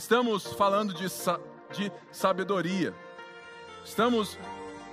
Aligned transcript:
estamos 0.00 0.46
falando 0.54 0.94
de, 0.94 1.04
de 1.74 1.92
sabedoria. 2.10 2.94
Estamos 3.84 4.38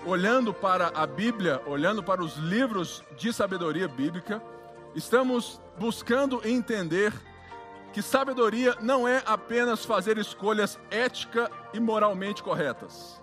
olhando 0.05 0.53
para 0.53 0.89
a 0.89 1.07
Bíblia, 1.07 1.61
olhando 1.65 2.03
para 2.03 2.21
os 2.21 2.35
livros 2.35 3.01
de 3.15 3.31
sabedoria 3.31 3.87
bíblica, 3.87 4.43
estamos 4.93 5.61
buscando 5.79 6.45
entender 6.45 7.13
que 7.93 8.01
sabedoria 8.01 8.75
não 8.81 9.07
é 9.07 9.23
apenas 9.25 9.85
fazer 9.85 10.17
escolhas 10.17 10.77
ética 10.91 11.49
e 11.73 11.79
moralmente 11.79 12.43
corretas. 12.43 13.21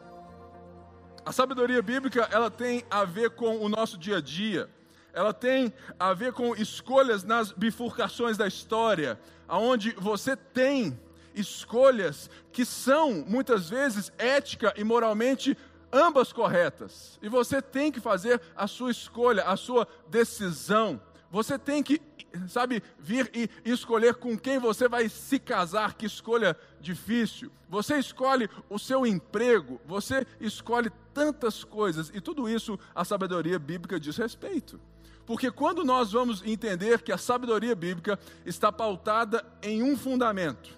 A 1.22 1.32
sabedoria 1.32 1.82
bíblica, 1.82 2.26
ela 2.32 2.50
tem 2.50 2.82
a 2.90 3.04
ver 3.04 3.30
com 3.30 3.58
o 3.58 3.68
nosso 3.68 3.98
dia 3.98 4.16
a 4.16 4.20
dia. 4.22 4.70
Ela 5.12 5.34
tem 5.34 5.70
a 6.00 6.14
ver 6.14 6.32
com 6.32 6.56
escolhas 6.56 7.24
nas 7.24 7.52
bifurcações 7.52 8.38
da 8.38 8.46
história, 8.46 9.20
aonde 9.46 9.92
você 9.92 10.34
tem 10.34 10.98
escolhas 11.34 12.30
que 12.52 12.64
são 12.64 13.24
muitas 13.26 13.68
vezes 13.68 14.12
ética 14.18 14.72
e 14.76 14.84
moralmente 14.84 15.56
ambas 15.92 16.32
corretas. 16.32 17.18
E 17.22 17.28
você 17.28 17.62
tem 17.62 17.92
que 17.92 18.00
fazer 18.00 18.40
a 18.56 18.66
sua 18.66 18.90
escolha, 18.90 19.44
a 19.44 19.56
sua 19.56 19.86
decisão. 20.08 21.00
Você 21.30 21.58
tem 21.58 21.82
que, 21.82 22.00
sabe, 22.48 22.82
vir 22.98 23.30
e 23.34 23.48
escolher 23.64 24.14
com 24.14 24.38
quem 24.38 24.58
você 24.58 24.88
vai 24.88 25.08
se 25.08 25.38
casar, 25.38 25.94
que 25.94 26.06
escolha 26.06 26.56
difícil. 26.80 27.50
Você 27.68 27.98
escolhe 27.98 28.48
o 28.68 28.78
seu 28.78 29.06
emprego, 29.06 29.80
você 29.86 30.26
escolhe 30.40 30.90
tantas 31.12 31.64
coisas, 31.64 32.10
e 32.14 32.20
tudo 32.20 32.48
isso 32.48 32.78
a 32.94 33.04
sabedoria 33.04 33.58
bíblica 33.58 33.98
diz 33.98 34.16
respeito. 34.16 34.80
Porque 35.26 35.50
quando 35.50 35.84
nós 35.84 36.12
vamos 36.12 36.42
entender 36.44 37.02
que 37.02 37.12
a 37.12 37.18
sabedoria 37.18 37.74
bíblica 37.74 38.18
está 38.44 38.70
pautada 38.70 39.44
em 39.62 39.82
um 39.82 39.96
fundamento, 39.96 40.76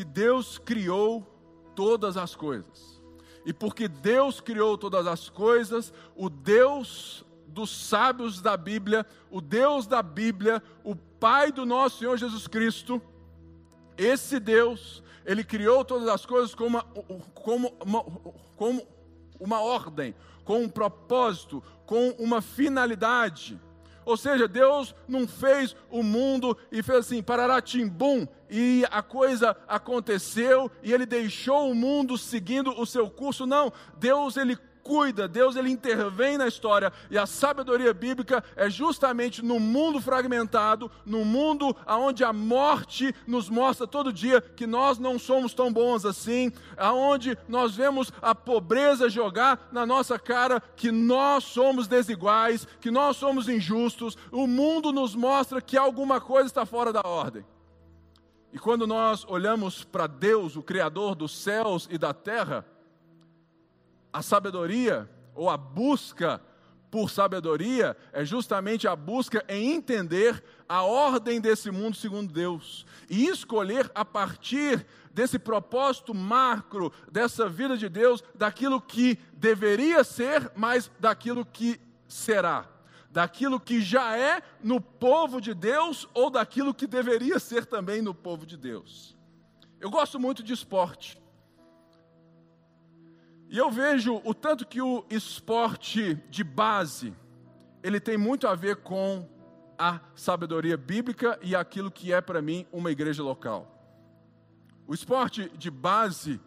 que 0.00 0.04
Deus 0.04 0.56
criou 0.56 1.26
todas 1.76 2.16
as 2.16 2.34
coisas. 2.34 3.02
E 3.44 3.52
porque 3.52 3.86
Deus 3.86 4.40
criou 4.40 4.78
todas 4.78 5.06
as 5.06 5.28
coisas, 5.28 5.92
o 6.16 6.30
Deus 6.30 7.22
dos 7.46 7.68
sábios 7.68 8.40
da 8.40 8.56
Bíblia, 8.56 9.04
o 9.30 9.42
Deus 9.42 9.86
da 9.86 10.02
Bíblia, 10.02 10.62
o 10.82 10.96
Pai 10.96 11.52
do 11.52 11.66
nosso 11.66 11.98
Senhor 11.98 12.16
Jesus 12.16 12.46
Cristo, 12.46 13.02
esse 13.98 14.40
Deus, 14.40 15.02
ele 15.26 15.44
criou 15.44 15.84
todas 15.84 16.08
as 16.08 16.24
coisas 16.24 16.54
como 16.54 16.78
uma, 16.78 16.82
como 17.34 17.70
uma, 17.84 18.02
como 18.56 18.88
uma 19.38 19.60
ordem, 19.60 20.14
com 20.46 20.62
um 20.62 20.68
propósito, 20.70 21.62
com 21.84 22.08
uma 22.12 22.40
finalidade. 22.40 23.60
Ou 24.06 24.16
seja, 24.16 24.48
Deus 24.48 24.94
não 25.06 25.28
fez 25.28 25.76
o 25.90 26.02
mundo 26.02 26.56
e 26.72 26.82
fez 26.82 27.00
assim, 27.00 27.22
pararatimbum, 27.22 28.26
e 28.50 28.84
a 28.90 29.00
coisa 29.00 29.56
aconteceu 29.68 30.70
e 30.82 30.92
ele 30.92 31.06
deixou 31.06 31.70
o 31.70 31.74
mundo 31.74 32.18
seguindo 32.18 32.78
o 32.78 32.84
seu 32.84 33.08
curso. 33.08 33.46
Não, 33.46 33.72
Deus 33.96 34.36
ele 34.36 34.58
cuida, 34.82 35.28
Deus 35.28 35.56
ele 35.56 35.70
intervém 35.70 36.36
na 36.36 36.48
história 36.48 36.92
e 37.10 37.18
a 37.18 37.26
sabedoria 37.26 37.92
bíblica 37.92 38.42
é 38.56 38.68
justamente 38.68 39.44
no 39.44 39.60
mundo 39.60 40.00
fragmentado, 40.00 40.90
no 41.04 41.24
mundo 41.24 41.76
onde 41.86 42.24
a 42.24 42.32
morte 42.32 43.14
nos 43.26 43.48
mostra 43.48 43.86
todo 43.86 44.12
dia 44.12 44.40
que 44.40 44.66
nós 44.66 44.98
não 44.98 45.18
somos 45.18 45.54
tão 45.54 45.72
bons 45.72 46.04
assim, 46.04 46.50
aonde 46.76 47.36
nós 47.46 47.76
vemos 47.76 48.12
a 48.20 48.34
pobreza 48.34 49.08
jogar 49.08 49.68
na 49.70 49.86
nossa 49.86 50.18
cara 50.18 50.60
que 50.76 50.90
nós 50.90 51.44
somos 51.44 51.86
desiguais, 51.86 52.66
que 52.80 52.90
nós 52.90 53.16
somos 53.16 53.48
injustos, 53.48 54.16
o 54.32 54.46
mundo 54.46 54.92
nos 54.92 55.14
mostra 55.14 55.60
que 55.60 55.76
alguma 55.76 56.20
coisa 56.20 56.46
está 56.46 56.66
fora 56.66 56.92
da 56.92 57.02
ordem. 57.04 57.44
E 58.52 58.58
quando 58.58 58.86
nós 58.86 59.24
olhamos 59.28 59.84
para 59.84 60.06
Deus, 60.06 60.56
o 60.56 60.62
Criador 60.62 61.14
dos 61.14 61.32
céus 61.32 61.88
e 61.90 61.96
da 61.96 62.12
terra, 62.12 62.66
a 64.12 64.22
sabedoria 64.22 65.08
ou 65.34 65.48
a 65.48 65.56
busca 65.56 66.40
por 66.90 67.08
sabedoria 67.08 67.96
é 68.12 68.24
justamente 68.24 68.88
a 68.88 68.96
busca 68.96 69.44
em 69.48 69.72
entender 69.72 70.42
a 70.68 70.82
ordem 70.82 71.40
desse 71.40 71.70
mundo 71.70 71.96
segundo 71.96 72.32
Deus 72.32 72.84
e 73.08 73.28
escolher 73.28 73.90
a 73.94 74.04
partir 74.04 74.84
desse 75.12 75.38
propósito 75.38 76.12
macro 76.12 76.92
dessa 77.10 77.48
vida 77.48 77.76
de 77.76 77.88
Deus, 77.88 78.22
daquilo 78.34 78.80
que 78.80 79.18
deveria 79.32 80.02
ser, 80.02 80.50
mas 80.56 80.90
daquilo 80.98 81.44
que 81.44 81.80
será, 82.08 82.68
daquilo 83.10 83.58
que 83.58 83.80
já 83.80 84.16
é 84.16 84.40
no 84.62 84.80
povo 84.80 85.40
de 85.40 85.52
Deus 85.52 86.08
ou 86.14 86.30
daquilo 86.30 86.72
que 86.72 86.86
deveria 86.86 87.38
ser 87.38 87.66
também 87.66 88.00
no 88.00 88.14
povo 88.14 88.46
de 88.46 88.56
Deus. 88.56 89.16
Eu 89.80 89.90
gosto 89.90 90.18
muito 90.18 90.42
de 90.42 90.52
esporte. 90.52 91.20
E 93.48 93.58
eu 93.58 93.70
vejo 93.70 94.20
o 94.24 94.32
tanto 94.32 94.64
que 94.64 94.80
o 94.80 95.04
esporte 95.10 96.14
de 96.30 96.44
base, 96.44 97.12
ele 97.82 97.98
tem 97.98 98.16
muito 98.16 98.46
a 98.46 98.54
ver 98.54 98.76
com 98.76 99.28
a 99.76 99.98
sabedoria 100.14 100.76
bíblica 100.76 101.38
e 101.42 101.56
aquilo 101.56 101.90
que 101.90 102.12
é 102.12 102.20
para 102.20 102.40
mim 102.40 102.64
uma 102.70 102.92
igreja 102.92 103.22
local. 103.22 103.76
O 104.86 104.94
esporte 104.94 105.48
de 105.56 105.70
base, 105.70 106.40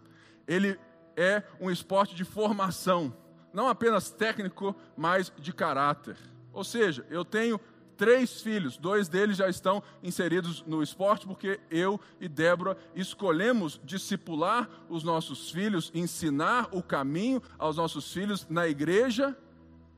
ele 0.48 0.80
é 1.18 1.44
um 1.60 1.70
esporte 1.70 2.16
de 2.16 2.24
formação, 2.24 3.14
não 3.52 3.68
apenas 3.68 4.10
técnico, 4.10 4.76
mas 4.96 5.32
de 5.38 5.52
caráter. 5.52 6.16
Ou 6.54 6.64
seja, 6.64 7.06
eu 7.10 7.26
tenho 7.26 7.60
três 7.98 8.42
filhos, 8.42 8.78
dois 8.78 9.08
deles 9.08 9.38
já 9.38 9.50
estão 9.50 9.84
inseridos 10.02 10.64
no 10.66 10.82
esporte, 10.82 11.26
porque 11.26 11.60
eu 11.70 12.00
e 12.20 12.28
Débora 12.28 12.78
escolhemos 12.96 13.80
discipular 13.84 14.70
os 14.90 15.04
nossos 15.04 15.52
filhos, 15.52 15.92
ensinar 15.94 16.70
o 16.72 16.82
caminho 16.82 17.42
aos 17.58 17.78
nossos 17.78 18.12
filhos 18.12 18.48
na 18.50 18.68
igreja 18.68 19.38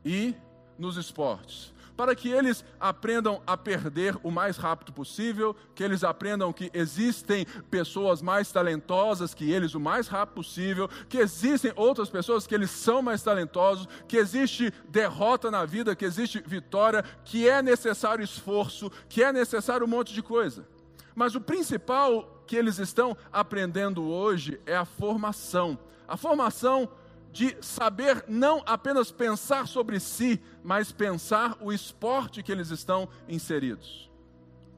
e 0.03 0.35
nos 0.77 0.97
esportes 0.97 1.74
para 1.95 2.15
que 2.15 2.29
eles 2.29 2.63
aprendam 2.79 3.41
a 3.45 3.55
perder 3.55 4.17
o 4.23 4.31
mais 4.31 4.57
rápido 4.57 4.91
possível, 4.91 5.55
que 5.73 5.83
eles 5.83 6.03
aprendam 6.03 6.51
que 6.51 6.69
existem 6.73 7.45
pessoas 7.69 8.21
mais 8.21 8.51
talentosas 8.51 9.33
que 9.33 9.51
eles 9.51 9.73
o 9.73 9.79
mais 9.79 10.07
rápido 10.07 10.35
possível, 10.35 10.89
que 11.09 11.17
existem 11.17 11.71
outras 11.75 12.09
pessoas 12.09 12.45
que 12.45 12.53
eles 12.55 12.71
são 12.71 13.01
mais 13.01 13.21
talentosos, 13.21 13.87
que 14.07 14.17
existe 14.17 14.73
derrota 14.89 15.49
na 15.49 15.65
vida, 15.65 15.95
que 15.95 16.05
existe 16.05 16.43
vitória, 16.45 17.03
que 17.23 17.47
é 17.47 17.61
necessário 17.61 18.23
esforço, 18.23 18.91
que 19.07 19.23
é 19.23 19.31
necessário 19.31 19.85
um 19.85 19.89
monte 19.89 20.13
de 20.13 20.21
coisa. 20.21 20.65
Mas 21.13 21.35
o 21.35 21.41
principal 21.41 22.43
que 22.45 22.55
eles 22.55 22.77
estão 22.77 23.15
aprendendo 23.31 24.03
hoje 24.03 24.59
é 24.65 24.75
a 24.75 24.85
formação. 24.85 25.77
A 26.07 26.17
formação 26.17 26.89
de 27.35 27.57
saber 27.59 28.23
não 28.29 28.63
apenas 28.65 29.11
pensar 29.11 29.67
sobre 29.67 29.99
si, 29.99 30.41
mas 30.63 30.93
pensar 30.93 31.57
o 31.59 31.73
esporte 31.73 32.41
que 32.41 32.49
eles 32.49 32.69
estão 32.69 33.09
inseridos. 33.27 34.09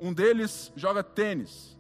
Um 0.01 0.12
deles 0.12 0.73
joga 0.75 1.03
tênis. 1.03 1.78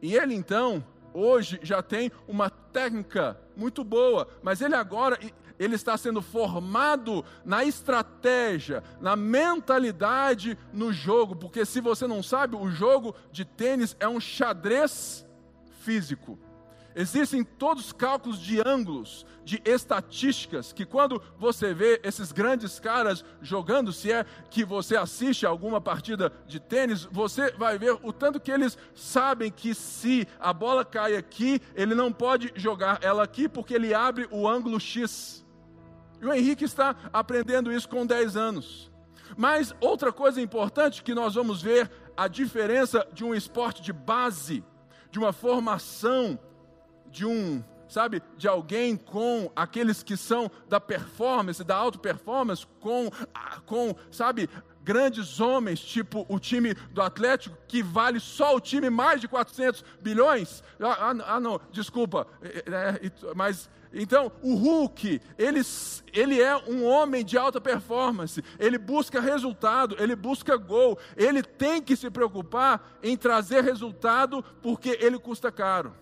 E 0.00 0.14
ele 0.14 0.32
então, 0.32 0.84
hoje, 1.12 1.58
já 1.60 1.82
tem 1.82 2.12
uma 2.28 2.48
técnica 2.50 3.36
muito 3.56 3.82
boa, 3.82 4.28
mas 4.44 4.60
ele 4.60 4.76
agora 4.76 5.18
ele 5.58 5.74
está 5.74 5.96
sendo 5.96 6.22
formado 6.22 7.24
na 7.44 7.64
estratégia, 7.64 8.80
na 9.00 9.16
mentalidade 9.16 10.56
no 10.72 10.92
jogo, 10.92 11.34
porque 11.34 11.64
se 11.66 11.80
você 11.80 12.06
não 12.06 12.22
sabe, 12.22 12.54
o 12.54 12.70
jogo 12.70 13.12
de 13.32 13.44
tênis 13.44 13.96
é 13.98 14.06
um 14.06 14.20
xadrez 14.20 15.26
físico. 15.80 16.38
Existem 16.94 17.42
todos 17.42 17.86
os 17.86 17.92
cálculos 17.92 18.38
de 18.38 18.60
ângulos, 18.66 19.24
de 19.44 19.60
estatísticas, 19.64 20.72
que 20.72 20.84
quando 20.84 21.22
você 21.38 21.72
vê 21.72 22.00
esses 22.04 22.32
grandes 22.32 22.78
caras 22.78 23.24
jogando, 23.40 23.92
se 23.92 24.12
é 24.12 24.24
que 24.50 24.64
você 24.64 24.96
assiste 24.96 25.46
alguma 25.46 25.80
partida 25.80 26.32
de 26.46 26.60
tênis, 26.60 27.04
você 27.10 27.50
vai 27.52 27.78
ver 27.78 27.98
o 28.02 28.12
tanto 28.12 28.40
que 28.40 28.50
eles 28.50 28.76
sabem 28.94 29.50
que 29.50 29.74
se 29.74 30.26
a 30.38 30.52
bola 30.52 30.84
cai 30.84 31.16
aqui, 31.16 31.60
ele 31.74 31.94
não 31.94 32.12
pode 32.12 32.52
jogar 32.54 32.98
ela 33.02 33.22
aqui, 33.22 33.48
porque 33.48 33.74
ele 33.74 33.94
abre 33.94 34.28
o 34.30 34.48
ângulo 34.48 34.78
X. 34.78 35.44
E 36.20 36.26
o 36.26 36.32
Henrique 36.32 36.64
está 36.64 36.94
aprendendo 37.12 37.72
isso 37.72 37.88
com 37.88 38.06
10 38.06 38.36
anos. 38.36 38.92
Mas 39.36 39.74
outra 39.80 40.12
coisa 40.12 40.40
importante 40.40 41.02
que 41.02 41.14
nós 41.14 41.34
vamos 41.34 41.62
ver 41.62 41.90
a 42.16 42.28
diferença 42.28 43.06
de 43.12 43.24
um 43.24 43.34
esporte 43.34 43.82
de 43.82 43.92
base, 43.92 44.62
de 45.10 45.18
uma 45.18 45.32
formação 45.32 46.38
de 47.12 47.26
um, 47.26 47.62
sabe, 47.88 48.22
de 48.36 48.48
alguém 48.48 48.96
com 48.96 49.52
aqueles 49.54 50.02
que 50.02 50.16
são 50.16 50.50
da 50.68 50.80
performance, 50.80 51.62
da 51.62 51.76
auto 51.76 52.00
performance, 52.00 52.66
com, 52.80 53.10
com, 53.66 53.94
sabe, 54.10 54.48
grandes 54.82 55.38
homens, 55.38 55.78
tipo 55.78 56.26
o 56.28 56.40
time 56.40 56.74
do 56.90 57.02
Atlético, 57.02 57.56
que 57.68 57.82
vale 57.82 58.18
só 58.18 58.56
o 58.56 58.60
time 58.60 58.90
mais 58.90 59.20
de 59.20 59.28
400 59.28 59.84
bilhões. 60.00 60.64
Ah, 60.80 61.12
ah, 61.12 61.34
ah 61.36 61.40
não, 61.40 61.60
desculpa, 61.70 62.26
é, 62.42 62.64
é, 62.66 63.34
mas 63.36 63.68
então, 63.94 64.32
o 64.42 64.54
Hulk, 64.54 65.20
ele, 65.36 65.60
ele 66.14 66.40
é 66.40 66.56
um 66.56 66.84
homem 66.84 67.22
de 67.22 67.36
alta 67.36 67.60
performance, 67.60 68.42
ele 68.58 68.78
busca 68.78 69.20
resultado, 69.20 69.96
ele 69.98 70.16
busca 70.16 70.56
gol, 70.56 70.98
ele 71.14 71.42
tem 71.42 71.82
que 71.82 71.94
se 71.94 72.10
preocupar 72.10 72.98
em 73.02 73.16
trazer 73.16 73.62
resultado 73.62 74.42
porque 74.62 74.96
ele 75.00 75.18
custa 75.18 75.52
caro. 75.52 75.94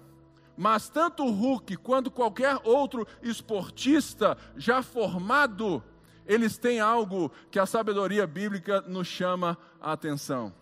Mas 0.57 0.89
tanto 0.89 1.25
o 1.25 1.31
Hulk 1.31 1.77
quanto 1.77 2.11
qualquer 2.11 2.59
outro 2.65 3.07
esportista 3.23 4.37
já 4.57 4.83
formado, 4.83 5.83
eles 6.27 6.59
têm 6.59 6.81
algo 6.81 7.31
que 7.51 7.59
a 7.59 7.67
sabedoria 7.67 8.27
bíblica 8.27 8.81
nos 8.83 9.07
chama 9.07 9.57
a 9.81 9.93
atenção. 9.93 10.53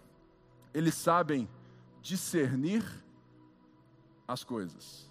Eles 0.72 0.94
sabem 0.94 1.48
discernir 2.00 2.84
as 4.26 4.44
coisas. 4.44 5.10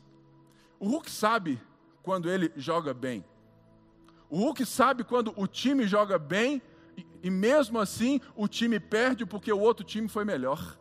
O 0.80 0.88
Hulk 0.88 1.10
sabe 1.10 1.62
quando 2.04 2.30
ele 2.30 2.52
joga 2.56 2.94
bem. 2.94 3.26
O 4.30 4.38
Hulk 4.38 4.66
sabe 4.66 5.04
quando 5.04 5.34
o 5.36 5.48
time 5.48 5.88
joga 5.88 6.18
bem 6.20 6.62
e, 6.96 7.06
e 7.24 7.30
mesmo 7.30 7.80
assim 7.80 8.22
o 8.36 8.48
time 8.48 8.80
perde 8.80 9.26
porque 9.26 9.52
o 9.52 9.60
outro 9.60 9.86
time 9.86 10.08
foi 10.08 10.24
melhor. 10.24 10.78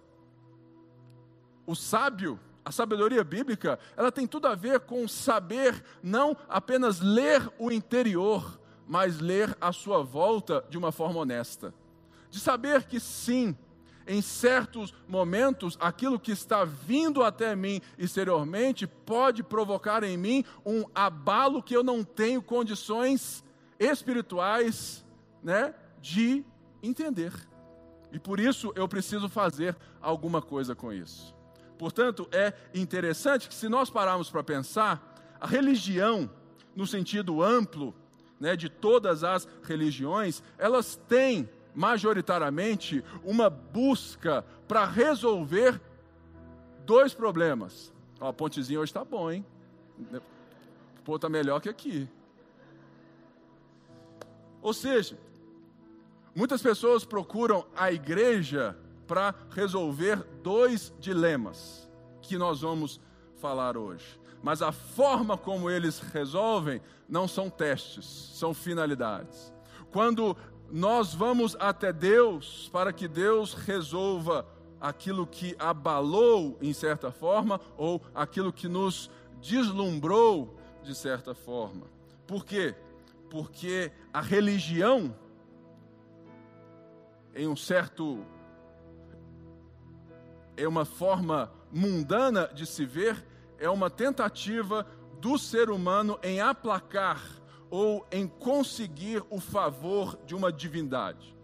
O 1.67 1.75
sábio, 1.75 2.39
a 2.67 2.73
sabedoria 2.73 3.23
bíblica, 3.23 3.79
ela 3.97 4.11
tem 4.11 4.27
tudo 4.27 4.49
a 4.49 4.57
ver 4.57 4.81
com 4.81 5.07
saber 5.07 5.85
não 6.03 6.37
apenas 6.49 6.99
ler 6.99 7.49
o 7.61 7.71
interior, 7.71 8.61
mas 8.89 9.21
ler 9.21 9.57
a 9.61 9.71
sua 9.71 10.03
volta 10.03 10.65
de 10.69 10.77
uma 10.77 10.91
forma 10.91 11.21
honesta. 11.21 11.73
De 12.29 12.41
saber 12.41 12.83
que 12.83 12.99
sim, 12.99 13.57
em 14.05 14.21
certos 14.21 14.93
momentos, 15.07 15.79
aquilo 15.81 16.19
que 16.19 16.33
está 16.33 16.65
vindo 16.65 17.23
até 17.23 17.55
mim 17.55 17.81
exteriormente 17.97 18.85
pode 18.85 19.45
provocar 19.45 20.03
em 20.03 20.17
mim 20.17 20.45
um 20.65 20.83
abalo 20.93 21.63
que 21.63 21.77
eu 21.77 21.85
não 21.85 22.03
tenho 22.03 22.43
condições 22.43 23.45
espirituais 23.79 25.07
né, 25.41 25.73
de 26.03 26.45
entender. 26.83 27.33
E 28.11 28.19
por 28.19 28.41
isso 28.41 28.73
eu 28.75 28.89
preciso 28.89 29.29
fazer 29.29 29.77
alguma 30.01 30.43
coisa 30.43 30.75
com 30.75 30.93
isso. 30.93 31.36
Portanto, 31.79 32.29
é 32.33 32.53
interessante 32.75 33.49
que, 33.49 33.55
se 33.55 33.69
nós 33.69 33.91
pararmos 33.91 34.31
para 34.31 34.43
pensar, 34.43 35.15
a 35.41 35.47
religião, 35.47 36.31
no 36.75 36.87
sentido 36.87 37.43
amplo 37.43 37.95
né, 38.41 38.57
de 38.57 38.69
todas 38.69 39.25
as 39.25 39.47
religiões, 39.63 40.43
elas 40.59 40.97
têm 41.09 41.49
majoritariamente 41.75 43.05
uma 43.23 43.51
busca 43.51 44.45
para 44.67 44.85
resolver 44.85 45.81
dois 46.85 47.13
problemas. 47.13 47.93
Ó, 48.19 48.29
a 48.29 48.33
pontezinha 48.33 48.81
hoje 48.81 48.91
está 48.91 49.05
bom, 49.05 49.31
hein? 49.31 49.45
Pô, 51.05 51.17
está 51.17 51.29
melhor 51.29 51.61
que 51.61 51.69
aqui. 51.69 52.09
Ou 54.63 54.73
seja, 54.73 55.19
muitas 56.35 56.63
pessoas 56.63 57.05
procuram 57.05 57.67
a 57.77 57.93
igreja 57.93 58.77
para 59.07 59.35
resolver 59.51 60.23
dois 60.43 60.93
dilemas 60.99 61.89
que 62.23 62.37
nós 62.37 62.61
vamos 62.61 63.01
falar 63.37 63.77
hoje. 63.77 64.21
Mas 64.43 64.63
a 64.63 64.73
forma 64.73 65.37
como 65.37 65.71
eles 65.71 65.99
resolvem 65.99 66.81
não 67.09 67.27
são 67.27 67.49
testes, 67.49 68.05
são 68.35 68.53
finalidades. 68.53 69.53
Quando 69.91 70.37
nós 70.71 71.15
vamos 71.15 71.57
até 71.59 71.93
Deus 71.93 72.69
para 72.73 72.93
que 72.93 73.07
Deus 73.07 73.55
resolva 73.55 74.47
aquilo 74.81 75.27
que 75.27 75.57
abalou 75.59 76.59
em 76.61 76.73
certa 76.73 77.11
forma 77.11 77.61
ou 77.77 78.03
aquilo 78.15 78.53
que 78.53 78.69
nos 78.69 79.11
deslumbrou 79.41 80.57
de 80.83 80.95
certa 80.95 81.35
forma. 81.35 81.87
Por 82.27 82.45
quê? 82.45 82.75
Porque 83.31 83.91
a 84.13 84.21
religião, 84.21 85.15
em 87.35 87.47
um 87.47 87.57
certo. 87.57 88.25
É 90.57 90.67
uma 90.67 90.85
forma 90.85 91.53
mundana 91.73 92.49
de 92.53 92.67
se 92.67 92.85
ver, 92.85 93.25
é 93.59 93.69
uma 93.69 93.91
tentativa 93.91 94.87
do 95.21 95.39
ser 95.39 95.71
humano 95.71 96.19
em 96.23 96.41
aplacar 96.41 97.21
ou 97.71 98.07
em 98.11 98.27
conseguir 98.27 99.23
o 99.29 99.41
favor 99.41 100.19
de 100.25 100.35
uma 100.35 100.53
divindade, 100.53 101.37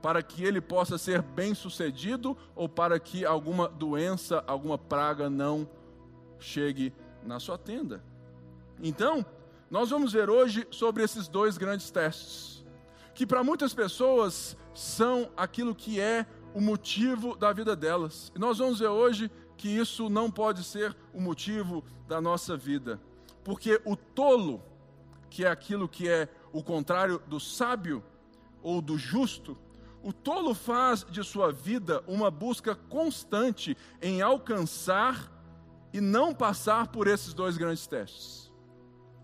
para 0.00 0.22
que 0.22 0.42
ele 0.42 0.60
possa 0.60 0.96
ser 0.98 1.22
bem-sucedido 1.22 2.36
ou 2.54 2.68
para 2.68 2.98
que 2.98 3.24
alguma 3.24 3.68
doença, 3.68 4.42
alguma 4.46 4.78
praga 4.78 5.28
não 5.28 5.68
chegue 6.38 6.92
na 7.22 7.38
sua 7.38 7.58
tenda. 7.58 8.02
Então, 8.82 9.24
nós 9.70 9.90
vamos 9.90 10.12
ver 10.12 10.30
hoje 10.30 10.66
sobre 10.70 11.02
esses 11.02 11.28
dois 11.28 11.58
grandes 11.58 11.90
testes, 11.90 12.64
que 13.14 13.26
para 13.26 13.42
muitas 13.42 13.74
pessoas 13.74 14.56
são 14.74 15.30
aquilo 15.36 15.74
que 15.74 16.00
é 16.00 16.26
o 16.56 16.60
motivo 16.62 17.36
da 17.36 17.52
vida 17.52 17.76
delas. 17.76 18.32
E 18.34 18.38
nós 18.38 18.56
vamos 18.56 18.78
ver 18.78 18.88
hoje 18.88 19.30
que 19.58 19.68
isso 19.68 20.08
não 20.08 20.30
pode 20.30 20.64
ser 20.64 20.96
o 21.12 21.20
motivo 21.20 21.84
da 22.08 22.18
nossa 22.18 22.56
vida, 22.56 22.98
porque 23.44 23.78
o 23.84 23.94
tolo, 23.94 24.62
que 25.28 25.44
é 25.44 25.50
aquilo 25.50 25.86
que 25.86 26.08
é 26.08 26.30
o 26.54 26.62
contrário 26.62 27.20
do 27.26 27.38
sábio 27.38 28.02
ou 28.62 28.80
do 28.80 28.96
justo, 28.96 29.54
o 30.02 30.14
tolo 30.14 30.54
faz 30.54 31.04
de 31.04 31.22
sua 31.22 31.52
vida 31.52 32.02
uma 32.06 32.30
busca 32.30 32.74
constante 32.74 33.76
em 34.00 34.22
alcançar 34.22 35.30
e 35.92 36.00
não 36.00 36.32
passar 36.32 36.86
por 36.86 37.06
esses 37.06 37.34
dois 37.34 37.58
grandes 37.58 37.86
testes. 37.86 38.50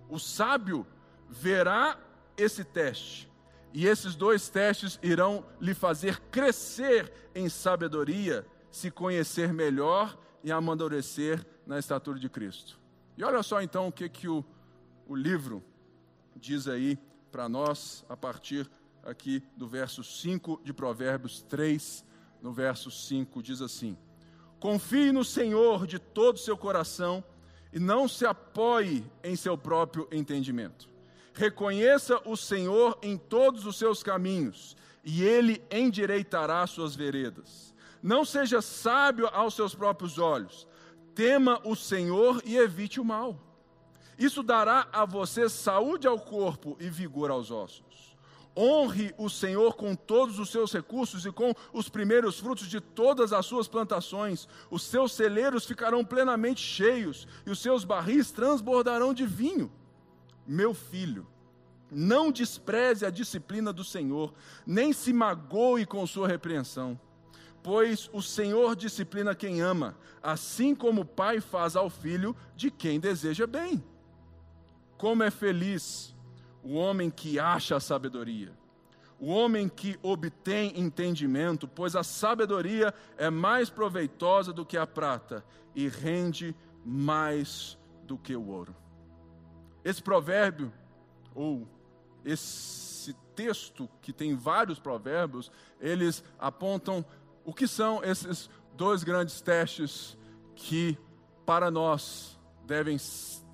O 0.07 0.19
sábio 0.19 0.87
verá 1.31 1.99
esse 2.37 2.63
teste, 2.63 3.32
e 3.73 3.87
esses 3.87 4.15
dois 4.15 4.49
testes 4.49 4.99
irão 5.03 5.45
lhe 5.61 5.75
fazer 5.75 6.21
crescer 6.31 7.13
em 7.35 7.49
sabedoria, 7.49 8.47
se 8.71 8.91
conhecer 8.91 9.53
melhor 9.53 10.19
e 10.45 10.53
amadurecer 10.53 11.45
na 11.67 11.79
estatura 11.79 12.19
de 12.19 12.29
Cristo. 12.29 12.79
E 13.17 13.25
olha 13.25 13.43
só 13.43 13.63
então 13.63 13.89
o 13.89 13.93
que, 13.93 14.09
que 14.09 14.29
o, 14.29 14.45
o 15.07 15.15
livro 15.15 15.63
diz 16.37 16.69
aí 16.69 16.99
para 17.31 17.49
nós, 17.49 18.05
a 18.09 18.17
partir 18.17 18.71
aqui 19.03 19.43
do 19.57 19.67
verso 19.67 20.05
5 20.05 20.61
de 20.65 20.73
Provérbios 20.73 21.43
3, 21.43 22.05
no 22.43 22.53
verso 22.53 22.91
5, 22.91 23.43
diz 23.43 23.63
assim: 23.63 23.97
Confie 24.61 25.13
no 25.13 25.25
Senhor 25.25 25.87
de 25.87 25.99
todo 25.99 26.37
o 26.37 26.41
seu 26.41 26.57
coração 26.57 27.25
e 27.73 27.79
não 27.79 28.07
se 28.07 28.27
apoie 28.27 29.05
em 29.25 29.35
seu 29.35 29.57
próprio 29.57 30.07
entendimento. 30.13 30.92
Reconheça 31.35 32.21
o 32.25 32.37
Senhor 32.37 32.99
em 33.03 33.17
todos 33.17 33.65
os 33.65 33.77
seus 33.77 34.03
caminhos, 34.03 34.77
e 35.05 35.23
ele 35.23 35.63
endireitará 35.71 36.67
suas 36.67 36.95
veredas. 36.95 37.75
Não 38.03 38.25
seja 38.25 38.61
sábio 38.61 39.29
aos 39.33 39.55
seus 39.55 39.75
próprios 39.75 40.19
olhos. 40.19 40.67
Tema 41.15 41.61
o 41.65 41.77
Senhor 41.77 42.43
e 42.45 42.57
evite 42.57 43.01
o 43.01 43.05
mal. 43.05 43.39
Isso 44.19 44.43
dará 44.43 44.89
a 44.93 45.05
você 45.05 45.49
saúde 45.49 46.07
ao 46.07 46.19
corpo 46.19 46.77
e 46.79 46.89
vigor 46.89 47.31
aos 47.31 47.51
ossos. 47.51 48.17
Honre 48.57 49.15
o 49.17 49.31
Senhor 49.31 49.77
com 49.77 49.95
todos 49.95 50.39
os 50.39 50.51
seus 50.51 50.73
recursos 50.73 51.25
e 51.25 51.33
com 51.33 51.55
os 51.73 51.89
primeiros 51.89 52.39
frutos 52.39 52.69
de 52.69 52.81
todas 52.81 53.33
as 53.33 53.47
suas 53.47 53.67
plantações. 53.67 54.47
Os 54.71 54.83
seus 54.83 55.13
celeiros 55.13 55.65
ficarão 55.65 56.05
plenamente 56.05 56.61
cheios 56.61 57.27
e 57.47 57.51
os 57.51 57.61
seus 57.61 57.83
barris 57.85 58.31
transbordarão 58.31 59.15
de 59.15 59.25
vinho. 59.25 59.73
Meu 60.47 60.75
filho, 60.75 61.27
não 61.91 62.33
despreze 62.33 63.05
a 63.05 63.11
disciplina 63.11 63.73
do 63.73 63.85
Senhor, 63.85 64.33
nem 64.67 64.93
se 64.93 65.13
magoe 65.13 65.85
com 65.85 66.07
sua 66.07 66.27
repreensão. 66.27 66.99
Pois 67.63 68.11
o 68.13 68.21
Senhor 68.21 68.75
disciplina 68.75 69.35
quem 69.35 69.61
ama, 69.61 69.97
assim 70.23 70.75
como 70.75 71.03
o 71.03 71.07
pai 71.07 71.41
faz 71.41 71.77
ao 71.77 71.89
filho 71.89 72.35
de 72.57 72.71
quem 72.71 72.99
deseja 72.99 73.47
bem. 73.47 73.85
Como 74.97 75.23
é 75.23 75.31
feliz 75.31 76.15
o 76.63 76.75
homem 76.75 77.11
que 77.11 77.39
acha 77.39 77.77
a 77.77 77.81
sabedoria, 77.81 78.53
o 79.21 79.29
homem 79.29 79.69
que 79.69 79.99
obtém 80.03 80.73
entendimento, 80.81 81.69
pois 81.69 81.95
a 81.95 82.03
sabedoria 82.03 82.93
é 83.17 83.31
mais 83.31 83.71
proveitosa 83.71 84.53
do 84.53 84.67
que 84.67 84.77
a 84.77 84.87
prata 84.87 85.45
e 85.77 85.87
rende 85.89 86.57
mais 86.85 87.79
do 88.05 88.19
que 88.19 88.35
o 88.35 88.49
ouro. 88.49 88.82
Esse 89.85 90.03
provérbio, 90.03 90.73
ou 91.35 91.67
esse 92.25 93.15
texto, 93.35 93.89
que 94.01 94.13
tem 94.13 94.35
vários 94.37 94.79
provérbios, 94.79 95.51
eles 95.81 96.23
apontam 96.39 97.05
o 97.45 97.53
que 97.53 97.67
são 97.67 98.03
esses 98.05 98.49
dois 98.77 99.03
grandes 99.03 99.41
testes 99.41 100.17
que, 100.55 100.97
para 101.45 101.71
nós, 101.71 102.39
devem 102.65 102.97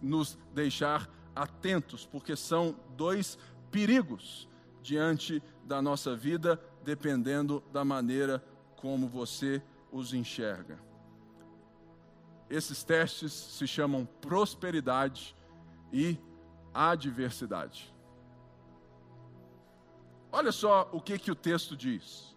nos 0.03 0.39
deixar 0.55 1.09
atentos, 1.35 2.05
porque 2.05 2.37
são 2.37 2.77
dois 2.97 3.39
perigos 3.71 4.49
diante 4.83 5.43
da 5.65 5.81
nossa 5.81 6.15
vida 6.17 6.61
dependendo 6.85 7.63
da 7.73 7.85
maneira 7.85 8.43
como 8.77 9.09
você 9.09 9.63
os 9.91 10.13
enxerga. 10.13 10.79
Esses 12.49 12.83
testes 12.83 13.33
se 13.33 13.67
chamam 13.67 14.07
prosperidade 14.21 15.37
e 15.93 16.19
adversidade. 16.73 17.95
Olha 20.31 20.53
só 20.53 20.89
o 20.93 21.01
que, 21.01 21.19
que 21.19 21.31
o 21.31 21.35
texto 21.35 21.77
diz. 21.77 22.37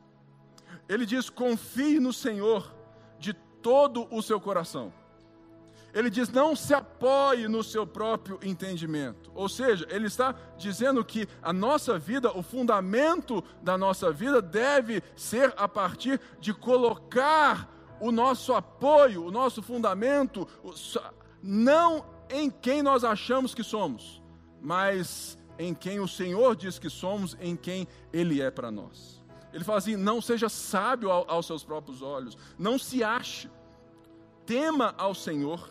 Ele 0.88 1.06
diz: 1.06 1.30
confie 1.30 2.00
no 2.00 2.14
Senhor 2.14 2.74
de 3.20 3.34
todo 3.34 4.08
o 4.14 4.22
seu 4.22 4.40
coração. 4.40 4.94
Ele 5.94 6.10
diz: 6.10 6.30
não 6.30 6.56
se 6.56 6.74
apoie 6.74 7.48
no 7.48 7.64
seu 7.64 7.86
próprio 7.86 8.40
entendimento. 8.42 9.32
Ou 9.36 9.50
seja, 9.50 9.86
ele 9.90 10.08
está 10.08 10.34
dizendo 10.58 11.04
que 11.04 11.28
a 11.42 11.52
nossa 11.52 12.00
vida, 12.00 12.36
o 12.36 12.42
fundamento 12.42 13.44
da 13.62 13.78
nossa 13.78 14.12
vida, 14.12 14.42
deve 14.42 15.04
ser 15.16 15.54
a 15.58 15.68
partir 15.68 16.20
de 16.40 16.54
colocar 16.54 17.70
o 18.00 18.12
nosso 18.12 18.54
apoio, 18.54 19.26
o 19.26 19.32
nosso 19.32 19.62
fundamento, 19.62 20.48
não 21.44 22.06
em 22.32 22.50
quem 22.50 22.82
nós 22.82 23.04
achamos 23.04 23.54
que 23.54 23.64
somos, 23.64 24.22
mas 24.62 25.38
em 25.58 25.74
quem 25.74 26.00
o 26.00 26.08
Senhor 26.08 26.56
diz 26.56 26.80
que 26.80 26.90
somos, 26.90 27.38
em 27.40 27.56
quem 27.56 27.88
Ele 28.12 28.42
é 28.42 28.50
para 28.50 28.72
nós. 28.72 29.22
Ele 29.54 29.64
fala 29.64 29.78
assim: 29.78 29.96
não 29.96 30.22
seja 30.22 30.50
sábio 30.50 31.12
aos 31.12 31.46
seus 31.46 31.64
próprios 31.64 32.02
olhos, 32.02 32.38
não 32.58 32.80
se 32.80 33.04
ache, 33.04 33.50
tema 34.46 34.96
ao 34.98 35.14
Senhor. 35.14 35.70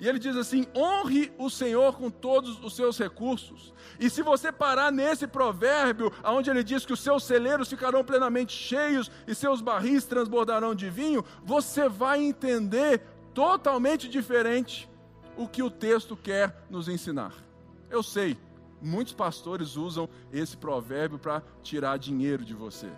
E 0.00 0.08
ele 0.08 0.18
diz 0.18 0.34
assim: 0.34 0.66
honre 0.74 1.30
o 1.38 1.50
Senhor 1.50 1.96
com 1.96 2.10
todos 2.10 2.62
os 2.64 2.74
seus 2.74 2.98
recursos. 2.98 3.72
E 3.98 4.08
se 4.08 4.22
você 4.22 4.50
parar 4.50 4.90
nesse 4.90 5.26
provérbio, 5.26 6.10
onde 6.24 6.50
ele 6.50 6.64
diz 6.64 6.86
que 6.86 6.92
os 6.92 7.00
seus 7.00 7.22
celeiros 7.22 7.68
ficarão 7.68 8.02
plenamente 8.02 8.52
cheios 8.52 9.10
e 9.26 9.34
seus 9.34 9.60
barris 9.60 10.06
transbordarão 10.06 10.74
de 10.74 10.88
vinho, 10.88 11.24
você 11.44 11.88
vai 11.88 12.22
entender 12.22 13.02
totalmente 13.34 14.08
diferente 14.08 14.89
o 15.40 15.48
que 15.48 15.62
o 15.62 15.70
texto 15.70 16.14
quer 16.14 16.54
nos 16.68 16.86
ensinar. 16.86 17.32
Eu 17.88 18.02
sei, 18.02 18.36
muitos 18.78 19.14
pastores 19.14 19.74
usam 19.74 20.06
esse 20.30 20.54
provérbio 20.54 21.18
para 21.18 21.42
tirar 21.62 21.98
dinheiro 21.98 22.44
de 22.44 22.52
você. 22.52 22.92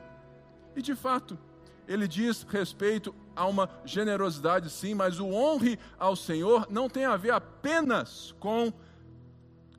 E 0.75 0.83
de 0.83 0.97
fato, 0.97 1.39
ele 1.87 2.09
diz 2.09 2.43
respeito 2.43 3.15
a 3.37 3.47
uma 3.47 3.71
generosidade, 3.85 4.71
sim, 4.71 4.93
mas 4.93 5.21
o 5.21 5.29
honre 5.29 5.79
ao 5.97 6.17
Senhor 6.17 6.67
não 6.69 6.89
tem 6.89 7.05
a 7.05 7.17
ver 7.17 7.31
apenas 7.31 8.35
com 8.41 8.73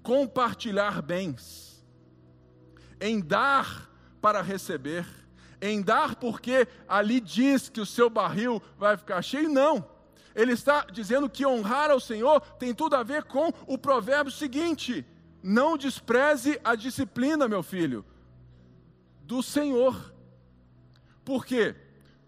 compartilhar 0.02 1.02
bens, 1.02 1.86
em 3.02 3.20
dar 3.20 3.92
para 4.22 4.42
receber, 4.42 5.06
em 5.62 5.82
dar 5.82 6.16
porque 6.16 6.66
ali 6.88 7.20
diz 7.20 7.68
que 7.68 7.82
o 7.82 7.86
seu 7.86 8.10
barril 8.10 8.62
vai 8.78 8.96
ficar 8.96 9.22
cheio, 9.22 9.50
não. 9.50 9.93
Ele 10.36 10.54
está 10.54 10.86
dizendo 10.92 11.30
que 11.30 11.46
honrar 11.46 11.92
ao 11.92 12.00
Senhor 12.00 12.40
tem 12.60 12.74
tudo 12.74 12.96
a 12.96 13.04
ver 13.04 13.24
com 13.24 13.54
o 13.68 13.78
provérbio 13.78 14.32
seguinte: 14.32 15.06
não 15.42 15.78
despreze 15.78 16.60
a 16.64 16.76
disciplina, 16.76 17.48
meu 17.48 17.64
filho, 17.64 18.06
do 19.22 19.42
Senhor. 19.44 20.14
Por 21.24 21.46
quê? 21.46 21.76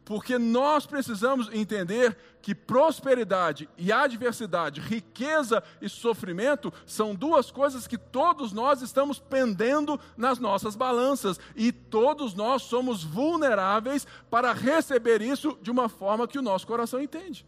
porque 0.05 0.37
nós 0.37 0.85
precisamos 0.85 1.49
entender 1.51 2.15
que 2.41 2.53
prosperidade 2.53 3.67
e 3.75 3.91
adversidade, 3.91 4.79
riqueza 4.79 5.63
e 5.81 5.89
sofrimento 5.89 6.71
são 6.85 7.15
duas 7.15 7.49
coisas 7.49 7.87
que 7.87 7.97
todos 7.97 8.53
nós 8.53 8.83
estamos 8.83 9.17
pendendo 9.17 9.99
nas 10.15 10.37
nossas 10.37 10.75
balanças 10.75 11.39
e 11.55 11.71
todos 11.71 12.35
nós 12.35 12.61
somos 12.61 13.03
vulneráveis 13.03 14.05
para 14.29 14.53
receber 14.53 15.23
isso 15.23 15.57
de 15.59 15.71
uma 15.71 15.89
forma 15.89 16.27
que 16.27 16.37
o 16.37 16.43
nosso 16.43 16.67
coração 16.67 17.01
entende. 17.01 17.45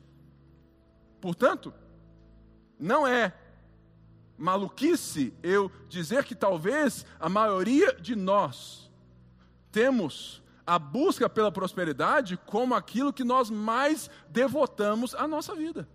Portanto, 1.28 1.74
não 2.80 3.06
é 3.06 3.34
maluquice 4.38 5.34
eu 5.44 5.70
dizer 5.90 6.24
que 6.24 6.34
talvez 6.34 7.06
a 7.20 7.28
maioria 7.28 7.92
de 7.96 8.16
nós 8.16 8.90
temos 9.70 10.42
a 10.66 10.80
busca 10.80 11.28
pela 11.28 11.52
prosperidade 11.52 12.38
como 12.46 12.74
aquilo 12.74 13.12
que 13.12 13.26
nós 13.26 13.50
mais 13.50 14.10
devotamos 14.30 15.14
à 15.16 15.28
nossa 15.28 15.54
vida. 15.54 15.86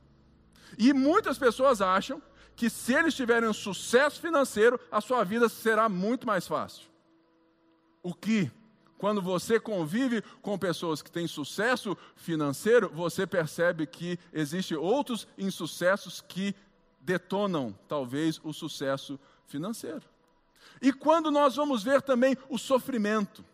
E 0.77 0.93
muitas 0.93 1.39
pessoas 1.39 1.81
acham 1.81 2.21
que 2.55 2.69
se 2.69 2.93
eles 2.93 3.15
tiverem 3.15 3.49
um 3.49 3.55
sucesso 3.55 4.21
financeiro, 4.21 4.79
a 4.91 5.01
sua 5.01 5.25
vida 5.25 5.49
será 5.49 5.89
muito 5.89 6.27
mais 6.27 6.47
fácil. 6.47 6.91
O 8.03 8.13
que, 8.13 8.53
quando 9.03 9.21
você 9.21 9.59
convive 9.59 10.23
com 10.41 10.57
pessoas 10.57 11.03
que 11.03 11.11
têm 11.11 11.27
sucesso 11.27 11.99
financeiro, 12.15 12.89
você 12.89 13.27
percebe 13.27 13.85
que 13.85 14.17
existem 14.33 14.77
outros 14.77 15.27
insucessos 15.37 16.21
que 16.21 16.55
detonam, 17.01 17.77
talvez, 17.89 18.41
o 18.45 18.53
sucesso 18.53 19.19
financeiro. 19.45 20.05
E 20.81 20.93
quando 20.93 21.33
nós 21.33 21.57
vamos 21.57 21.83
ver 21.83 22.01
também 22.01 22.37
o 22.49 22.57
sofrimento, 22.57 23.45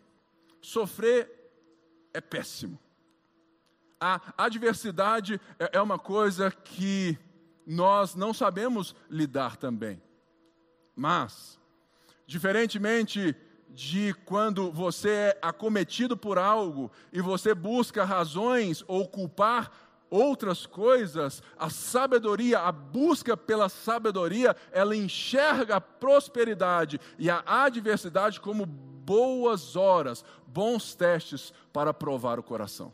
Sofrer 0.61 1.27
é 2.13 2.21
péssimo. 2.21 2.77
A 3.99 4.21
adversidade 4.37 5.41
é, 5.57 5.77
é 5.77 5.81
uma 5.81 5.97
coisa 5.97 6.51
que 6.51 7.17
nós 7.65 8.13
não 8.13 8.35
sabemos 8.35 8.95
lidar 9.09 9.57
também. 9.57 9.99
Mas, 10.95 11.59
diferentemente 12.27 13.35
de 13.69 14.13
quando 14.25 14.71
você 14.71 15.09
é 15.09 15.39
acometido 15.41 16.17
por 16.17 16.37
algo 16.37 16.91
e 17.13 17.21
você 17.21 17.53
busca 17.53 18.03
razões 18.03 18.83
ou 18.87 19.07
culpar 19.07 19.71
outras 20.09 20.65
coisas, 20.65 21.43
a 21.57 21.69
sabedoria, 21.69 22.59
a 22.59 22.71
busca 22.71 23.37
pela 23.37 23.69
sabedoria, 23.69 24.55
ela 24.71 24.95
enxerga 24.95 25.75
a 25.75 25.81
prosperidade 25.81 26.99
e 27.17 27.29
a 27.29 27.43
adversidade 27.45 28.41
como 28.41 28.65
boas 28.65 29.75
horas, 29.75 30.25
bons 30.47 30.95
testes 30.95 31.53
para 31.71 31.93
provar 31.93 32.39
o 32.39 32.43
coração. 32.43 32.93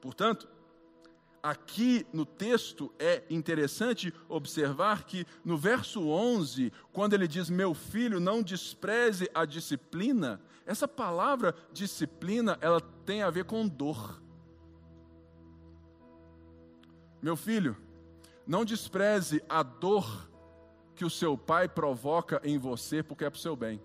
Portanto, 0.00 0.48
aqui 1.42 2.06
no 2.12 2.24
texto 2.24 2.92
é 2.98 3.24
interessante 3.28 4.14
observar 4.28 5.04
que 5.04 5.26
no 5.44 5.56
verso 5.56 6.08
11, 6.08 6.72
quando 6.92 7.14
ele 7.14 7.26
diz: 7.26 7.50
Meu 7.50 7.74
filho, 7.74 8.20
não 8.20 8.42
despreze 8.42 9.28
a 9.34 9.44
disciplina, 9.44 10.40
essa 10.64 10.86
palavra 10.86 11.54
disciplina, 11.72 12.56
ela 12.60 12.80
tem 12.80 13.22
a 13.22 13.30
ver 13.30 13.44
com 13.44 13.66
dor. 13.66 14.22
Meu 17.20 17.36
filho, 17.36 17.76
não 18.46 18.64
despreze 18.64 19.42
a 19.48 19.62
dor 19.62 20.28
que 20.94 21.04
o 21.04 21.10
seu 21.10 21.36
pai 21.36 21.68
provoca 21.68 22.40
em 22.44 22.58
você, 22.58 23.02
porque 23.02 23.24
é 23.24 23.30
para 23.30 23.38
o 23.38 23.40
seu 23.40 23.56
bem. 23.56 23.82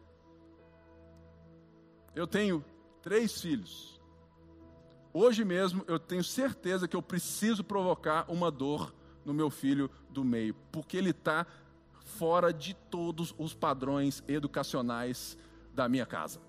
Eu 2.16 2.28
tenho 2.28 2.64
três 3.02 3.40
filhos. 3.40 3.97
Hoje 5.19 5.43
mesmo 5.43 5.83
eu 5.88 5.97
tenho 5.97 6.24
certeza 6.24 6.88
que 6.88 6.95
eu 6.95 7.01
preciso 7.01 7.63
provocar 7.63 8.29
uma 8.29 8.51
dor 8.51 8.93
no 9.25 9.33
meu 9.33 9.50
filho 9.50 9.89
do 10.12 10.24
meio, 10.24 10.53
porque 10.71 10.95
ele 10.95 11.09
está 11.09 11.43
fora 12.05 12.53
de 12.53 12.75
todos 12.75 13.33
os 13.36 13.51
padrões 13.51 14.24
educacionais 14.27 15.36
da 15.74 15.89
minha 15.89 16.05
casa. 16.05 16.39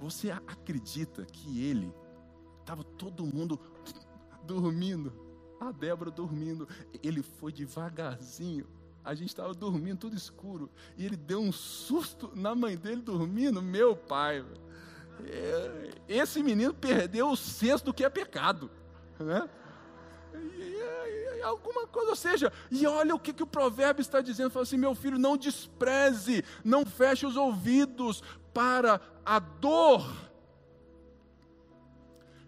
Você 0.00 0.32
acredita 0.32 1.24
que 1.26 1.64
ele 1.64 1.94
estava 2.58 2.82
todo 2.82 3.24
mundo 3.24 3.60
dormindo, 4.42 5.12
a 5.60 5.70
Débora 5.70 6.10
dormindo, 6.10 6.66
ele 7.00 7.22
foi 7.22 7.52
devagarzinho 7.52 8.66
a 9.04 9.14
gente 9.14 9.28
estava 9.28 9.54
dormindo, 9.54 9.98
tudo 9.98 10.16
escuro. 10.16 10.70
E 10.96 11.04
ele 11.04 11.16
deu 11.16 11.40
um 11.40 11.52
susto 11.52 12.30
na 12.34 12.54
mãe 12.54 12.76
dele 12.76 13.02
dormindo. 13.02 13.62
Meu 13.62 13.96
pai. 13.96 14.44
É, 15.24 15.90
esse 16.08 16.42
menino 16.42 16.72
perdeu 16.72 17.30
o 17.30 17.36
senso 17.36 17.84
do 17.84 17.94
que 17.94 18.04
é 18.04 18.08
pecado. 18.08 18.70
Né? 19.18 19.48
alguma 21.42 21.86
coisa, 21.86 22.10
ou 22.10 22.16
seja, 22.16 22.52
e 22.70 22.86
olha 22.86 23.14
o 23.14 23.18
que, 23.18 23.32
que 23.32 23.42
o 23.42 23.46
provérbio 23.46 24.02
está 24.02 24.20
dizendo: 24.20 24.50
fala 24.50 24.62
assim, 24.62 24.76
meu 24.76 24.94
filho, 24.94 25.18
não 25.18 25.36
despreze, 25.36 26.44
não 26.64 26.84
feche 26.84 27.26
os 27.26 27.36
ouvidos 27.36 28.22
para 28.52 29.00
a 29.24 29.38
dor 29.38 30.06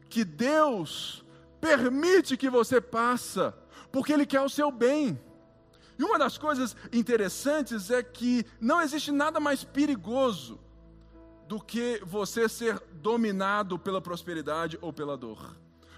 que 0.08 0.24
Deus 0.24 1.24
permite 1.60 2.36
que 2.36 2.50
você 2.50 2.80
passa, 2.80 3.56
porque 3.90 4.12
Ele 4.12 4.26
quer 4.26 4.42
o 4.42 4.48
seu 4.48 4.70
bem. 4.70 5.18
E 5.98 6.04
uma 6.04 6.18
das 6.18 6.38
coisas 6.38 6.76
interessantes 6.92 7.90
é 7.90 8.02
que 8.02 8.44
não 8.60 8.80
existe 8.80 9.12
nada 9.12 9.38
mais 9.38 9.64
perigoso 9.64 10.60
do 11.48 11.60
que 11.60 12.00
você 12.04 12.48
ser 12.48 12.80
dominado 12.94 13.78
pela 13.78 14.00
prosperidade 14.00 14.78
ou 14.80 14.92
pela 14.92 15.16
dor, 15.16 15.56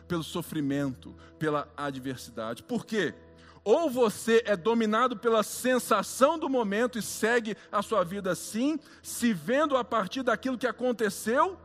pelo 0.08 0.22
sofrimento, 0.22 1.14
pela 1.38 1.68
adversidade. 1.76 2.62
Por 2.62 2.84
quê? 2.84 3.14
Ou 3.62 3.88
você 3.88 4.42
é 4.44 4.56
dominado 4.56 5.16
pela 5.16 5.42
sensação 5.42 6.38
do 6.38 6.50
momento 6.50 6.98
e 6.98 7.02
segue 7.02 7.56
a 7.72 7.82
sua 7.82 8.04
vida 8.04 8.32
assim, 8.32 8.78
se 9.02 9.32
vendo 9.32 9.76
a 9.76 9.84
partir 9.84 10.22
daquilo 10.22 10.58
que 10.58 10.66
aconteceu, 10.66 11.58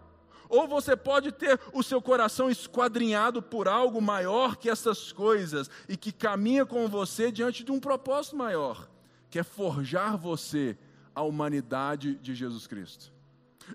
ou 0.50 0.68
você 0.68 0.98
pode 0.98 1.32
ter 1.32 1.60
o 1.72 1.84
seu 1.84 2.01
coração 2.01 2.50
esquadrinhado 2.50 3.41
por 3.41 3.68
algo 3.68 4.01
maior 4.01 4.58
que 4.58 4.70
essas 4.70 5.12
coisas 5.12 5.70
e 5.88 5.96
que 5.96 6.12
caminha 6.12 6.65
com 6.65 6.88
você 6.89 7.32
diante 7.32 7.63
de 7.63 7.72
um 7.72 7.79
propósito 7.79 8.36
maior, 8.36 8.89
que 9.29 9.38
é 9.38 9.44
forjar 9.44 10.18
você 10.18 10.75
a 11.13 11.22
humanidade 11.22 12.15
de 12.15 12.34
Jesus 12.34 12.65
Cristo. 12.65 13.13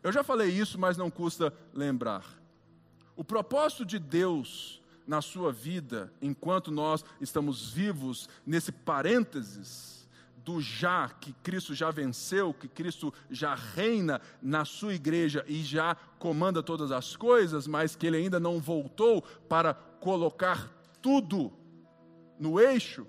Eu 0.03 0.11
já 0.11 0.25
falei 0.25 0.51
isso, 0.51 0.79
mas 0.79 0.97
não 0.97 1.09
custa 1.09 1.55
lembrar. 1.73 2.25
O 3.15 3.23
propósito 3.23 3.85
de 3.85 4.01
Deus 4.01 4.83
na 5.07 5.23
sua 5.23 5.53
vida, 5.53 6.13
enquanto 6.21 6.73
nós 6.73 7.05
estamos 7.21 7.71
vivos 7.71 8.29
nesse 8.45 8.73
parênteses 8.73 9.94
do 10.45 10.61
já, 10.61 11.09
que 11.09 11.33
Cristo 11.43 11.75
já 11.75 11.91
venceu, 11.91 12.53
que 12.53 12.69
Cristo 12.69 13.13
já 13.31 13.55
reina 13.55 14.21
na 14.43 14.65
sua 14.65 14.95
igreja 14.95 15.43
e 15.49 15.63
já 15.63 15.97
comanda 16.19 16.63
todas 16.63 16.93
as 16.93 17.17
coisas, 17.17 17.67
mas 17.67 17.97
que 17.97 18.07
ele 18.07 18.19
ainda 18.19 18.39
não 18.39 18.61
voltou 18.61 19.23
para 19.49 19.73
colocar 19.73 20.71
tudo 21.01 21.51
no 22.39 22.61
eixo, 22.61 23.07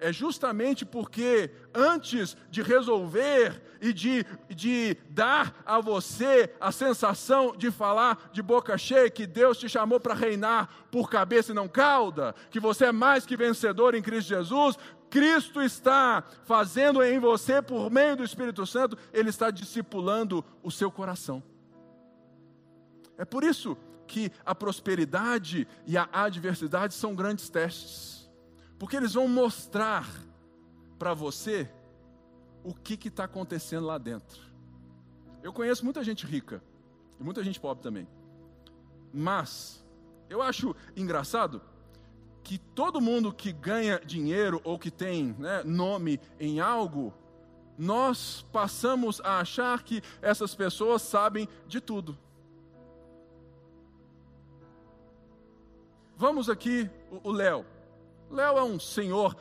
é 0.00 0.12
justamente 0.12 0.84
porque 0.84 1.50
antes 1.74 2.36
de 2.50 2.62
resolver 2.62 3.60
e 3.80 3.92
de, 3.92 4.24
de 4.48 4.96
dar 5.10 5.62
a 5.64 5.80
você 5.80 6.52
a 6.60 6.70
sensação 6.70 7.54
de 7.56 7.70
falar 7.70 8.30
de 8.32 8.42
boca 8.42 8.78
cheia 8.78 9.10
que 9.10 9.26
Deus 9.26 9.58
te 9.58 9.68
chamou 9.68 10.00
para 10.00 10.14
reinar 10.14 10.86
por 10.90 11.10
cabeça 11.10 11.52
e 11.52 11.54
não 11.54 11.68
cauda, 11.68 12.34
que 12.50 12.60
você 12.60 12.86
é 12.86 12.92
mais 12.92 13.26
que 13.26 13.36
vencedor 13.36 13.94
em 13.94 14.02
Cristo 14.02 14.28
Jesus, 14.28 14.78
Cristo 15.10 15.62
está 15.62 16.22
fazendo 16.44 17.02
em 17.02 17.18
você 17.18 17.62
por 17.62 17.90
meio 17.90 18.16
do 18.16 18.24
Espírito 18.24 18.66
Santo, 18.66 18.96
Ele 19.12 19.30
está 19.30 19.50
discipulando 19.50 20.44
o 20.62 20.70
seu 20.70 20.90
coração. 20.90 21.42
É 23.16 23.24
por 23.24 23.42
isso 23.42 23.76
que 24.06 24.30
a 24.44 24.54
prosperidade 24.54 25.66
e 25.86 25.96
a 25.96 26.08
adversidade 26.12 26.94
são 26.94 27.14
grandes 27.14 27.48
testes 27.48 28.18
porque 28.78 28.96
eles 28.96 29.14
vão 29.14 29.26
mostrar 29.26 30.08
para 30.98 31.12
você 31.12 31.68
o 32.62 32.72
que 32.72 33.08
está 33.08 33.24
acontecendo 33.24 33.86
lá 33.86 33.98
dentro. 33.98 34.40
Eu 35.42 35.52
conheço 35.52 35.84
muita 35.84 36.04
gente 36.04 36.24
rica 36.24 36.62
e 37.18 37.22
muita 37.22 37.42
gente 37.42 37.58
pobre 37.58 37.82
também. 37.82 38.06
Mas 39.12 39.84
eu 40.28 40.40
acho 40.40 40.76
engraçado 40.96 41.60
que 42.42 42.58
todo 42.58 43.00
mundo 43.00 43.32
que 43.32 43.52
ganha 43.52 44.00
dinheiro 44.00 44.60
ou 44.64 44.78
que 44.78 44.90
tem 44.90 45.34
né, 45.38 45.62
nome 45.64 46.20
em 46.40 46.60
algo, 46.60 47.12
nós 47.76 48.44
passamos 48.52 49.20
a 49.22 49.38
achar 49.38 49.82
que 49.82 50.02
essas 50.20 50.54
pessoas 50.54 51.02
sabem 51.02 51.48
de 51.66 51.80
tudo. 51.80 52.18
Vamos 56.16 56.50
aqui, 56.50 56.90
o 57.22 57.30
Léo. 57.30 57.64
Léo 58.30 58.58
é 58.58 58.62
um 58.64 58.80
senhor, 58.80 59.36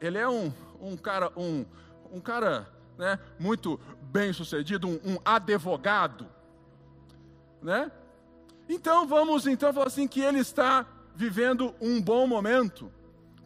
ele 0.00 0.16
é 0.16 0.28
um, 0.28 0.52
um 0.80 0.96
cara, 0.96 1.32
um, 1.36 1.64
um 2.12 2.20
cara 2.20 2.68
né, 2.96 3.18
muito 3.38 3.80
bem 4.00 4.32
sucedido, 4.32 4.86
um, 4.86 5.00
um 5.04 5.18
advogado. 5.24 6.28
Né? 7.60 7.90
Então 8.68 9.06
vamos 9.06 9.46
então 9.46 9.72
falar 9.72 9.88
assim 9.88 10.06
que 10.06 10.20
ele 10.20 10.38
está 10.38 10.86
vivendo 11.16 11.74
um 11.80 12.00
bom 12.00 12.26
momento, 12.26 12.92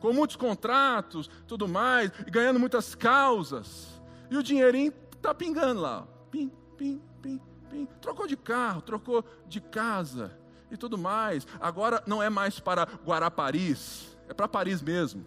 com 0.00 0.12
muitos 0.12 0.36
contratos, 0.36 1.30
tudo 1.46 1.68
mais, 1.68 2.10
ganhando 2.30 2.58
muitas 2.58 2.94
causas. 2.94 4.02
E 4.30 4.36
o 4.36 4.42
dinheirinho 4.42 4.92
está 5.12 5.32
pingando 5.32 5.80
lá. 5.80 6.06
Pim, 6.30 6.50
pim, 6.76 7.00
pim, 7.22 7.40
pim. 7.70 7.88
Trocou 8.00 8.26
de 8.26 8.36
carro, 8.36 8.82
trocou 8.82 9.24
de 9.46 9.60
casa 9.60 10.36
e 10.70 10.76
tudo 10.76 10.98
mais. 10.98 11.46
Agora 11.60 12.02
não 12.06 12.22
é 12.22 12.28
mais 12.28 12.58
para 12.58 12.84
Guaraparis, 13.04 14.16
é 14.28 14.34
para 14.34 14.48
Paris 14.48 14.82
mesmo. 14.82 15.24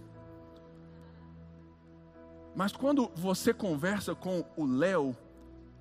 Mas 2.55 2.71
quando 2.71 3.11
você 3.15 3.53
conversa 3.53 4.13
com 4.13 4.45
o 4.55 4.65
Léo, 4.65 5.15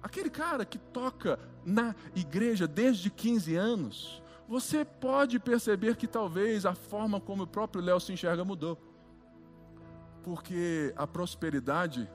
aquele 0.02 0.30
cara 0.30 0.64
que 0.64 0.78
toca 0.78 1.38
na 1.64 1.94
igreja 2.14 2.66
desde 2.66 3.10
15 3.10 3.54
anos, 3.54 4.21
você 4.52 4.84
pode 4.84 5.38
perceber 5.38 5.96
que 5.96 6.06
talvez 6.06 6.66
a 6.66 6.74
forma 6.74 7.18
como 7.18 7.44
o 7.44 7.46
próprio 7.46 7.82
Léo 7.82 7.98
se 7.98 8.12
enxerga 8.12 8.44
mudou. 8.44 8.78
Porque 10.22 10.92
a 10.94 11.06
prosperidade 11.06 12.06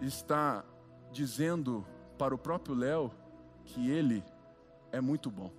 está 0.00 0.64
dizendo 1.12 1.86
para 2.18 2.34
o 2.34 2.38
próprio 2.38 2.74
Léo 2.74 3.12
que 3.64 3.88
ele 3.88 4.24
é 4.90 5.00
muito 5.00 5.30
bom. 5.30 5.52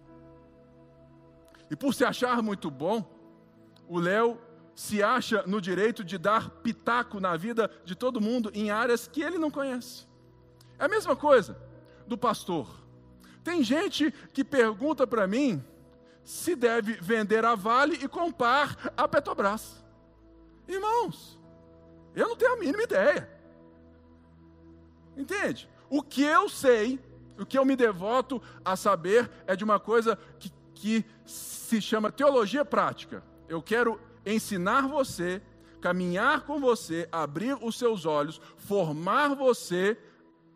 E 1.72 1.78
por 1.78 1.94
se 1.94 2.04
achar 2.04 2.42
muito 2.42 2.70
bom, 2.70 3.02
o 3.88 3.98
Léo 3.98 4.38
se 4.76 5.02
acha 5.02 5.44
no 5.48 5.62
direito 5.62 6.04
de 6.04 6.18
dar 6.18 6.50
pitaco 6.50 7.22
na 7.22 7.38
vida 7.38 7.72
de 7.86 7.96
todo 7.96 8.20
mundo 8.20 8.52
em 8.54 8.70
áreas 8.70 9.08
que 9.08 9.22
ele 9.22 9.38
não 9.38 9.50
conhece. 9.50 10.06
É 10.78 10.84
a 10.84 10.90
mesma 10.90 11.16
coisa 11.16 11.58
do 12.06 12.18
pastor. 12.18 12.85
Tem 13.46 13.64
gente 13.64 14.12
que 14.34 14.44
pergunta 14.44 15.06
para 15.06 15.28
mim 15.28 15.64
se 16.24 16.56
deve 16.56 16.94
vender 16.94 17.46
a 17.46 17.54
Vale 17.54 18.04
e 18.04 18.08
comprar 18.08 18.92
a 18.98 19.08
Petrobras. 19.08 19.86
Irmãos, 20.68 21.40
eu 22.16 22.28
não 22.28 22.36
tenho 22.36 22.54
a 22.54 22.58
mínima 22.58 22.82
ideia. 22.82 23.30
Entende? 25.16 25.70
O 25.88 26.02
que 26.02 26.24
eu 26.24 26.50
sei, 26.50 27.00
o 27.38 27.46
que 27.46 27.56
eu 27.56 27.64
me 27.64 27.76
devoto 27.76 28.42
a 28.66 28.76
saber 28.76 29.30
é 29.46 29.56
de 29.56 29.64
uma 29.64 29.80
coisa 29.80 30.18
que, 30.40 30.52
que 30.74 31.06
se 31.24 31.80
chama 31.80 32.12
teologia 32.12 32.66
prática. 32.66 33.24
Eu 33.48 33.62
quero 33.62 34.02
ensinar 34.26 34.88
você, 34.88 35.40
caminhar 35.80 36.48
com 36.48 36.60
você, 36.60 37.08
abrir 37.12 37.56
os 37.64 37.78
seus 37.78 38.08
olhos, 38.08 38.42
formar 38.58 39.36
você 39.36 39.96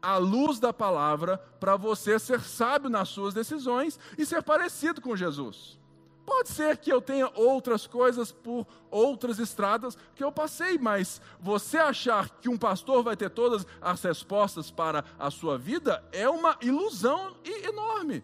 à 0.01 0.17
luz 0.17 0.59
da 0.59 0.71
palavra, 0.71 1.37
para 1.59 1.75
você 1.75 2.17
ser 2.19 2.41
sábio 2.41 2.89
nas 2.89 3.09
suas 3.09 3.33
decisões 3.33 3.99
e 4.17 4.25
ser 4.25 4.43
parecido 4.43 5.01
com 5.01 5.15
Jesus. 5.15 5.79
Pode 6.25 6.49
ser 6.49 6.77
que 6.77 6.93
eu 6.93 7.01
tenha 7.01 7.31
outras 7.33 7.87
coisas 7.87 8.31
por 8.31 8.67
outras 8.91 9.39
estradas 9.39 9.97
que 10.15 10.23
eu 10.23 10.31
passei, 10.31 10.77
mas 10.77 11.19
você 11.39 11.79
achar 11.79 12.29
que 12.29 12.47
um 12.47 12.57
pastor 12.57 13.01
vai 13.01 13.17
ter 13.17 13.31
todas 13.31 13.65
as 13.81 14.03
respostas 14.03 14.69
para 14.69 15.03
a 15.17 15.31
sua 15.31 15.57
vida 15.57 16.03
é 16.11 16.29
uma 16.29 16.55
ilusão 16.61 17.35
enorme 17.43 18.23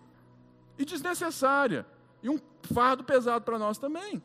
e 0.78 0.86
desnecessária 0.86 1.84
e 2.22 2.30
um 2.30 2.40
fardo 2.74 3.04
pesado 3.04 3.44
para 3.44 3.58
nós 3.58 3.80
também. 3.80 4.22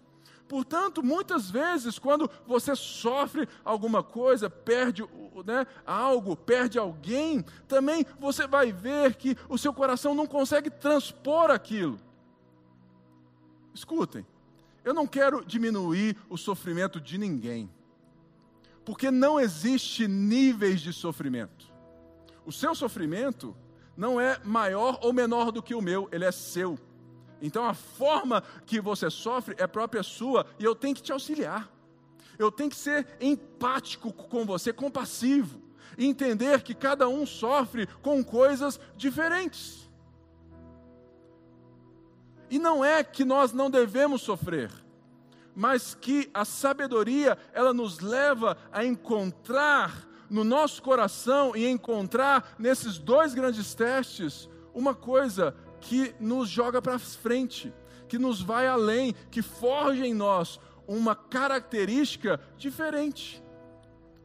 Portanto, 0.51 1.01
muitas 1.01 1.49
vezes, 1.49 1.97
quando 1.97 2.29
você 2.45 2.75
sofre 2.75 3.49
alguma 3.65 4.03
coisa, 4.03 4.51
perde 4.51 5.05
né, 5.47 5.65
algo, 5.87 6.35
perde 6.35 6.77
alguém, 6.77 7.45
também 7.69 8.05
você 8.19 8.49
vai 8.49 8.73
ver 8.73 9.15
que 9.15 9.37
o 9.49 9.57
seu 9.57 9.73
coração 9.73 10.13
não 10.13 10.27
consegue 10.27 10.69
transpor 10.69 11.53
aquilo. 11.53 12.01
Escutem, 13.73 14.27
eu 14.85 14.93
não 14.93 15.07
quero 15.07 15.45
diminuir 15.45 16.17
o 16.29 16.37
sofrimento 16.37 17.01
de 17.01 17.17
ninguém, 17.17 17.71
porque 18.85 19.09
não 19.09 19.39
existe 19.39 20.09
níveis 20.09 20.81
de 20.81 20.93
sofrimento. 20.93 21.73
O 22.45 22.51
seu 22.51 22.75
sofrimento 22.75 23.57
não 23.97 24.21
é 24.21 24.41
maior 24.43 24.99
ou 25.01 25.13
menor 25.13 25.53
do 25.53 25.63
que 25.63 25.77
o 25.77 25.81
meu, 25.81 26.09
ele 26.11 26.25
é 26.25 26.33
seu. 26.33 26.77
Então 27.41 27.65
a 27.65 27.75
forma 27.75 28.43
que 28.67 28.81
você 28.81 29.09
sofre 29.11 29.55
é 29.59 29.67
própria 29.67 30.03
sua 30.03 30.47
e 30.59 30.65
eu 30.65 30.75
tenho 30.75 30.95
que 30.95 31.03
te 31.03 31.13
auxiliar. 31.13 31.71
Eu 32.39 32.51
tenho 32.51 32.71
que 32.71 32.77
ser 32.77 33.07
empático 33.21 34.13
com 34.13 34.47
você, 34.47 34.73
compassivo, 34.73 35.61
e 35.99 36.07
entender 36.07 36.63
que 36.63 36.75
cada 36.75 37.09
um 37.09 37.27
sofre 37.27 37.87
com 38.03 38.25
coisas 38.25 38.81
diferentes. 38.97 39.91
E 42.49 42.59
não 42.59 42.85
é 42.85 43.05
que 43.05 43.25
nós 43.25 43.53
não 43.53 43.71
devemos 43.71 44.23
sofrer, 44.23 44.71
mas 45.55 45.95
que 45.95 46.31
a 46.33 46.45
sabedoria, 46.45 47.39
ela 47.53 47.73
nos 47.73 48.01
leva 48.01 48.57
a 48.73 48.85
encontrar 48.85 50.09
no 50.29 50.45
nosso 50.45 50.83
coração 50.83 51.55
e 51.55 51.67
encontrar 51.67 52.55
nesses 52.59 52.99
dois 52.99 53.35
grandes 53.35 53.75
testes 53.75 54.49
uma 54.73 54.95
coisa 54.95 55.55
que 55.81 56.15
nos 56.21 56.49
joga 56.49 56.81
para 56.81 56.99
frente, 56.99 57.73
que 58.09 58.19
nos 58.19 58.41
vai 58.41 58.67
além, 58.67 59.15
que 59.31 59.43
forja 59.43 60.07
em 60.07 60.15
nós 60.15 60.61
uma 60.87 61.15
característica 61.15 62.41
diferente. 62.57 63.43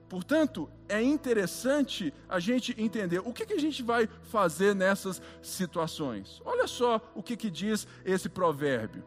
Portanto, 0.09 0.69
é 0.87 1.01
interessante 1.01 2.13
a 2.29 2.39
gente 2.39 2.75
entender 2.81 3.19
o 3.19 3.33
que, 3.33 3.45
que 3.45 3.53
a 3.53 3.59
gente 3.59 3.81
vai 3.81 4.07
fazer 4.23 4.75
nessas 4.75 5.21
situações. 5.41 6.41
Olha 6.45 6.67
só 6.67 7.01
o 7.15 7.23
que, 7.23 7.35
que 7.35 7.49
diz 7.49 7.87
esse 8.03 8.29
provérbio. 8.29 9.03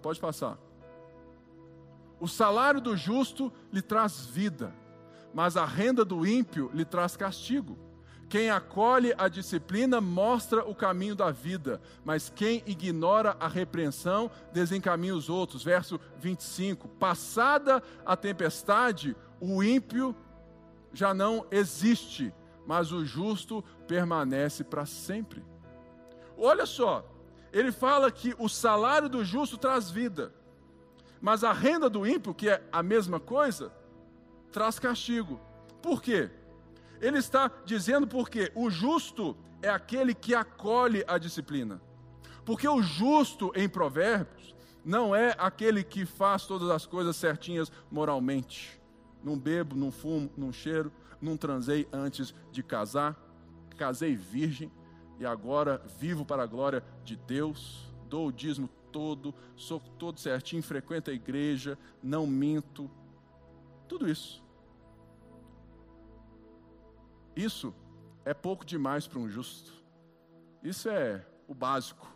Pode 0.00 0.18
passar. 0.18 0.58
O 2.18 2.26
salário 2.26 2.80
do 2.80 2.96
justo 2.96 3.52
lhe 3.72 3.82
traz 3.82 4.26
vida, 4.26 4.74
mas 5.34 5.56
a 5.56 5.64
renda 5.64 6.04
do 6.04 6.26
ímpio 6.26 6.70
lhe 6.72 6.84
traz 6.84 7.16
castigo. 7.16 7.78
Quem 8.28 8.50
acolhe 8.50 9.14
a 9.16 9.28
disciplina 9.28 10.00
mostra 10.00 10.64
o 10.68 10.74
caminho 10.74 11.14
da 11.14 11.30
vida, 11.30 11.80
mas 12.04 12.28
quem 12.34 12.62
ignora 12.66 13.36
a 13.38 13.46
repreensão 13.46 14.30
desencaminha 14.52 15.14
os 15.14 15.30
outros. 15.30 15.62
Verso 15.62 16.00
25: 16.18 16.88
Passada 16.88 17.82
a 18.04 18.16
tempestade, 18.16 19.16
o 19.40 19.62
ímpio 19.62 20.14
já 20.92 21.14
não 21.14 21.46
existe, 21.52 22.34
mas 22.66 22.90
o 22.90 23.04
justo 23.04 23.62
permanece 23.86 24.64
para 24.64 24.84
sempre. 24.86 25.44
Olha 26.36 26.66
só, 26.66 27.08
ele 27.52 27.70
fala 27.70 28.10
que 28.10 28.34
o 28.38 28.48
salário 28.48 29.08
do 29.08 29.24
justo 29.24 29.56
traz 29.56 29.88
vida, 29.88 30.34
mas 31.20 31.44
a 31.44 31.52
renda 31.52 31.88
do 31.88 32.04
ímpio, 32.04 32.34
que 32.34 32.48
é 32.48 32.62
a 32.72 32.82
mesma 32.82 33.20
coisa, 33.20 33.72
traz 34.50 34.80
castigo. 34.80 35.40
Por 35.80 36.02
quê? 36.02 36.28
Ele 37.00 37.18
está 37.18 37.50
dizendo 37.64 38.06
porque 38.06 38.50
o 38.54 38.70
justo 38.70 39.36
é 39.62 39.68
aquele 39.68 40.14
que 40.14 40.34
acolhe 40.34 41.04
a 41.06 41.18
disciplina. 41.18 41.80
Porque 42.44 42.68
o 42.68 42.80
justo 42.80 43.52
em 43.54 43.68
Provérbios 43.68 44.54
não 44.84 45.14
é 45.14 45.34
aquele 45.36 45.82
que 45.82 46.06
faz 46.06 46.46
todas 46.46 46.70
as 46.70 46.86
coisas 46.86 47.16
certinhas 47.16 47.72
moralmente. 47.90 48.80
Não 49.22 49.36
bebo, 49.36 49.74
não 49.74 49.90
fumo, 49.90 50.30
não 50.36 50.52
cheiro, 50.52 50.92
não 51.20 51.36
transei 51.36 51.88
antes 51.92 52.32
de 52.52 52.62
casar, 52.62 53.16
casei 53.76 54.14
virgem 54.14 54.70
e 55.18 55.26
agora 55.26 55.82
vivo 55.98 56.24
para 56.24 56.44
a 56.44 56.46
glória 56.46 56.84
de 57.04 57.16
Deus, 57.16 57.92
dou 58.08 58.28
o 58.28 58.32
dízimo 58.32 58.68
todo, 58.92 59.34
sou 59.56 59.80
todo 59.80 60.20
certinho, 60.20 60.62
frequento 60.62 61.10
a 61.10 61.14
igreja, 61.14 61.76
não 62.02 62.26
minto. 62.26 62.90
Tudo 63.88 64.08
isso. 64.08 64.45
Isso 67.36 67.74
é 68.24 68.32
pouco 68.32 68.64
demais 68.64 69.06
para 69.06 69.18
um 69.18 69.28
justo. 69.28 69.72
Isso 70.62 70.88
é 70.88 71.24
o 71.46 71.54
básico. 71.54 72.10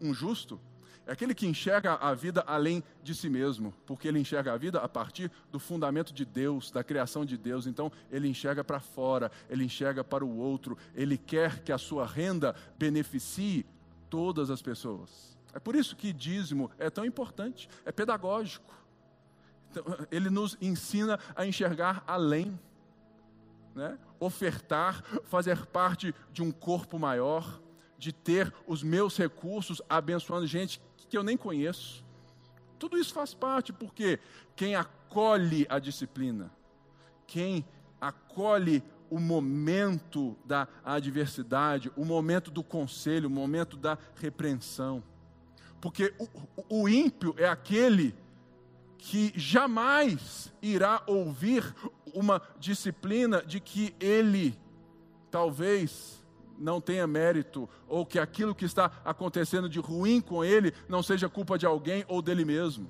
Um 0.00 0.12
justo 0.12 0.60
é 1.06 1.12
aquele 1.12 1.34
que 1.34 1.46
enxerga 1.46 1.94
a 1.94 2.14
vida 2.14 2.44
além 2.46 2.82
de 3.02 3.14
si 3.14 3.28
mesmo, 3.28 3.74
porque 3.86 4.08
ele 4.08 4.18
enxerga 4.18 4.52
a 4.52 4.56
vida 4.56 4.78
a 4.78 4.88
partir 4.88 5.30
do 5.50 5.58
fundamento 5.58 6.12
de 6.12 6.24
Deus, 6.24 6.70
da 6.70 6.84
criação 6.84 7.24
de 7.24 7.36
Deus. 7.36 7.66
Então, 7.66 7.90
ele 8.10 8.28
enxerga 8.28 8.62
para 8.62 8.80
fora, 8.80 9.30
ele 9.48 9.64
enxerga 9.64 10.04
para 10.04 10.24
o 10.24 10.36
outro, 10.36 10.78
ele 10.94 11.18
quer 11.18 11.60
que 11.62 11.72
a 11.72 11.78
sua 11.78 12.06
renda 12.06 12.54
beneficie 12.78 13.66
todas 14.08 14.50
as 14.50 14.62
pessoas. 14.62 15.36
É 15.52 15.58
por 15.58 15.74
isso 15.74 15.94
que 15.96 16.12
dízimo 16.12 16.70
é 16.78 16.88
tão 16.88 17.04
importante, 17.04 17.68
é 17.84 17.92
pedagógico. 17.92 18.74
Então, 19.70 19.84
ele 20.10 20.30
nos 20.30 20.56
ensina 20.60 21.18
a 21.34 21.46
enxergar 21.46 22.02
além 22.06 22.58
né? 23.74 23.98
ofertar, 24.20 25.02
fazer 25.24 25.66
parte 25.66 26.14
de 26.32 26.42
um 26.42 26.50
corpo 26.50 26.98
maior, 26.98 27.60
de 27.98 28.12
ter 28.12 28.52
os 28.66 28.82
meus 28.82 29.16
recursos 29.16 29.80
abençoando 29.88 30.46
gente 30.46 30.80
que 31.08 31.16
eu 31.16 31.22
nem 31.22 31.36
conheço. 31.36 32.04
Tudo 32.78 32.98
isso 32.98 33.14
faz 33.14 33.32
parte, 33.32 33.72
porque 33.72 34.18
quem 34.56 34.74
acolhe 34.74 35.66
a 35.68 35.78
disciplina, 35.78 36.50
quem 37.26 37.64
acolhe 38.00 38.82
o 39.08 39.18
momento 39.20 40.36
da 40.44 40.66
adversidade, 40.84 41.90
o 41.96 42.04
momento 42.04 42.50
do 42.50 42.64
conselho, 42.64 43.28
o 43.28 43.30
momento 43.30 43.76
da 43.76 43.96
repreensão. 44.16 45.02
Porque 45.80 46.12
o, 46.18 46.82
o 46.82 46.88
ímpio 46.88 47.34
é 47.38 47.46
aquele 47.46 48.14
que 48.98 49.32
jamais 49.36 50.52
irá 50.60 51.02
ouvir 51.06 51.74
uma 52.14 52.40
disciplina 52.58 53.42
de 53.42 53.60
que 53.60 53.94
ele 54.00 54.58
talvez 55.30 56.24
não 56.58 56.80
tenha 56.80 57.06
mérito, 57.06 57.68
ou 57.88 58.06
que 58.06 58.18
aquilo 58.18 58.54
que 58.54 58.64
está 58.64 58.90
acontecendo 59.04 59.68
de 59.68 59.80
ruim 59.80 60.20
com 60.20 60.44
ele 60.44 60.72
não 60.88 61.02
seja 61.02 61.28
culpa 61.28 61.58
de 61.58 61.66
alguém 61.66 62.04
ou 62.08 62.22
dele 62.22 62.44
mesmo. 62.44 62.88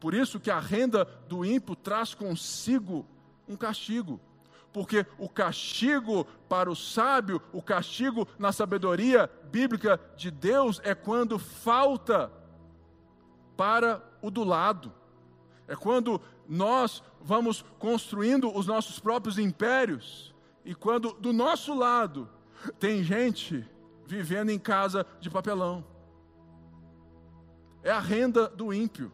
Por 0.00 0.14
isso 0.14 0.40
que 0.40 0.50
a 0.50 0.58
renda 0.58 1.04
do 1.28 1.44
ímpio 1.44 1.76
traz 1.76 2.14
consigo 2.14 3.06
um 3.48 3.56
castigo. 3.56 4.20
Porque 4.72 5.06
o 5.18 5.28
castigo 5.28 6.26
para 6.48 6.70
o 6.70 6.74
sábio, 6.74 7.40
o 7.52 7.62
castigo 7.62 8.26
na 8.38 8.50
sabedoria 8.50 9.30
bíblica 9.50 10.00
de 10.16 10.30
Deus 10.30 10.80
é 10.82 10.94
quando 10.94 11.38
falta 11.38 12.30
para 13.56 14.02
o 14.20 14.30
do 14.30 14.42
lado. 14.42 14.92
É 15.66 15.74
quando 15.74 16.20
nós 16.48 17.02
vamos 17.20 17.64
construindo 17.78 18.54
os 18.54 18.66
nossos 18.66 18.98
próprios 18.98 19.38
impérios 19.38 20.34
e 20.64 20.74
quando 20.74 21.12
do 21.14 21.32
nosso 21.32 21.74
lado 21.74 22.28
tem 22.78 23.02
gente 23.02 23.66
vivendo 24.06 24.50
em 24.50 24.58
casa 24.58 25.06
de 25.20 25.30
papelão. 25.30 25.84
É 27.82 27.90
a 27.90 28.00
renda 28.00 28.48
do 28.48 28.72
ímpio. 28.72 29.12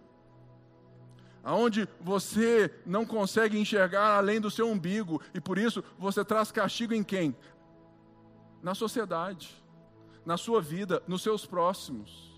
Aonde 1.43 1.89
você 2.01 2.73
não 2.85 3.07
consegue 3.07 3.59
enxergar 3.59 4.17
além 4.17 4.41
do 4.41 4.51
seu 4.51 4.69
umbigo 4.69 5.21
e 5.33 5.41
por 5.41 5.57
isso 5.57 5.83
você 5.99 6.25
traz 6.25 6.53
castigo 6.53 6.93
em 6.93 7.03
quem? 7.03 7.35
Na 8.63 8.75
sociedade, 8.75 9.51
na 10.25 10.37
sua 10.37 10.61
vida, 10.61 11.03
nos 11.09 11.23
seus 11.23 11.47
próximos. 11.47 12.31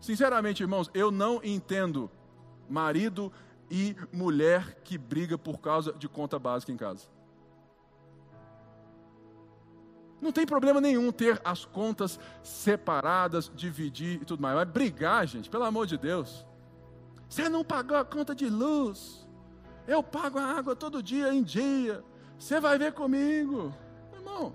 Sinceramente, 0.00 0.64
irmãos, 0.64 0.90
eu 0.92 1.12
não 1.12 1.40
entendo 1.44 2.10
marido 2.68 3.32
e 3.70 3.96
mulher 4.12 4.80
que 4.84 4.98
briga 4.98 5.38
por 5.38 5.58
causa 5.58 5.92
de 5.92 6.08
conta 6.08 6.38
básica 6.38 6.72
em 6.72 6.76
casa. 6.76 7.06
Não 10.20 10.30
tem 10.30 10.46
problema 10.46 10.80
nenhum 10.80 11.10
ter 11.10 11.40
as 11.44 11.64
contas 11.64 12.20
separadas, 12.44 13.50
dividir 13.54 14.22
e 14.22 14.24
tudo 14.24 14.40
mais. 14.40 14.54
Mas 14.54 14.68
brigar, 14.68 15.26
gente, 15.26 15.50
pelo 15.50 15.64
amor 15.64 15.86
de 15.86 15.98
Deus. 15.98 16.46
Você 17.28 17.48
não 17.48 17.64
pagou 17.64 17.96
a 17.96 18.04
conta 18.04 18.34
de 18.34 18.48
luz. 18.48 19.26
Eu 19.86 20.00
pago 20.00 20.38
a 20.38 20.44
água 20.44 20.76
todo 20.76 21.02
dia 21.02 21.34
em 21.34 21.42
dia. 21.42 22.04
Você 22.38 22.60
vai 22.60 22.78
ver 22.78 22.92
comigo. 22.92 23.74
Irmão. 24.12 24.54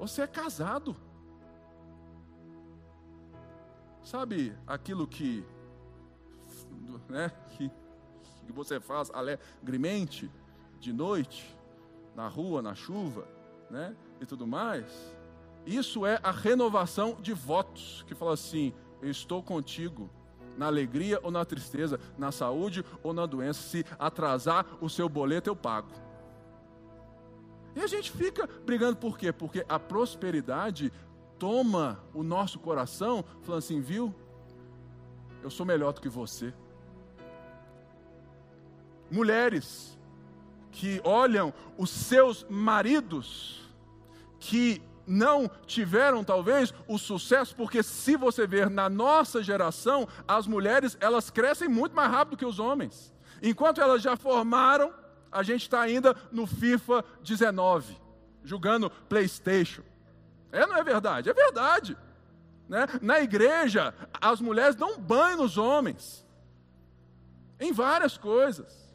Você 0.00 0.22
é 0.22 0.26
casado. 0.26 0.96
Sabe 4.04 4.52
aquilo 4.66 5.06
que, 5.06 5.44
né, 7.08 7.30
que, 7.50 7.70
que 8.46 8.52
você 8.52 8.80
faz 8.80 9.10
alegremente 9.10 10.30
de 10.80 10.92
noite, 10.92 11.56
na 12.14 12.26
rua, 12.26 12.60
na 12.60 12.74
chuva, 12.74 13.26
né, 13.70 13.94
e 14.20 14.26
tudo 14.26 14.46
mais? 14.46 14.86
Isso 15.64 16.04
é 16.04 16.18
a 16.22 16.32
renovação 16.32 17.16
de 17.20 17.32
votos, 17.32 18.04
que 18.08 18.14
fala 18.14 18.34
assim: 18.34 18.72
eu 19.00 19.10
estou 19.10 19.42
contigo 19.42 20.10
na 20.56 20.66
alegria 20.66 21.20
ou 21.22 21.30
na 21.30 21.44
tristeza, 21.44 21.98
na 22.18 22.32
saúde 22.32 22.84
ou 23.02 23.12
na 23.12 23.26
doença. 23.26 23.62
Se 23.62 23.86
atrasar 23.98 24.66
o 24.80 24.88
seu 24.88 25.08
boleto, 25.08 25.48
eu 25.48 25.56
pago. 25.56 25.90
E 27.74 27.80
a 27.80 27.86
gente 27.86 28.10
fica 28.10 28.48
brigando 28.66 28.96
por 28.96 29.16
quê? 29.16 29.32
Porque 29.32 29.64
a 29.68 29.78
prosperidade 29.78 30.92
toma 31.42 31.98
o 32.14 32.22
nosso 32.22 32.60
coração, 32.60 33.24
falando 33.42 33.58
assim: 33.58 33.80
viu, 33.80 34.14
eu 35.42 35.50
sou 35.50 35.66
melhor 35.66 35.92
do 35.92 36.00
que 36.00 36.08
você. 36.08 36.54
Mulheres 39.10 39.98
que 40.70 41.00
olham 41.02 41.52
os 41.76 41.90
seus 41.90 42.46
maridos, 42.48 43.68
que 44.38 44.80
não 45.04 45.50
tiveram 45.66 46.22
talvez 46.22 46.72
o 46.86 46.96
sucesso, 46.96 47.56
porque 47.56 47.82
se 47.82 48.16
você 48.16 48.46
ver 48.46 48.70
na 48.70 48.88
nossa 48.88 49.42
geração, 49.42 50.06
as 50.28 50.46
mulheres 50.46 50.96
elas 51.00 51.28
crescem 51.28 51.68
muito 51.68 51.92
mais 51.92 52.08
rápido 52.08 52.36
que 52.36 52.46
os 52.46 52.60
homens. 52.60 53.12
Enquanto 53.42 53.80
elas 53.80 54.00
já 54.00 54.16
formaram, 54.16 54.94
a 55.30 55.42
gente 55.42 55.62
está 55.62 55.80
ainda 55.80 56.16
no 56.30 56.46
FIFA 56.46 57.04
19, 57.20 57.96
jogando 58.44 58.88
PlayStation. 59.08 59.82
É, 60.52 60.66
não 60.66 60.76
é 60.76 60.84
verdade? 60.84 61.30
É 61.30 61.34
verdade. 61.34 61.96
Né? 62.68 62.86
Na 63.00 63.20
igreja, 63.20 63.94
as 64.20 64.40
mulheres 64.40 64.76
dão 64.76 65.00
banho 65.00 65.38
nos 65.38 65.58
homens, 65.58 66.24
em 67.58 67.72
várias 67.72 68.16
coisas. 68.16 68.94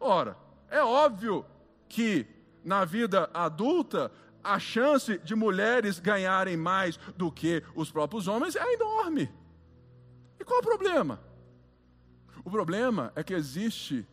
Ora, 0.00 0.36
é 0.70 0.82
óbvio 0.82 1.44
que 1.88 2.26
na 2.64 2.84
vida 2.84 3.30
adulta, 3.32 4.10
a 4.42 4.58
chance 4.58 5.18
de 5.18 5.34
mulheres 5.34 5.98
ganharem 5.98 6.56
mais 6.56 6.96
do 7.16 7.30
que 7.30 7.62
os 7.74 7.90
próprios 7.90 8.28
homens 8.28 8.56
é 8.56 8.74
enorme. 8.74 9.30
E 10.38 10.44
qual 10.44 10.60
o 10.60 10.62
problema? 10.62 11.20
O 12.44 12.50
problema 12.50 13.12
é 13.16 13.22
que 13.22 13.34
existe 13.34 14.06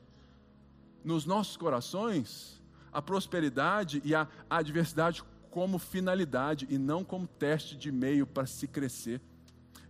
nos 1.03 1.25
nossos 1.25 1.55
corações 1.55 2.61
a 2.91 3.01
prosperidade 3.01 4.01
e 4.05 4.15
a 4.15 4.27
adversidade 4.49 5.23
como 5.55 5.79
finalidade 5.79 6.67
e 6.69 6.77
não 6.77 7.01
como 7.01 7.25
teste 7.25 7.77
de 7.77 7.89
meio 7.89 8.27
para 8.27 8.45
se 8.45 8.67
crescer. 8.67 9.21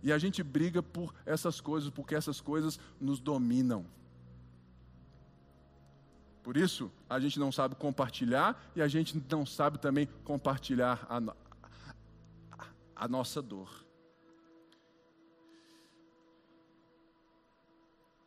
E 0.00 0.12
a 0.12 0.16
gente 0.16 0.40
briga 0.40 0.80
por 0.80 1.12
essas 1.26 1.60
coisas, 1.60 1.90
porque 1.90 2.14
essas 2.14 2.40
coisas 2.40 2.78
nos 3.00 3.18
dominam. 3.18 3.84
Por 6.44 6.56
isso, 6.56 6.88
a 7.10 7.18
gente 7.18 7.40
não 7.40 7.50
sabe 7.50 7.74
compartilhar 7.74 8.70
e 8.76 8.80
a 8.80 8.86
gente 8.86 9.20
não 9.28 9.44
sabe 9.44 9.76
também 9.78 10.06
compartilhar 10.22 11.04
a, 11.10 11.34
a, 12.94 13.08
nossa 13.08 13.42
dor. 13.42 13.84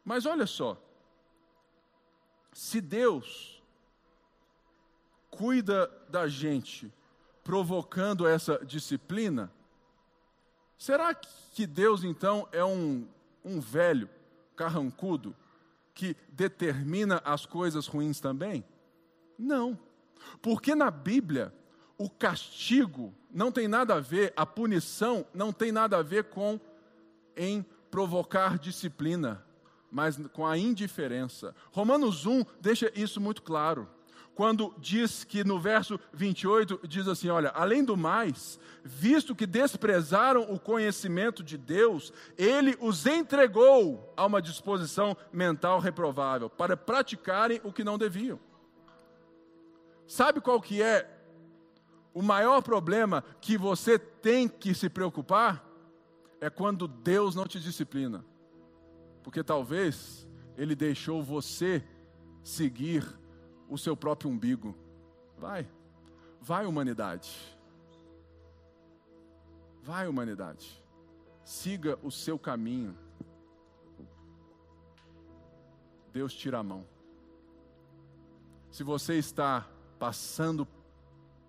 Mas 0.03 0.25
olha 0.25 0.45
só, 0.45 0.77
se 2.51 2.81
Deus 2.81 3.63
cuida 5.31 5.87
da 6.09 6.27
gente 6.27 6.93
provocando 7.49 8.27
essa 8.27 8.63
disciplina, 8.63 9.51
será 10.77 11.15
que 11.15 11.65
Deus 11.65 12.03
então 12.03 12.47
é 12.51 12.63
um, 12.63 13.07
um 13.43 13.59
velho 13.59 14.07
carrancudo 14.55 15.35
que 15.95 16.15
determina 16.31 17.19
as 17.25 17.47
coisas 17.47 17.87
ruins 17.87 18.19
também? 18.19 18.63
Não, 19.35 19.75
porque 20.43 20.75
na 20.75 20.91
Bíblia 20.91 21.51
o 21.97 22.07
castigo 22.07 23.11
não 23.31 23.51
tem 23.51 23.67
nada 23.67 23.95
a 23.95 23.99
ver, 23.99 24.31
a 24.37 24.45
punição 24.45 25.25
não 25.33 25.51
tem 25.51 25.71
nada 25.71 25.97
a 25.97 26.03
ver 26.03 26.25
com 26.25 26.59
em 27.35 27.65
provocar 27.89 28.59
disciplina 28.59 29.43
mas 29.91 30.21
com 30.33 30.45
a 30.45 30.55
indiferença. 30.55 31.55
Romanos 31.71 32.27
1 32.27 32.45
deixa 32.61 32.91
isso 32.93 33.19
muito 33.19 33.41
claro. 33.41 33.89
Quando 34.39 34.73
diz 34.77 35.25
que 35.25 35.43
no 35.43 35.59
verso 35.59 35.99
28 36.13 36.87
diz 36.87 37.09
assim: 37.09 37.27
Olha, 37.27 37.49
além 37.49 37.83
do 37.83 37.97
mais, 37.97 38.57
visto 38.85 39.35
que 39.35 39.45
desprezaram 39.45 40.43
o 40.43 40.57
conhecimento 40.57 41.43
de 41.43 41.57
Deus, 41.57 42.13
ele 42.37 42.77
os 42.79 43.05
entregou 43.05 44.13
a 44.15 44.25
uma 44.25 44.41
disposição 44.41 45.13
mental 45.29 45.81
reprovável, 45.81 46.49
para 46.49 46.77
praticarem 46.77 47.59
o 47.65 47.73
que 47.73 47.83
não 47.83 47.97
deviam. 47.97 48.39
Sabe 50.07 50.39
qual 50.39 50.61
que 50.61 50.81
é 50.81 51.19
o 52.13 52.21
maior 52.21 52.61
problema 52.61 53.25
que 53.41 53.57
você 53.57 53.99
tem 53.99 54.47
que 54.47 54.73
se 54.73 54.87
preocupar? 54.87 55.69
É 56.39 56.49
quando 56.49 56.87
Deus 56.87 57.35
não 57.35 57.45
te 57.45 57.59
disciplina. 57.59 58.23
Porque 59.21 59.43
talvez 59.43 60.25
ele 60.55 60.75
deixou 60.75 61.21
você 61.21 61.83
seguir 62.41 63.18
o 63.69 63.77
seu 63.77 63.95
próprio 63.95 64.29
umbigo. 64.29 64.75
Vai, 65.37 65.67
vai, 66.41 66.65
humanidade. 66.65 67.31
Vai, 69.83 70.07
humanidade. 70.07 70.83
Siga 71.43 71.97
o 72.03 72.11
seu 72.11 72.37
caminho. 72.37 72.97
Deus 76.11 76.33
tira 76.33 76.59
a 76.59 76.63
mão. 76.63 76.85
Se 78.71 78.83
você 78.83 79.15
está 79.15 79.67
passando 79.97 80.67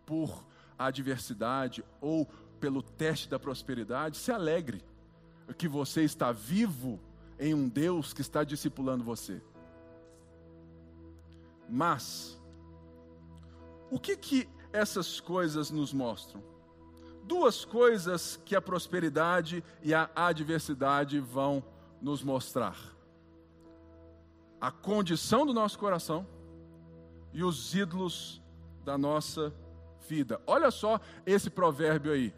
por 0.07 0.45
adversidade 0.79 1.85
ou 2.01 2.27
pelo 2.59 2.83
teste 2.83 3.29
da 3.29 3.39
prosperidade, 3.39 4.17
se 4.17 4.31
alegre 4.31 4.83
que 5.57 5.69
você 5.69 6.03
está 6.03 6.33
vivo 6.33 7.01
em 7.39 7.55
um 7.55 7.69
Deus 7.69 8.13
que 8.13 8.21
está 8.21 8.45
discipulando 8.45 9.03
você. 9.03 9.43
Mas, 11.71 12.37
o 13.91 13.99
que 13.99 14.17
que 14.17 14.49
essas 14.73 15.21
coisas 15.21 15.71
nos 15.71 15.93
mostram? 15.93 16.43
Duas 17.23 17.65
coisas 17.65 18.41
que 18.45 18.57
a 18.57 18.61
prosperidade 18.61 19.63
e 19.81 19.95
a 19.95 20.11
adversidade 20.17 21.21
vão 21.21 21.63
nos 22.03 22.25
mostrar: 22.25 22.77
a 24.61 24.73
condição 24.73 25.47
do 25.47 25.55
nosso 25.55 25.79
coração 25.79 26.27
e 27.33 27.45
os 27.45 27.73
ídolos 27.73 28.43
da 28.85 28.99
nossa 28.99 29.55
vida. 30.09 30.41
Olha 30.49 30.73
só 30.73 31.01
esse 31.25 31.49
provérbio 31.49 32.13
aí. 32.13 32.35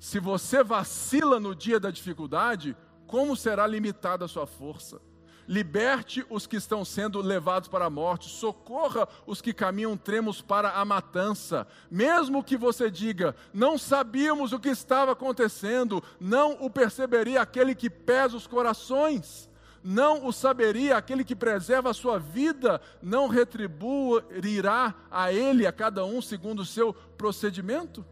Se 0.00 0.18
você 0.18 0.64
vacila 0.64 1.38
no 1.38 1.54
dia 1.54 1.78
da 1.78 1.92
dificuldade, 1.92 2.76
como 3.06 3.36
será 3.36 3.68
limitada 3.68 4.24
a 4.24 4.28
sua 4.28 4.48
força? 4.48 5.00
Liberte 5.48 6.24
os 6.30 6.46
que 6.46 6.56
estão 6.56 6.84
sendo 6.84 7.20
levados 7.20 7.68
para 7.68 7.86
a 7.86 7.90
morte, 7.90 8.28
socorra 8.28 9.08
os 9.26 9.40
que 9.40 9.52
caminham 9.52 9.96
tremos 9.96 10.40
para 10.40 10.70
a 10.70 10.84
matança. 10.84 11.66
Mesmo 11.90 12.44
que 12.44 12.56
você 12.56 12.90
diga, 12.90 13.34
não 13.52 13.76
sabíamos 13.76 14.52
o 14.52 14.60
que 14.60 14.68
estava 14.68 15.12
acontecendo, 15.12 16.02
não 16.20 16.56
o 16.60 16.70
perceberia 16.70 17.42
aquele 17.42 17.74
que 17.74 17.90
pesa 17.90 18.36
os 18.36 18.46
corações, 18.46 19.50
não 19.82 20.26
o 20.26 20.32
saberia 20.32 20.96
aquele 20.96 21.24
que 21.24 21.34
preserva 21.34 21.90
a 21.90 21.94
sua 21.94 22.18
vida, 22.18 22.80
não 23.02 23.26
retribuirá 23.26 24.94
a 25.10 25.32
ele, 25.32 25.66
a 25.66 25.72
cada 25.72 26.04
um, 26.04 26.22
segundo 26.22 26.60
o 26.60 26.66
seu 26.66 26.94
procedimento? 26.94 28.04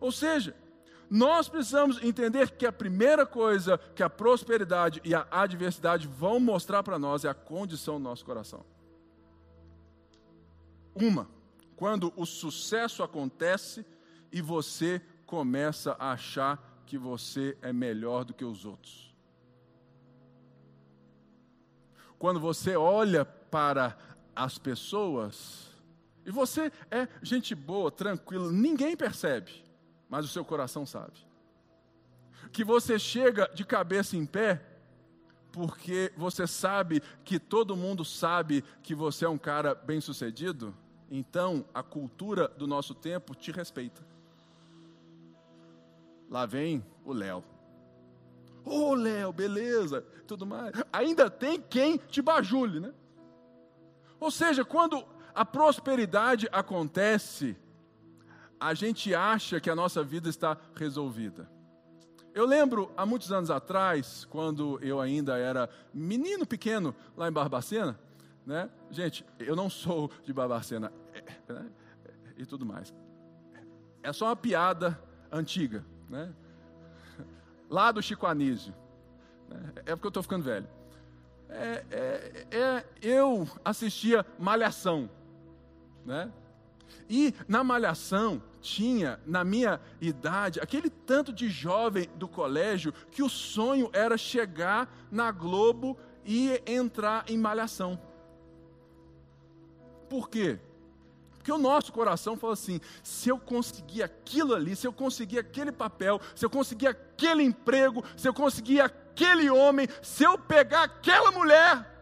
Ou 0.00 0.10
seja, 0.10 0.54
nós 1.10 1.48
precisamos 1.48 2.02
entender 2.02 2.50
que 2.50 2.66
a 2.66 2.72
primeira 2.72 3.24
coisa 3.24 3.78
que 3.78 4.02
a 4.02 4.10
prosperidade 4.10 5.00
e 5.04 5.14
a 5.14 5.26
adversidade 5.30 6.06
vão 6.06 6.38
mostrar 6.38 6.82
para 6.82 6.98
nós 6.98 7.24
é 7.24 7.28
a 7.28 7.34
condição 7.34 7.94
do 7.94 8.04
nosso 8.04 8.24
coração. 8.24 8.64
Uma, 10.94 11.28
quando 11.76 12.12
o 12.16 12.26
sucesso 12.26 13.02
acontece 13.02 13.86
e 14.30 14.42
você 14.42 15.00
começa 15.24 15.96
a 15.98 16.12
achar 16.12 16.82
que 16.84 16.98
você 16.98 17.56
é 17.62 17.72
melhor 17.72 18.24
do 18.24 18.34
que 18.34 18.44
os 18.44 18.66
outros. 18.66 19.14
Quando 22.18 22.40
você 22.40 22.76
olha 22.76 23.24
para 23.24 23.96
as 24.34 24.58
pessoas 24.58 25.68
e 26.26 26.30
você 26.30 26.70
é 26.90 27.08
gente 27.22 27.54
boa, 27.54 27.90
tranquilo, 27.90 28.50
ninguém 28.50 28.96
percebe 28.96 29.67
mas 30.08 30.24
o 30.24 30.28
seu 30.28 30.44
coração 30.44 30.86
sabe. 30.86 31.26
Que 32.52 32.64
você 32.64 32.98
chega 32.98 33.48
de 33.54 33.64
cabeça 33.64 34.16
em 34.16 34.24
pé, 34.24 34.62
porque 35.52 36.12
você 36.16 36.46
sabe 36.46 37.02
que 37.24 37.38
todo 37.38 37.76
mundo 37.76 38.04
sabe 38.04 38.62
que 38.82 38.94
você 38.94 39.24
é 39.24 39.28
um 39.28 39.38
cara 39.38 39.74
bem-sucedido, 39.74 40.74
então 41.10 41.64
a 41.74 41.82
cultura 41.82 42.48
do 42.48 42.66
nosso 42.66 42.94
tempo 42.94 43.34
te 43.34 43.50
respeita. 43.50 44.02
Lá 46.30 46.44
vem 46.46 46.84
o 47.04 47.12
Léo. 47.12 47.42
Ô 48.64 48.90
oh, 48.90 48.94
Léo, 48.94 49.32
beleza, 49.32 50.02
tudo 50.26 50.44
mais. 50.44 50.72
Ainda 50.92 51.30
tem 51.30 51.60
quem 51.60 51.96
te 51.96 52.20
bajule, 52.20 52.80
né? 52.80 52.92
Ou 54.20 54.30
seja, 54.30 54.64
quando 54.64 55.02
a 55.34 55.44
prosperidade 55.44 56.48
acontece, 56.52 57.56
a 58.60 58.74
gente 58.74 59.14
acha 59.14 59.60
que 59.60 59.70
a 59.70 59.74
nossa 59.74 60.02
vida 60.02 60.28
está 60.28 60.56
resolvida. 60.74 61.48
Eu 62.34 62.46
lembro 62.46 62.92
há 62.96 63.04
muitos 63.04 63.32
anos 63.32 63.50
atrás, 63.50 64.24
quando 64.26 64.78
eu 64.82 65.00
ainda 65.00 65.36
era 65.36 65.68
menino 65.92 66.46
pequeno 66.46 66.94
lá 67.16 67.28
em 67.28 67.32
Barbacena, 67.32 67.98
né? 68.46 68.70
Gente, 68.90 69.24
eu 69.38 69.56
não 69.56 69.68
sou 69.68 70.10
de 70.24 70.32
Barbacena 70.32 70.92
é, 71.12 71.52
né? 71.52 71.70
e 72.36 72.46
tudo 72.46 72.64
mais. 72.64 72.94
É 74.02 74.12
só 74.12 74.26
uma 74.26 74.36
piada 74.36 74.98
antiga, 75.32 75.84
né? 76.08 76.32
Lá 77.68 77.92
do 77.92 78.02
Chico 78.02 78.26
Anísio. 78.26 78.74
Né? 79.48 79.72
É 79.86 79.94
porque 79.94 80.06
eu 80.06 80.10
estou 80.10 80.22
ficando 80.22 80.44
velho. 80.44 80.68
É, 81.48 81.84
é, 81.90 82.46
é, 82.50 82.86
eu 83.02 83.48
assistia 83.64 84.24
Malhação, 84.38 85.10
né? 86.04 86.30
E 87.08 87.34
na 87.46 87.64
Malhação 87.64 88.42
tinha, 88.60 89.20
na 89.26 89.44
minha 89.44 89.80
idade, 90.00 90.60
aquele 90.60 90.90
tanto 90.90 91.32
de 91.32 91.48
jovem 91.48 92.08
do 92.16 92.28
colégio 92.28 92.92
que 93.10 93.22
o 93.22 93.28
sonho 93.28 93.90
era 93.92 94.16
chegar 94.16 94.92
na 95.10 95.30
Globo 95.30 95.96
e 96.24 96.62
entrar 96.66 97.24
em 97.28 97.38
Malhação. 97.38 97.98
Por 100.08 100.28
quê? 100.28 100.58
Porque 101.48 101.52
o 101.52 101.58
nosso 101.58 101.92
coração 101.92 102.36
fala 102.36 102.52
assim: 102.52 102.80
se 103.02 103.30
eu 103.30 103.38
conseguir 103.38 104.02
aquilo 104.02 104.54
ali, 104.54 104.76
se 104.76 104.86
eu 104.86 104.92
conseguir 104.92 105.38
aquele 105.38 105.72
papel, 105.72 106.20
se 106.34 106.44
eu 106.44 106.50
conseguir 106.50 106.88
aquele 106.88 107.42
emprego, 107.42 108.04
se 108.16 108.28
eu 108.28 108.34
conseguir 108.34 108.80
aquele 108.80 109.48
homem, 109.48 109.88
se 110.02 110.24
eu 110.24 110.36
pegar 110.36 110.82
aquela 110.82 111.30
mulher, 111.30 111.98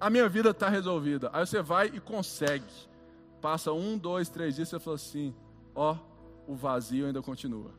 a 0.00 0.08
minha 0.08 0.28
vida 0.28 0.50
está 0.50 0.68
resolvida. 0.68 1.28
Aí 1.32 1.46
você 1.46 1.60
vai 1.60 1.88
e 1.88 2.00
consegue. 2.00 2.64
Passa 3.42 3.72
um, 3.72 3.98
dois, 3.98 4.28
três 4.30 4.56
dias, 4.56 4.68
você 4.68 4.78
fala 4.78 4.96
assim: 4.96 5.34
ó, 5.76 5.96
o 6.48 6.54
vazio 6.54 7.06
ainda 7.06 7.22
continua. 7.22 7.72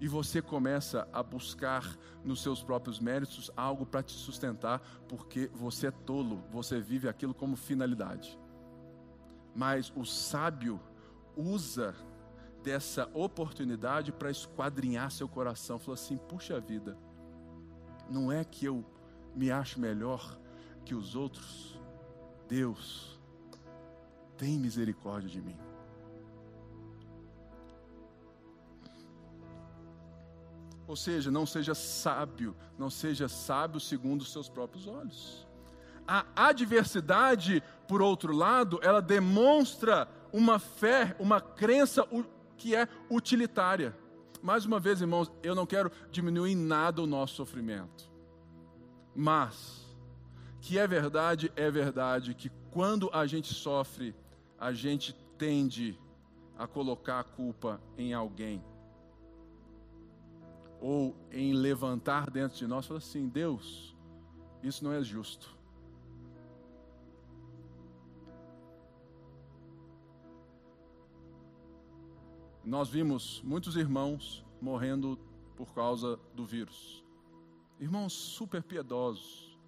E 0.00 0.06
você 0.06 0.42
começa 0.42 1.08
a 1.12 1.22
buscar 1.22 1.96
nos 2.22 2.42
seus 2.42 2.62
próprios 2.62 3.00
méritos 3.00 3.50
algo 3.56 3.86
para 3.86 4.02
te 4.02 4.12
sustentar, 4.12 4.80
porque 5.08 5.50
você 5.54 5.88
é 5.88 5.90
tolo, 5.90 6.44
você 6.50 6.80
vive 6.80 7.08
aquilo 7.08 7.34
como 7.34 7.56
finalidade. 7.56 8.38
Mas 9.54 9.92
o 9.96 10.04
sábio 10.04 10.80
usa 11.36 11.94
dessa 12.62 13.08
oportunidade 13.12 14.12
para 14.12 14.30
esquadrinhar 14.30 15.10
seu 15.10 15.28
coração. 15.28 15.78
Falou 15.78 15.94
assim: 15.94 16.16
puxa 16.16 16.60
vida, 16.60 16.96
não 18.08 18.30
é 18.30 18.44
que 18.44 18.66
eu 18.66 18.84
me 19.34 19.50
acho 19.50 19.80
melhor 19.80 20.38
que 20.84 20.94
os 20.94 21.14
outros. 21.14 21.76
Deus, 22.48 23.20
tem 24.38 24.58
misericórdia 24.58 25.28
de 25.28 25.42
mim. 25.42 25.67
Ou 30.88 30.96
seja, 30.96 31.30
não 31.30 31.44
seja 31.44 31.74
sábio, 31.74 32.56
não 32.78 32.88
seja 32.88 33.28
sábio 33.28 33.78
segundo 33.78 34.22
os 34.22 34.32
seus 34.32 34.48
próprios 34.48 34.86
olhos. 34.86 35.46
A 36.06 36.24
adversidade, 36.34 37.62
por 37.86 38.00
outro 38.00 38.34
lado, 38.34 38.80
ela 38.82 39.02
demonstra 39.02 40.08
uma 40.32 40.58
fé, 40.58 41.14
uma 41.18 41.42
crença 41.42 42.08
que 42.56 42.74
é 42.74 42.88
utilitária. 43.10 43.94
Mais 44.42 44.64
uma 44.64 44.80
vez, 44.80 45.02
irmãos, 45.02 45.30
eu 45.42 45.54
não 45.54 45.66
quero 45.66 45.92
diminuir 46.10 46.52
em 46.52 46.56
nada 46.56 47.02
o 47.02 47.06
nosso 47.06 47.34
sofrimento. 47.34 48.10
Mas, 49.14 49.86
que 50.62 50.78
é 50.78 50.86
verdade, 50.86 51.52
é 51.54 51.70
verdade 51.70 52.32
que 52.32 52.50
quando 52.70 53.10
a 53.12 53.26
gente 53.26 53.52
sofre, 53.52 54.14
a 54.58 54.72
gente 54.72 55.14
tende 55.36 56.00
a 56.56 56.66
colocar 56.66 57.20
a 57.20 57.24
culpa 57.24 57.78
em 57.98 58.14
alguém. 58.14 58.64
Ou 60.80 61.16
em 61.30 61.52
levantar 61.52 62.30
dentro 62.30 62.56
de 62.56 62.66
nós 62.66 62.86
falar 62.86 62.98
assim: 62.98 63.28
Deus, 63.28 63.96
isso 64.62 64.84
não 64.84 64.92
é 64.92 65.02
justo. 65.02 65.58
nós 72.68 72.90
vimos 72.90 73.40
muitos 73.42 73.76
irmãos 73.76 74.44
morrendo 74.60 75.18
por 75.56 75.72
causa 75.72 76.20
do 76.34 76.44
vírus. 76.44 77.02
Irmãos 77.80 78.12
super 78.12 78.62
piedosos, 78.62 79.58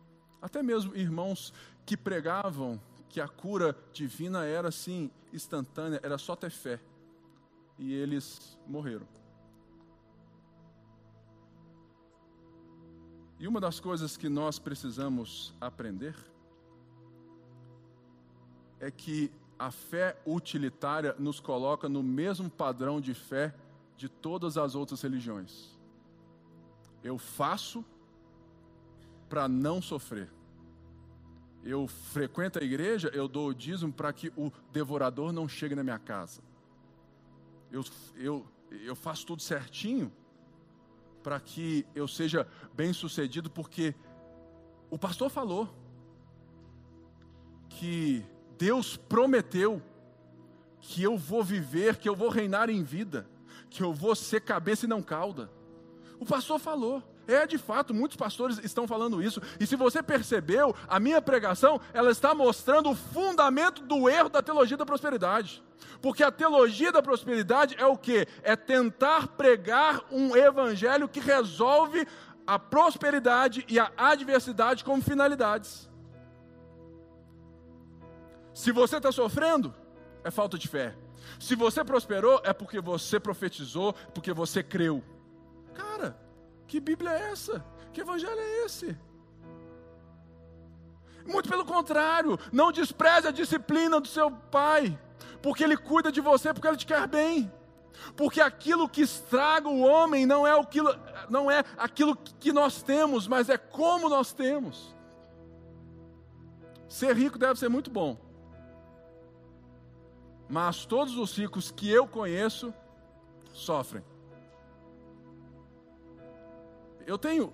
até 0.43 0.63
mesmo 0.63 0.95
irmãos 0.95 1.51
que 1.87 1.97
pregavam 1.97 2.79
que 3.09 3.19
a 3.19 3.27
cura 3.27 3.75
divina 3.91 4.45
era 4.45 4.69
assim, 4.69 5.11
instantânea, 5.33 5.99
era 6.03 6.19
só 6.19 6.37
ter 6.37 6.51
fé. 6.51 6.79
E 7.79 7.95
eles 7.95 8.59
morreram. 8.67 9.09
E 13.41 13.49
uma 13.49 13.59
das 13.59 13.81
coisas 13.81 14.19
que 14.19 14.29
nós 14.29 14.59
precisamos 14.59 15.55
aprender 15.59 16.15
é 18.79 18.91
que 18.91 19.33
a 19.59 19.71
fé 19.71 20.21
utilitária 20.27 21.17
nos 21.19 21.41
coloca 21.41 21.89
no 21.89 22.03
mesmo 22.03 22.51
padrão 22.51 23.01
de 23.01 23.15
fé 23.15 23.55
de 23.97 24.11
todas 24.11 24.59
as 24.59 24.75
outras 24.75 25.01
religiões. 25.01 25.71
Eu 27.03 27.17
faço 27.17 27.83
para 29.27 29.49
não 29.49 29.81
sofrer. 29.81 30.31
Eu 31.65 31.87
frequento 31.87 32.59
a 32.59 32.63
igreja, 32.63 33.11
eu 33.15 33.27
dou 33.27 33.49
o 33.49 33.55
dízimo 33.55 33.91
para 33.91 34.13
que 34.13 34.31
o 34.37 34.53
devorador 34.71 35.33
não 35.33 35.49
chegue 35.49 35.75
na 35.75 35.83
minha 35.83 35.99
casa. 35.99 36.43
Eu, 37.73 37.83
eu, 38.17 38.47
eu 38.71 38.95
faço 38.95 39.25
tudo 39.25 39.41
certinho 39.41 40.13
para 41.23 41.39
que 41.39 41.87
eu 41.95 42.09
seja 42.09 42.47
bem 42.75 42.93
sucedido, 42.93 43.51
porque 43.51 43.95
o 44.91 44.99
pastor 44.99 45.31
falou 45.31 45.69
que 47.69 48.25
Deus 48.59 48.97
prometeu 48.97 49.83
que 50.81 51.03
eu 51.03 51.17
vou 51.17 51.45
viver, 51.45 51.97
que 51.97 52.09
eu 52.09 52.17
vou 52.17 52.29
reinar 52.29 52.71
em 52.71 52.83
vida, 52.83 53.27
que 53.69 53.83
eu 53.83 53.93
vou 53.93 54.15
ser 54.15 54.41
cabeça 54.41 54.87
e 54.87 54.89
não 54.89 55.03
cauda. 55.03 55.51
O 56.19 56.27
pastor 56.27 56.59
falou. 56.59 57.03
É 57.31 57.47
de 57.47 57.59
fato, 57.59 57.95
muitos 57.95 58.17
pastores 58.17 58.59
estão 58.59 58.89
falando 58.89 59.23
isso. 59.23 59.41
E 59.61 59.67
se 59.67 59.77
você 59.77 60.03
percebeu, 60.03 60.75
a 60.89 60.99
minha 60.99 61.23
pregação, 61.23 61.81
ela 61.93 62.11
está 62.11 62.35
mostrando 62.35 62.91
o 62.91 62.97
fundamento 62.97 63.83
do 63.83 64.09
erro 64.09 64.29
da 64.29 64.43
teologia 64.43 64.77
da 64.77 64.85
prosperidade. 64.85 65.63
Porque 66.03 66.25
a 66.25 66.33
teologia 66.33 66.91
da 66.91 67.01
prosperidade 67.03 67.77
é 67.79 67.87
o 67.87 67.97
que? 67.97 68.27
É 68.43 68.57
tentar 68.57 69.29
pregar 69.29 70.01
um 70.11 70.35
evangelho 70.35 71.09
que 71.09 71.21
resolve 71.21 72.07
a 72.47 72.59
prosperidade 72.59 73.65
e 73.69 73.79
a 73.79 73.93
adversidade 73.97 74.83
como 74.83 75.01
finalidades. 75.01 75.89
Se 78.53 78.73
você 78.73 78.97
está 78.97 79.13
sofrendo, 79.13 79.73
é 80.25 80.31
falta 80.31 80.59
de 80.59 80.67
fé. 80.67 80.97
Se 81.39 81.55
você 81.55 81.85
prosperou, 81.85 82.41
é 82.45 82.53
porque 82.53 82.81
você 82.81 83.21
profetizou, 83.21 83.93
porque 84.13 84.33
você 84.33 84.63
creu. 84.63 85.03
Cara, 85.75 86.17
que 86.71 86.81
Bíblia 86.81 87.11
é 87.11 87.33
essa? 87.33 87.65
Que 87.93 88.01
evangelho 88.01 88.39
é 88.39 88.65
esse? 88.65 88.97
Muito 91.27 91.49
pelo 91.49 91.65
contrário, 91.65 92.39
não 92.53 92.73
despreze 92.73 93.29
a 93.29 93.31
disciplina 93.31 94.01
do 94.01 94.09
seu 94.09 94.31
pai, 94.31 94.99
porque 95.43 95.65
ele 95.65 95.77
cuida 95.77 96.11
de 96.11 96.21
você, 96.21 96.55
porque 96.55 96.69
ele 96.69 96.77
te 96.77 96.87
quer 96.87 97.07
bem. 97.07 97.53
Porque 98.17 98.41
aquilo 98.41 98.89
que 98.89 99.03
estraga 99.03 99.69
o 99.69 99.81
homem 99.81 100.25
não 100.25 100.47
é 100.47 100.59
aquilo, 100.59 100.95
não 101.29 101.51
é 101.51 101.65
aquilo 101.77 102.17
que 102.17 102.53
nós 102.53 102.83
temos, 102.83 103.27
mas 103.27 103.49
é 103.49 103.59
como 103.59 104.09
nós 104.09 104.33
temos. 104.33 104.95
Ser 106.89 107.15
rico 107.17 107.39
deve 107.39 107.59
ser 107.59 107.69
muito 107.69 107.91
bom 107.91 108.17
mas 110.51 110.85
todos 110.85 111.17
os 111.17 111.39
ricos 111.39 111.71
que 111.71 111.89
eu 111.89 112.09
conheço 112.09 112.75
sofrem. 113.53 114.03
Eu 117.11 117.19
tenho 117.19 117.53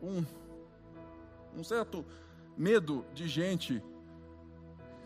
um, 0.00 0.24
um 1.56 1.64
certo 1.64 2.06
medo 2.56 3.04
de 3.12 3.26
gente 3.26 3.82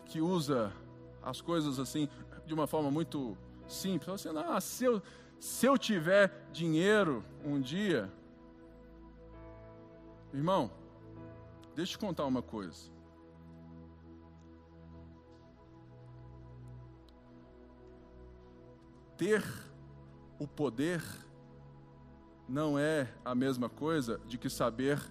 que 0.05 0.21
usa 0.21 0.71
as 1.19 1.41
coisas 1.41 1.79
assim 1.79 2.07
de 2.45 2.53
uma 2.53 2.67
forma 2.67 2.91
muito 2.91 3.35
simples. 3.67 4.07
Assim, 4.07 4.29
ah, 4.37 4.61
se 4.61 4.85
eu, 4.85 5.01
se 5.39 5.65
eu 5.65 5.79
tiver 5.79 6.47
dinheiro 6.53 7.23
um 7.43 7.59
dia, 7.59 8.07
irmão, 10.31 10.69
deixa 11.75 11.93
eu 11.93 11.97
te 11.97 12.05
contar 12.05 12.27
uma 12.27 12.43
coisa. 12.43 12.91
ter 19.17 19.43
o 20.39 20.47
poder 20.47 21.01
não 22.51 22.77
é 22.77 23.07
a 23.23 23.33
mesma 23.33 23.69
coisa 23.69 24.19
de 24.27 24.37
que 24.37 24.49
saber 24.49 25.01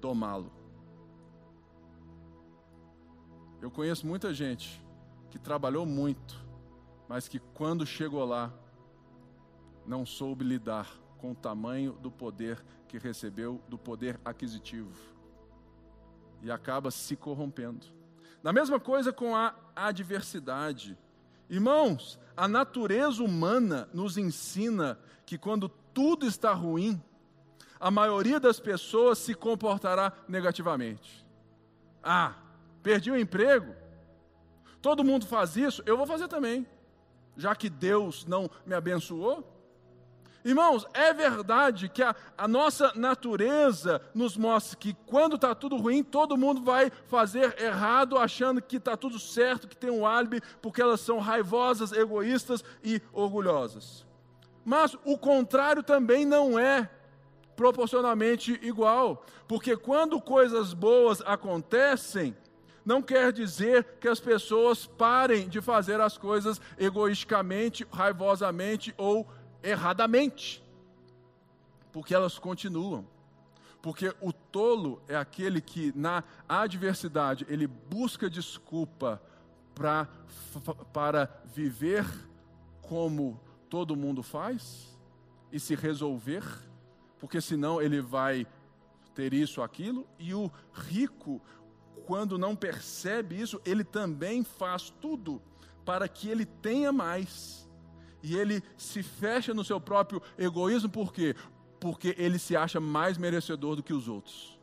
domá-lo. 0.00 0.52
Eu 3.60 3.68
conheço 3.68 4.06
muita 4.06 4.32
gente 4.32 4.80
que 5.28 5.36
trabalhou 5.36 5.84
muito, 5.84 6.40
mas 7.08 7.26
que 7.26 7.40
quando 7.52 7.84
chegou 7.84 8.24
lá, 8.24 8.54
não 9.84 10.06
soube 10.06 10.44
lidar 10.44 10.88
com 11.18 11.32
o 11.32 11.34
tamanho 11.34 11.94
do 11.94 12.12
poder 12.12 12.64
que 12.86 12.96
recebeu, 12.96 13.60
do 13.68 13.76
poder 13.76 14.20
aquisitivo, 14.24 14.94
e 16.42 16.50
acaba 16.50 16.92
se 16.92 17.16
corrompendo. 17.16 17.86
Na 18.40 18.52
mesma 18.52 18.78
coisa 18.78 19.12
com 19.12 19.34
a 19.34 19.52
adversidade. 19.74 20.96
Irmãos, 21.50 22.20
a 22.36 22.46
natureza 22.46 23.20
humana 23.20 23.88
nos 23.92 24.16
ensina 24.16 24.96
que 25.26 25.36
quando 25.36 25.68
tudo 25.94 26.26
está 26.26 26.52
ruim, 26.52 27.00
a 27.78 27.90
maioria 27.90 28.40
das 28.40 28.58
pessoas 28.58 29.18
se 29.18 29.34
comportará 29.34 30.12
negativamente. 30.28 31.24
Ah, 32.02 32.34
perdi 32.82 33.10
o 33.10 33.18
emprego? 33.18 33.74
Todo 34.82 35.04
mundo 35.04 35.24
faz 35.24 35.56
isso, 35.56 35.82
eu 35.86 35.96
vou 35.96 36.06
fazer 36.06 36.28
também. 36.28 36.66
Já 37.36 37.54
que 37.54 37.70
Deus 37.70 38.26
não 38.26 38.50
me 38.66 38.74
abençoou, 38.74 39.54
Irmãos, 40.44 40.86
é 40.92 41.10
verdade 41.14 41.88
que 41.88 42.02
a, 42.02 42.14
a 42.36 42.46
nossa 42.46 42.92
natureza 42.94 44.02
nos 44.14 44.36
mostra 44.36 44.76
que 44.76 44.92
quando 45.06 45.36
está 45.36 45.54
tudo 45.54 45.78
ruim, 45.78 46.04
todo 46.04 46.36
mundo 46.36 46.60
vai 46.60 46.92
fazer 47.06 47.58
errado, 47.58 48.18
achando 48.18 48.60
que 48.60 48.76
está 48.76 48.94
tudo 48.94 49.18
certo, 49.18 49.66
que 49.66 49.74
tem 49.74 49.88
um 49.88 50.06
álibi, 50.06 50.42
porque 50.60 50.82
elas 50.82 51.00
são 51.00 51.18
raivosas, 51.18 51.92
egoístas 51.92 52.62
e 52.82 53.00
orgulhosas. 53.10 54.04
Mas 54.64 54.96
o 55.04 55.18
contrário 55.18 55.82
também 55.82 56.24
não 56.24 56.58
é 56.58 56.90
proporcionalmente 57.54 58.58
igual, 58.62 59.24
porque 59.46 59.76
quando 59.76 60.20
coisas 60.20 60.72
boas 60.72 61.20
acontecem, 61.22 62.36
não 62.84 63.00
quer 63.00 63.32
dizer 63.32 63.84
que 64.00 64.08
as 64.08 64.20
pessoas 64.20 64.86
parem 64.86 65.48
de 65.48 65.60
fazer 65.60 66.00
as 66.00 66.18
coisas 66.18 66.60
egoisticamente, 66.78 67.86
raivosamente 67.90 68.94
ou 68.98 69.26
erradamente, 69.62 70.62
porque 71.92 72.14
elas 72.14 72.38
continuam. 72.38 73.06
Porque 73.80 74.14
o 74.20 74.32
tolo 74.32 75.02
é 75.06 75.14
aquele 75.14 75.60
que, 75.60 75.92
na 75.94 76.24
adversidade, 76.48 77.46
ele 77.48 77.66
busca 77.66 78.30
desculpa 78.30 79.20
pra, 79.74 80.08
para 80.92 81.28
viver 81.44 82.06
como 82.80 83.38
todo 83.74 83.96
mundo 83.96 84.22
faz 84.22 84.96
e 85.50 85.58
se 85.58 85.74
resolver, 85.74 86.44
porque 87.18 87.40
senão 87.40 87.82
ele 87.82 88.00
vai 88.00 88.46
ter 89.16 89.34
isso, 89.34 89.60
aquilo, 89.60 90.06
e 90.16 90.32
o 90.32 90.48
rico, 90.72 91.42
quando 92.06 92.38
não 92.38 92.54
percebe 92.54 93.34
isso, 93.34 93.60
ele 93.64 93.82
também 93.82 94.44
faz 94.44 94.90
tudo 94.90 95.42
para 95.84 96.06
que 96.06 96.28
ele 96.28 96.46
tenha 96.46 96.92
mais. 96.92 97.68
E 98.22 98.36
ele 98.36 98.62
se 98.76 99.02
fecha 99.02 99.52
no 99.52 99.64
seu 99.64 99.80
próprio 99.80 100.22
egoísmo, 100.38 100.88
por 100.88 101.12
quê? 101.12 101.34
Porque 101.80 102.14
ele 102.16 102.38
se 102.38 102.56
acha 102.56 102.78
mais 102.78 103.18
merecedor 103.18 103.74
do 103.74 103.82
que 103.82 103.92
os 103.92 104.06
outros. 104.06 104.56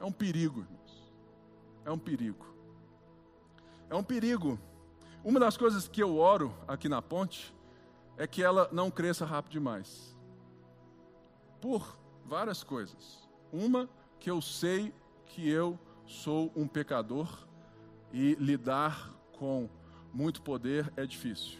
É 0.00 0.06
um 0.06 0.12
perigo, 0.12 0.60
irmãos. 0.60 1.12
É 1.84 1.92
um 1.92 1.98
perigo. 1.98 2.46
É 3.90 3.94
um 3.94 4.02
perigo. 4.02 4.58
Uma 5.24 5.40
das 5.40 5.56
coisas 5.56 5.88
que 5.88 6.02
eu 6.02 6.18
oro 6.18 6.54
aqui 6.68 6.86
na 6.86 7.00
ponte 7.00 7.56
é 8.18 8.26
que 8.26 8.42
ela 8.42 8.68
não 8.70 8.90
cresça 8.90 9.24
rápido 9.24 9.52
demais. 9.52 10.14
Por 11.62 11.96
várias 12.26 12.62
coisas. 12.62 13.26
Uma, 13.50 13.88
que 14.20 14.30
eu 14.30 14.42
sei 14.42 14.92
que 15.24 15.48
eu 15.48 15.78
sou 16.06 16.52
um 16.54 16.68
pecador 16.68 17.48
e 18.12 18.34
lidar 18.34 19.14
com 19.38 19.66
muito 20.12 20.42
poder 20.42 20.92
é 20.94 21.06
difícil. 21.06 21.58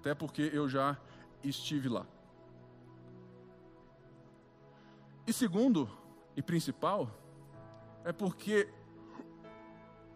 Até 0.00 0.14
porque 0.14 0.50
eu 0.50 0.70
já 0.70 0.96
estive 1.44 1.90
lá. 1.90 2.06
E 5.26 5.34
segundo 5.34 5.86
e 6.34 6.40
principal, 6.40 7.10
é 8.06 8.12
porque 8.12 8.72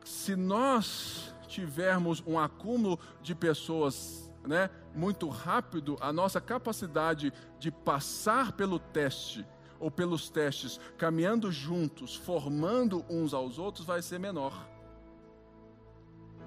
se 0.03 0.35
nós 0.35 1.35
tivermos 1.53 2.22
um 2.26 2.38
acúmulo 2.38 2.98
de 3.20 3.34
pessoas 3.34 4.32
né, 4.46 4.70
muito 4.94 5.28
rápido, 5.28 5.96
a 6.00 6.12
nossa 6.12 6.40
capacidade 6.40 7.32
de 7.59 7.70
passar 7.70 8.53
pelo 8.53 8.78
teste 8.78 9.46
ou 9.78 9.90
pelos 9.90 10.30
testes, 10.30 10.80
caminhando 10.96 11.50
juntos, 11.53 12.14
formando 12.14 13.05
uns 13.09 13.34
aos 13.34 13.59
outros, 13.59 13.84
vai 13.84 14.00
ser 14.00 14.18
menor. 14.18 14.68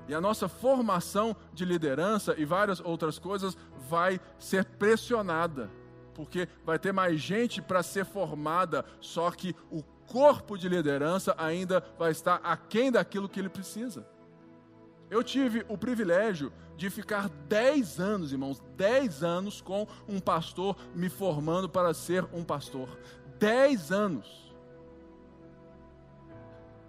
E 0.07 0.13
a 0.13 0.21
nossa 0.21 0.47
formação 0.47 1.35
de 1.53 1.65
liderança 1.65 2.35
e 2.37 2.45
várias 2.45 2.79
outras 2.79 3.19
coisas 3.19 3.57
vai 3.89 4.19
ser 4.39 4.65
pressionada, 4.65 5.69
porque 6.13 6.47
vai 6.63 6.79
ter 6.79 6.93
mais 6.93 7.19
gente 7.19 7.61
para 7.61 7.83
ser 7.83 8.05
formada, 8.05 8.85
só 9.01 9.29
que 9.31 9.55
o 9.69 9.83
corpo 10.07 10.57
de 10.57 10.69
liderança 10.69 11.35
ainda 11.37 11.83
vai 11.97 12.11
estar 12.11 12.35
aquém 12.43 12.91
daquilo 12.91 13.27
que 13.27 13.39
ele 13.39 13.49
precisa. 13.49 14.07
Eu 15.09 15.23
tive 15.23 15.65
o 15.69 15.77
privilégio 15.77 16.51
de 16.75 16.89
ficar 16.89 17.29
10 17.29 17.99
anos, 17.99 18.31
irmãos, 18.31 18.61
10 18.75 19.23
anos 19.23 19.61
com 19.61 19.87
um 20.07 20.19
pastor 20.19 20.75
me 20.93 21.09
formando 21.09 21.69
para 21.69 21.93
ser 21.93 22.27
um 22.33 22.43
pastor. 22.43 22.89
10 23.39 23.91
anos. 23.91 24.53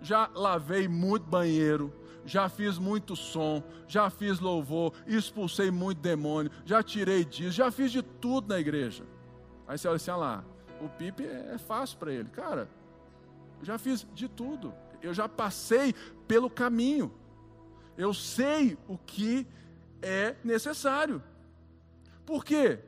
Já 0.01 0.31
lavei 0.35 0.89
muito 0.89 1.27
banheiro, 1.27 1.93
já 2.25 2.49
fiz 2.49 2.79
muito 2.79 3.17
som, 3.17 3.62
já 3.87 4.11
fiz 4.11 4.41
louvor, 4.41 4.93
expulsei 5.07 5.71
muito 5.71 6.01
demônio, 6.01 6.51
já 6.64 6.83
tirei 6.83 7.25
disso, 7.25 7.53
já 7.53 7.71
fiz 7.71 7.91
de 7.91 8.03
tudo 8.03 8.49
na 8.49 8.59
igreja. 8.59 9.05
Aí 9.67 9.79
você 9.79 9.89
olha 9.89 9.97
assim, 9.97 10.11
olha 10.11 10.21
lá, 10.21 10.45
o 10.81 10.89
Pipe 10.89 11.25
é 11.25 11.59
fácil 11.59 11.99
para 11.99 12.12
ele. 12.12 12.29
Cara, 12.29 12.69
já 13.62 13.79
fiz 13.79 14.07
de 14.14 14.29
tudo. 14.29 14.73
Eu 15.03 15.14
já 15.14 15.29
passei 15.29 15.95
pelo 16.27 16.51
caminho. 16.51 17.12
Eu 17.97 18.13
sei 18.13 18.77
o 18.87 18.99
que 18.99 19.47
é 20.03 20.37
necessário. 20.45 21.23
Por 22.25 22.45
quê? 22.45 22.79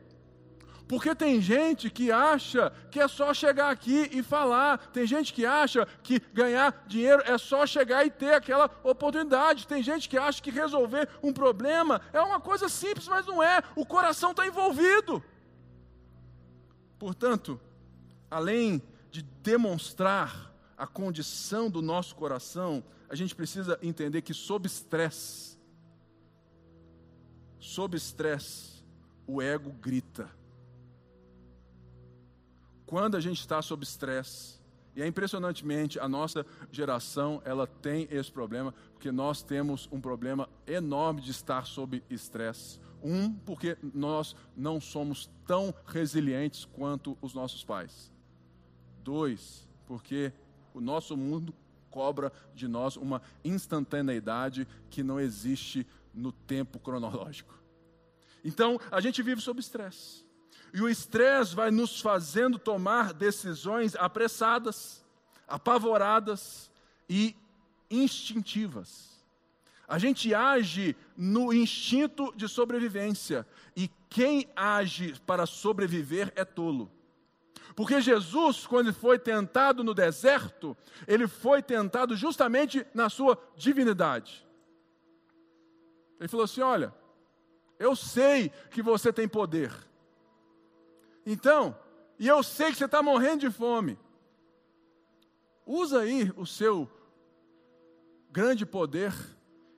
Porque 0.89 1.15
tem 1.15 1.41
gente 1.41 1.91
que 1.91 2.11
acha 2.11 2.73
que 2.91 2.99
é 2.99 3.07
só 3.07 3.35
chegar 3.35 3.71
aqui 3.71 4.09
e 4.11 4.23
falar, 4.23 4.79
tem 4.89 5.07
gente 5.07 5.35
que 5.35 5.45
acha 5.45 5.87
que 6.03 6.19
ganhar 6.33 6.85
dinheiro 6.87 7.23
é 7.27 7.37
só 7.37 7.67
chegar 7.67 8.07
e 8.07 8.11
ter 8.11 8.33
aquela 8.33 8.71
oportunidade, 8.83 9.67
tem 9.67 9.83
gente 9.83 10.09
que 10.09 10.17
acha 10.17 10.43
que 10.43 10.51
resolver 10.51 11.07
um 11.23 11.31
problema 11.31 12.01
é 12.11 12.21
uma 12.23 12.41
coisa 12.41 12.71
simples, 12.71 13.07
mas 13.07 13.27
não 13.27 13.43
é, 13.43 13.63
o 13.77 13.85
coração 13.85 14.31
está 14.31 14.47
envolvido. 14.47 15.23
Portanto, 16.99 17.61
além 18.31 18.83
de 19.11 19.21
demonstrar 19.23 20.47
a 20.79 20.87
condição 20.87 21.68
do 21.68 21.83
nosso 21.83 22.14
coração, 22.14 22.85
a 23.09 23.16
gente 23.16 23.35
precisa 23.35 23.76
entender 23.83 24.22
que 24.22 24.33
sob 24.33 24.68
estresse, 24.68 25.59
sob 27.59 27.97
estresse, 27.97 28.85
o 29.26 29.43
ego 29.43 29.72
grita. 29.72 30.31
Quando 32.87 33.16
a 33.16 33.20
gente 33.20 33.41
está 33.41 33.61
sob 33.61 33.83
estresse, 33.83 34.59
e 34.95 35.03
é 35.03 35.07
impressionantemente, 35.07 35.99
a 35.99 36.09
nossa 36.09 36.47
geração, 36.70 37.43
ela 37.45 37.66
tem 37.66 38.07
esse 38.11 38.31
problema, 38.31 38.72
porque 38.93 39.11
nós 39.11 39.43
temos 39.43 39.89
um 39.91 40.01
problema 40.01 40.49
enorme 40.66 41.20
de 41.20 41.33
estar 41.33 41.66
sob 41.66 42.03
estresse. 42.09 42.81
Um, 43.03 43.33
porque 43.33 43.76
nós 43.95 44.35
não 44.57 44.81
somos 44.81 45.31
tão 45.47 45.72
resilientes 45.87 46.64
quanto 46.64 47.16
os 47.20 47.35
nossos 47.35 47.62
pais. 47.62 48.12
Dois, 49.05 49.68
porque 49.87 50.33
o 50.75 50.81
nosso 50.81 51.16
mundo 51.16 51.55
cobra 51.91 52.33
de 52.55 52.69
nós 52.69 52.97
uma 52.97 53.23
instantaneidade 53.45 54.66
que 54.91 55.03
não 55.03 55.19
existe 55.19 55.87
no 56.14 56.33
tempo 56.33 56.79
cronológico. 56.79 57.55
Então, 58.45 58.79
a 58.91 59.01
gente 59.01 59.23
vive 59.23 59.41
sob 59.41 59.61
estresse. 59.61 60.25
E 60.73 60.81
o 60.81 60.89
estresse 60.89 61.55
vai 61.55 61.71
nos 61.71 62.01
fazendo 62.01 62.59
tomar 62.59 63.12
decisões 63.12 63.97
apressadas, 63.97 65.05
apavoradas 65.47 66.71
e 67.09 67.35
instintivas. 67.91 69.09
A 69.87 69.99
gente 69.99 70.35
age 70.35 70.95
no 71.16 71.53
instinto 71.53 72.33
de 72.37 72.47
sobrevivência, 72.47 73.47
e 73.75 73.91
quem 74.11 74.47
age 74.55 75.14
para 75.27 75.47
sobreviver 75.47 76.31
é 76.37 76.45
tolo. 76.45 76.93
Porque 77.79 78.01
Jesus, 78.01 78.66
quando 78.66 78.93
foi 78.93 79.20
tentado 79.20 79.85
no 79.85 79.95
deserto, 79.95 80.76
ele 81.07 81.29
foi 81.29 81.62
tentado 81.62 82.16
justamente 82.16 82.85
na 82.93 83.09
sua 83.09 83.41
divindade. 83.55 84.45
Ele 86.18 86.29
falou 86.29 86.43
assim: 86.43 86.61
Olha, 86.61 86.93
eu 87.79 87.95
sei 87.95 88.49
que 88.72 88.83
você 88.83 89.12
tem 89.12 89.29
poder. 89.29 89.72
Então, 91.24 91.79
e 92.18 92.26
eu 92.26 92.43
sei 92.43 92.72
que 92.72 92.79
você 92.79 92.87
está 92.87 93.01
morrendo 93.01 93.43
de 93.43 93.51
fome. 93.53 93.97
Usa 95.64 96.01
aí 96.01 96.33
o 96.37 96.45
seu 96.45 96.91
grande 98.29 98.66
poder 98.66 99.14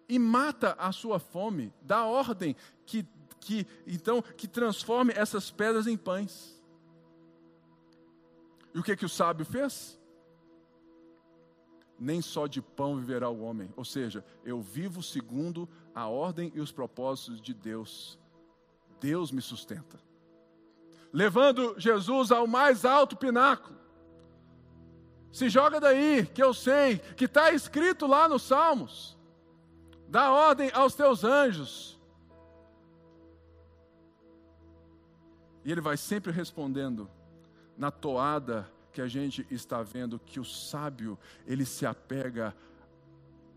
e 0.08 0.18
mata 0.18 0.74
a 0.78 0.90
sua 0.90 1.18
fome. 1.18 1.70
Dá 1.82 2.06
ordem 2.06 2.56
que, 2.86 3.06
que 3.38 3.66
então 3.86 4.22
que 4.22 4.48
transforme 4.48 5.12
essas 5.14 5.50
pedras 5.50 5.86
em 5.86 5.98
pães. 5.98 6.59
E 8.74 8.78
o 8.78 8.82
que, 8.82 8.96
que 8.96 9.04
o 9.04 9.08
sábio 9.08 9.44
fez? 9.44 9.98
Nem 11.98 12.22
só 12.22 12.46
de 12.46 12.62
pão 12.62 12.96
viverá 12.96 13.28
o 13.28 13.42
homem, 13.42 13.70
ou 13.76 13.84
seja, 13.84 14.24
eu 14.44 14.60
vivo 14.60 15.02
segundo 15.02 15.68
a 15.94 16.06
ordem 16.06 16.50
e 16.54 16.60
os 16.60 16.72
propósitos 16.72 17.40
de 17.40 17.52
Deus. 17.52 18.18
Deus 19.00 19.30
me 19.30 19.42
sustenta. 19.42 20.00
Levando 21.12 21.74
Jesus 21.78 22.30
ao 22.30 22.46
mais 22.46 22.84
alto 22.84 23.16
pináculo. 23.16 23.78
Se 25.32 25.48
joga 25.48 25.80
daí, 25.80 26.26
que 26.26 26.42
eu 26.42 26.54
sei, 26.54 26.98
que 26.98 27.24
está 27.24 27.52
escrito 27.52 28.06
lá 28.06 28.28
nos 28.28 28.42
Salmos. 28.42 29.18
Dá 30.08 30.32
ordem 30.32 30.70
aos 30.72 30.94
teus 30.94 31.22
anjos. 31.22 32.00
E 35.64 35.70
ele 35.70 35.80
vai 35.80 35.96
sempre 35.96 36.32
respondendo 36.32 37.08
na 37.80 37.90
toada 37.90 38.70
que 38.92 39.00
a 39.00 39.08
gente 39.08 39.46
está 39.50 39.82
vendo 39.82 40.18
que 40.18 40.38
o 40.38 40.44
sábio, 40.44 41.18
ele 41.46 41.64
se 41.64 41.86
apega 41.86 42.54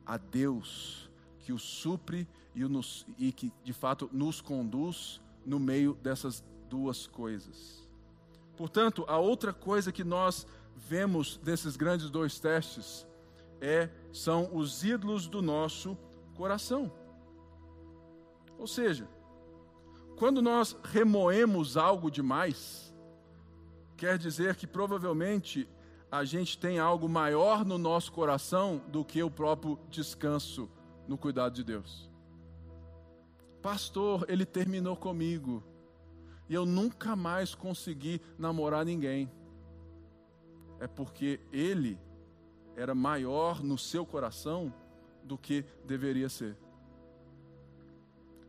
a 0.06 0.16
Deus, 0.16 1.12
que 1.40 1.52
o 1.52 1.60
supre 1.60 2.26
e, 2.56 2.64
o 2.64 2.70
nos, 2.70 3.06
e 3.18 3.34
que 3.34 3.52
de 3.66 3.74
fato 3.74 4.10
nos 4.14 4.40
conduz 4.40 5.20
no 5.46 5.60
meio 5.60 5.94
dessas 5.96 6.42
duas 6.70 7.06
coisas. 7.06 7.86
Portanto, 8.56 9.04
a 9.10 9.18
outra 9.18 9.52
coisa 9.52 9.92
que 9.92 10.06
nós 10.06 10.48
vemos 10.74 11.36
desses 11.36 11.76
grandes 11.76 12.10
dois 12.10 12.40
testes 12.40 13.06
é 13.60 13.90
são 14.14 14.56
os 14.56 14.86
ídolos 14.86 15.28
do 15.28 15.42
nosso 15.42 15.98
coração. 16.34 16.90
Ou 18.58 18.68
seja, 18.68 19.06
quando 20.16 20.42
nós 20.42 20.78
remoemos 20.82 21.76
algo 21.76 22.10
demais, 22.10 22.93
quer 24.04 24.18
dizer 24.18 24.58
que 24.58 24.68
provavelmente 24.68 25.66
a 26.12 26.26
gente 26.26 26.58
tem 26.58 26.78
algo 26.78 27.08
maior 27.08 27.64
no 27.64 27.78
nosso 27.78 28.12
coração 28.12 28.82
do 28.90 29.06
que 29.06 29.24
o 29.24 29.32
próprio 29.32 29.80
descanso 29.90 30.70
no 31.08 31.18
cuidado 31.18 31.56
de 31.56 31.64
Deus. 31.64 32.12
Pastor, 33.62 34.26
ele 34.28 34.46
terminou 34.46 34.98
comigo. 34.98 35.64
E 36.50 36.54
eu 36.54 36.66
nunca 36.66 37.16
mais 37.16 37.56
consegui 37.56 38.20
namorar 38.38 38.84
ninguém. 38.84 39.32
É 40.82 40.88
porque 40.88 41.40
ele 41.50 41.98
era 42.76 42.94
maior 42.94 43.64
no 43.64 43.78
seu 43.78 44.06
coração 44.06 44.74
do 45.24 45.38
que 45.38 45.64
deveria 45.86 46.28
ser. 46.28 46.58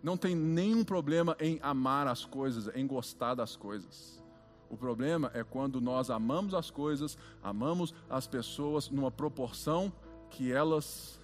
Não 0.02 0.16
tem 0.16 0.34
nenhum 0.34 0.82
problema 0.82 1.36
em 1.38 1.60
amar 1.62 2.08
as 2.08 2.24
coisas, 2.24 2.74
em 2.74 2.84
gostar 2.84 3.36
das 3.36 3.54
coisas. 3.54 4.23
O 4.68 4.76
problema 4.76 5.30
é 5.34 5.44
quando 5.44 5.80
nós 5.80 6.10
amamos 6.10 6.54
as 6.54 6.70
coisas, 6.70 7.16
amamos 7.42 7.94
as 8.08 8.26
pessoas 8.26 8.88
numa 8.88 9.10
proporção 9.10 9.92
que 10.30 10.50
elas 10.52 11.20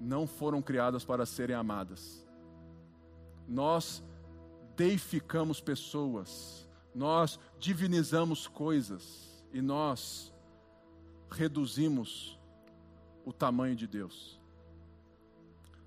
não 0.00 0.26
foram 0.26 0.62
criadas 0.62 1.04
para 1.04 1.26
serem 1.26 1.56
amadas. 1.56 2.26
Nós 3.46 4.02
deificamos 4.76 5.60
pessoas, 5.60 6.68
nós 6.94 7.38
divinizamos 7.58 8.46
coisas 8.46 9.44
e 9.52 9.60
nós 9.60 10.32
reduzimos 11.30 12.38
o 13.24 13.32
tamanho 13.32 13.76
de 13.76 13.86
Deus. 13.86 14.40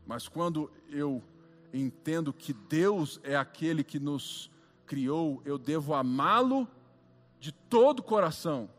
Mas 0.05 0.27
quando 0.27 0.71
eu 0.89 1.21
entendo 1.73 2.31
que 2.31 2.53
Deus 2.53 3.19
é 3.23 3.35
aquele 3.35 3.83
que 3.83 3.99
nos 3.99 4.49
criou, 4.85 5.41
eu 5.43 5.57
devo 5.57 5.93
amá-lo 5.93 6.67
todo 7.69 7.99
o 7.99 8.03
coração, 8.03 8.69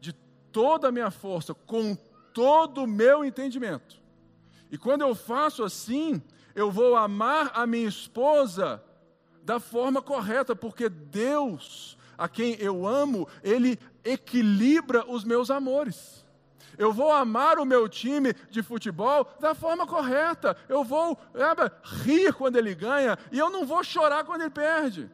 de 0.00 0.12
toda 0.52 0.88
a 0.88 0.92
minha 0.92 1.10
força, 1.10 1.54
com 1.54 1.96
todo 2.32 2.84
o 2.84 2.86
meu 2.86 3.24
entendimento. 3.24 4.00
E 4.70 4.78
quando 4.78 5.02
eu 5.02 5.14
faço 5.14 5.64
assim, 5.64 6.22
eu 6.54 6.70
vou 6.70 6.96
amar 6.96 7.50
a 7.54 7.66
minha 7.66 7.88
esposa 7.88 8.82
da 9.42 9.58
forma 9.58 10.00
correta, 10.00 10.54
porque 10.54 10.88
Deus, 10.88 11.96
a 12.16 12.28
quem 12.28 12.54
eu 12.60 12.86
amo, 12.86 13.26
Ele 13.42 13.78
equilibra 14.04 15.04
os 15.10 15.24
meus 15.24 15.50
amores. 15.50 16.24
Eu 16.78 16.94
vou 16.94 17.12
amar 17.12 17.58
o 17.58 17.66
meu 17.66 17.86
time 17.88 18.32
de 18.48 18.62
futebol 18.62 19.28
da 19.38 19.54
forma 19.54 19.86
correta. 19.86 20.56
Eu 20.66 20.82
vou 20.82 21.18
é, 21.34 21.70
rir 22.04 22.32
quando 22.32 22.56
ele 22.56 22.74
ganha 22.74 23.18
e 23.30 23.38
eu 23.38 23.50
não 23.50 23.66
vou 23.66 23.84
chorar 23.84 24.24
quando 24.24 24.40
ele 24.40 24.50
perde. 24.50 25.10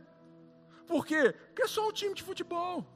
Por 0.87 1.05
quê? 1.05 1.35
Porque 1.49 1.63
é 1.63 1.67
só 1.67 1.89
um 1.89 1.93
time 1.93 2.15
de 2.15 2.23
futebol. 2.23 2.87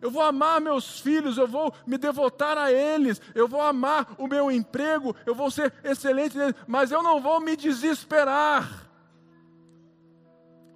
Eu 0.00 0.10
vou 0.10 0.22
amar 0.22 0.60
meus 0.60 1.00
filhos, 1.00 1.38
eu 1.38 1.46
vou 1.46 1.72
me 1.86 1.98
devotar 1.98 2.56
a 2.56 2.72
eles, 2.72 3.20
eu 3.34 3.48
vou 3.48 3.60
amar 3.60 4.14
o 4.18 4.26
meu 4.26 4.50
emprego, 4.50 5.14
eu 5.26 5.34
vou 5.34 5.50
ser 5.50 5.72
excelente 5.82 6.36
neles, 6.36 6.54
mas 6.66 6.90
eu 6.90 7.02
não 7.02 7.20
vou 7.20 7.40
me 7.40 7.56
desesperar. 7.56 8.88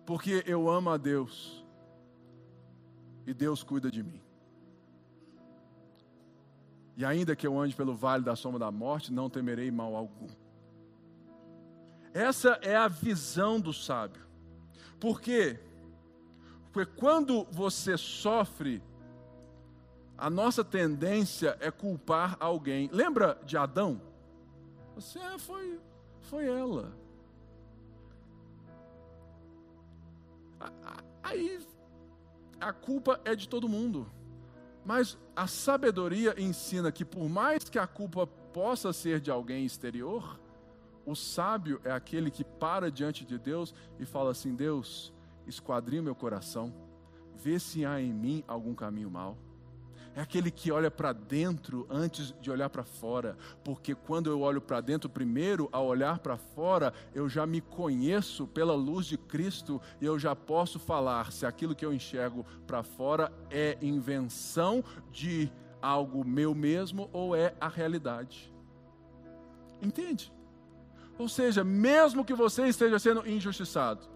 Porque 0.05 0.43
eu 0.47 0.69
amo 0.69 0.91
a 0.91 0.97
Deus 0.97 1.65
e 3.27 3.33
Deus 3.33 3.63
cuida 3.63 3.91
de 3.91 4.03
mim. 4.03 4.21
E 6.97 7.05
ainda 7.05 7.35
que 7.35 7.47
eu 7.47 7.59
ande 7.59 7.75
pelo 7.75 7.95
vale 7.95 8.23
da 8.23 8.37
sombra 8.37 8.59
da 8.59 8.71
morte, 8.71 9.13
não 9.13 9.31
temerei 9.31 9.71
mal 9.71 9.95
algum. 9.97 10.29
Essa 12.13 12.59
é 12.63 12.77
a 12.77 12.89
visão 12.89 13.59
do 13.59 13.73
sábio. 13.73 14.23
Por 15.01 15.21
quê? 15.21 15.59
Porque 16.71 16.93
quando 16.95 17.45
você 17.51 17.97
sofre, 17.97 18.83
a 20.23 20.31
nossa 20.31 20.63
tendência 20.63 21.57
é 21.59 21.69
culpar 21.69 22.37
alguém. 22.39 22.89
Lembra 22.93 23.37
de 23.45 23.57
Adão? 23.57 24.01
Você 24.95 25.19
é, 25.19 25.37
foi, 25.37 25.81
foi 26.21 26.47
ela. 26.47 26.97
Aí 31.25 31.61
a 32.61 32.73
culpa 32.73 33.21
é 33.25 33.35
de 33.35 33.49
todo 33.49 33.69
mundo. 33.69 34.09
Mas 34.85 35.19
a 35.35 35.49
sabedoria 35.49 36.41
ensina 36.41 36.93
que, 36.93 37.05
por 37.05 37.29
mais 37.29 37.69
que 37.69 37.77
a 37.81 37.87
culpa 37.89 38.25
possa 38.25 38.93
ser 38.93 39.19
de 39.19 39.29
alguém 39.29 39.67
exterior, 39.67 40.39
o 41.05 41.17
sábio 41.17 41.81
é 41.83 41.91
aquele 41.91 42.31
que 42.31 42.45
para 42.45 42.93
diante 42.93 43.25
de 43.25 43.41
Deus 43.41 43.75
e 43.99 44.07
fala 44.07 44.31
assim: 44.31 44.55
Deus, 44.55 45.13
esquadrinha 45.49 46.01
meu 46.01 46.15
coração, 46.15 46.73
vê 47.35 47.59
se 47.59 47.85
há 47.85 48.01
em 48.01 48.13
mim 48.13 48.45
algum 48.47 48.73
caminho 48.73 49.11
mau 49.11 49.37
é 50.15 50.21
aquele 50.21 50.51
que 50.51 50.71
olha 50.71 50.91
para 50.91 51.13
dentro 51.13 51.87
antes 51.89 52.35
de 52.41 52.51
olhar 52.51 52.69
para 52.69 52.85
fora, 52.85 53.37
porque 53.65 53.95
quando 53.95 54.29
eu 54.29 54.41
olho 54.43 54.61
para 54.61 54.81
dentro 54.81 55.09
primeiro, 55.09 55.69
ao 55.73 55.87
olhar 55.87 56.19
para 56.19 56.37
fora, 56.37 56.93
eu 57.15 57.29
já 57.29 57.47
me 57.47 57.61
conheço 57.61 58.47
pela 58.47 58.75
luz 58.75 59.07
de 59.07 59.17
Cristo 59.17 59.81
e 60.01 60.05
eu 60.05 60.19
já 60.19 60.37
posso 60.37 60.79
falar 60.79 61.33
se 61.33 61.47
aquilo 61.47 61.75
que 61.75 61.85
eu 61.85 61.95
enxergo 61.95 62.45
para 62.67 62.83
fora 62.83 63.33
é 63.51 63.79
invenção 63.81 64.85
de 65.11 65.51
algo 65.81 66.25
meu 66.25 66.55
mesmo 66.55 67.09
ou 67.13 67.35
é 67.35 67.55
a 67.59 67.69
realidade. 67.69 68.53
Entende? 69.81 70.33
Ou 71.19 71.29
seja, 71.29 71.65
mesmo 71.65 72.25
que 72.25 72.35
você 72.35 72.67
esteja 72.67 72.99
sendo 72.99 73.27
injustiçado, 73.29 74.07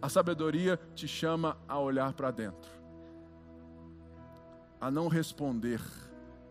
a 0.00 0.08
sabedoria 0.08 0.78
te 0.94 1.08
chama 1.08 1.56
a 1.68 1.78
olhar 1.78 2.12
para 2.12 2.30
dentro 2.30 2.73
a 4.84 4.90
não 4.90 5.08
responder 5.08 5.80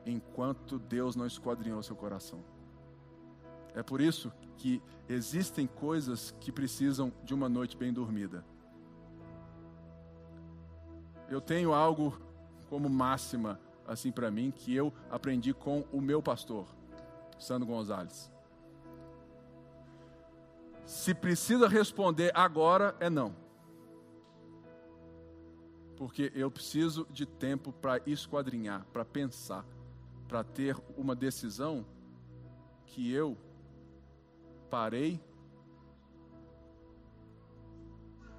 enquanto 0.07 0.79
Deus 0.79 1.15
não 1.15 1.27
esquadrinhou 1.27 1.83
seu 1.83 1.95
coração. 1.95 2.43
É 3.75 3.83
por 3.83 4.01
isso 4.01 4.33
que 4.57 4.81
existem 5.07 5.67
coisas 5.67 6.33
que 6.39 6.51
precisam 6.51 7.13
de 7.23 7.31
uma 7.31 7.47
noite 7.47 7.77
bem 7.77 7.93
dormida. 7.93 8.43
Eu 11.29 11.39
tenho 11.39 11.75
algo 11.75 12.19
como 12.69 12.89
máxima 12.89 13.59
assim 13.87 14.11
para 14.11 14.31
mim 14.31 14.49
que 14.49 14.73
eu 14.73 14.91
aprendi 15.11 15.53
com 15.53 15.85
o 15.91 16.01
meu 16.01 16.19
pastor, 16.19 16.65
Sandro 17.37 17.67
Gonzalez. 17.67 18.31
Se 20.87 21.13
precisa 21.13 21.67
responder 21.67 22.31
agora, 22.33 22.95
é 22.99 23.11
não 23.11 23.42
porque 25.95 26.31
eu 26.35 26.49
preciso 26.49 27.07
de 27.11 27.25
tempo 27.25 27.71
para 27.71 28.01
esquadrinhar, 28.05 28.85
para 28.91 29.05
pensar, 29.05 29.65
para 30.27 30.43
ter 30.43 30.75
uma 30.97 31.15
decisão 31.15 31.85
que 32.85 33.11
eu 33.11 33.37
parei 34.69 35.19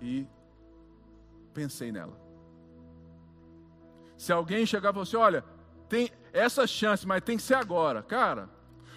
e 0.01 0.27
pensei 1.53 1.93
nela. 1.93 2.19
Se 4.17 4.33
alguém 4.33 4.67
chegar 4.67 4.91
e 4.91 4.93
falar 4.93 5.03
assim: 5.03 5.17
olha, 5.17 5.45
tem 5.89 6.11
essa 6.33 6.67
chance, 6.67 7.07
mas 7.07 7.23
tem 7.23 7.37
que 7.37 7.43
ser 7.43 7.55
agora, 7.55 8.03
cara. 8.03 8.49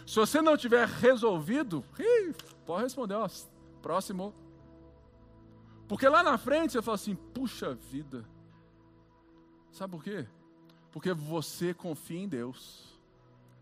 Se 0.05 0.15
você 0.15 0.41
não 0.41 0.57
tiver 0.57 0.87
resolvido, 0.87 1.83
pode 2.65 2.83
responder, 2.83 3.15
ó, 3.15 3.27
próximo. 3.81 4.33
Porque 5.87 6.07
lá 6.07 6.23
na 6.23 6.37
frente 6.37 6.71
você 6.71 6.81
fala 6.81 6.95
assim: 6.95 7.15
puxa 7.15 7.73
vida 7.73 8.25
Sabe 9.71 9.91
por 9.91 10.03
quê? 10.03 10.27
Porque 10.91 11.13
você 11.13 11.73
confia 11.73 12.19
em 12.19 12.27
Deus. 12.27 12.97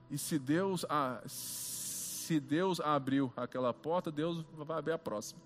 E 0.10 0.18
se 0.18 0.38
Deus, 0.38 0.86
se 1.26 2.40
Deus 2.40 2.80
abriu 2.80 3.34
aquela 3.36 3.74
porta, 3.74 4.12
Deus 4.12 4.46
vai 4.54 4.78
abrir 4.78 4.94
a 4.94 4.98
próxima. 4.98 5.42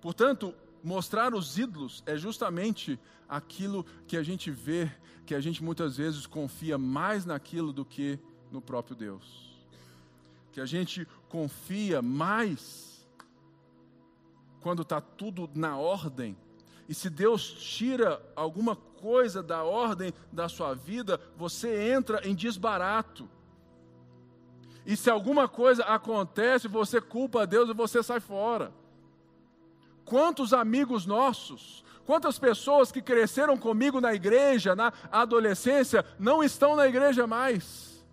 Portanto, 0.00 0.54
mostrar 0.82 1.34
os 1.34 1.58
ídolos 1.58 2.02
é 2.06 2.16
justamente 2.16 2.98
aquilo 3.28 3.84
que 4.06 4.16
a 4.16 4.22
gente 4.22 4.50
vê, 4.50 4.90
que 5.24 5.34
a 5.34 5.40
gente 5.40 5.62
muitas 5.62 5.96
vezes 5.96 6.26
confia 6.26 6.76
mais 6.76 7.24
naquilo 7.24 7.72
do 7.72 7.84
que 7.84 8.18
no 8.50 8.60
próprio 8.60 8.94
Deus. 8.94 9.56
Que 10.50 10.60
a 10.60 10.66
gente 10.66 11.06
confia 11.28 12.02
mais 12.02 13.06
quando 14.60 14.82
está 14.82 15.00
tudo 15.00 15.48
na 15.54 15.76
ordem 15.76 16.36
e 16.92 16.94
se 16.94 17.08
Deus 17.08 17.42
tira 17.42 18.22
alguma 18.36 18.76
coisa 18.76 19.42
da 19.42 19.64
ordem 19.64 20.12
da 20.30 20.46
sua 20.46 20.74
vida, 20.74 21.18
você 21.38 21.90
entra 21.90 22.20
em 22.28 22.34
desbarato. 22.34 23.26
E 24.84 24.94
se 24.94 25.08
alguma 25.08 25.48
coisa 25.48 25.84
acontece, 25.84 26.68
você 26.68 27.00
culpa 27.00 27.44
a 27.44 27.46
Deus 27.46 27.70
e 27.70 27.72
você 27.72 28.02
sai 28.02 28.20
fora. 28.20 28.74
Quantos 30.04 30.52
amigos 30.52 31.06
nossos, 31.06 31.82
quantas 32.04 32.38
pessoas 32.38 32.92
que 32.92 33.00
cresceram 33.00 33.56
comigo 33.56 33.98
na 33.98 34.12
igreja, 34.12 34.76
na 34.76 34.92
adolescência, 35.10 36.04
não 36.18 36.44
estão 36.44 36.76
na 36.76 36.86
igreja 36.86 37.26
mais? 37.26 38.04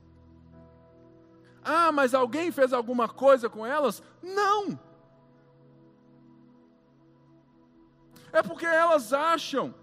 Ah, 1.61 1.91
mas 1.91 2.13
alguém 2.13 2.49
fez 2.49 2.71
alguma 2.71 3.09
coisa 3.09 3.49
com 3.49 3.65
elas? 3.65 4.01
Não. 4.23 4.79
É 8.31 8.41
porque 8.41 8.65
elas 8.65 9.13
acham, 9.13 9.73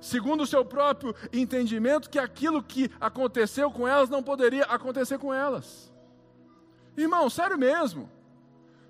segundo 0.00 0.42
o 0.42 0.46
seu 0.46 0.64
próprio 0.64 1.14
entendimento, 1.32 2.10
que 2.10 2.18
aquilo 2.18 2.62
que 2.62 2.90
aconteceu 3.00 3.70
com 3.70 3.86
elas 3.86 4.08
não 4.08 4.22
poderia 4.22 4.64
acontecer 4.64 5.18
com 5.18 5.32
elas. 5.32 5.92
Irmão, 6.96 7.28
sério 7.28 7.58
mesmo. 7.58 8.10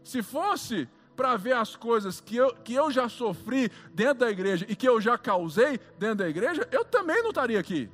Se 0.02 0.22
fosse 0.22 0.88
para 1.16 1.36
ver 1.36 1.54
as 1.54 1.76
coisas 1.76 2.20
que 2.20 2.36
eu, 2.36 2.54
que 2.56 2.74
eu 2.74 2.90
já 2.90 3.08
sofri 3.08 3.70
dentro 3.92 4.20
da 4.20 4.30
igreja 4.30 4.66
e 4.68 4.76
que 4.76 4.88
eu 4.88 5.00
já 5.00 5.16
causei 5.16 5.78
dentro 5.98 6.16
da 6.16 6.28
igreja, 6.28 6.68
eu 6.70 6.84
também 6.84 7.22
não 7.22 7.30
estaria 7.30 7.58
aqui. 7.58 7.88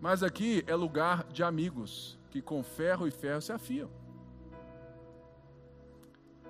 Mas 0.00 0.22
aqui 0.22 0.64
é 0.66 0.74
lugar 0.74 1.24
de 1.24 1.42
amigos 1.42 2.18
que 2.30 2.40
com 2.40 2.62
ferro 2.62 3.06
e 3.06 3.10
ferro 3.10 3.42
se 3.42 3.52
afiam. 3.52 4.01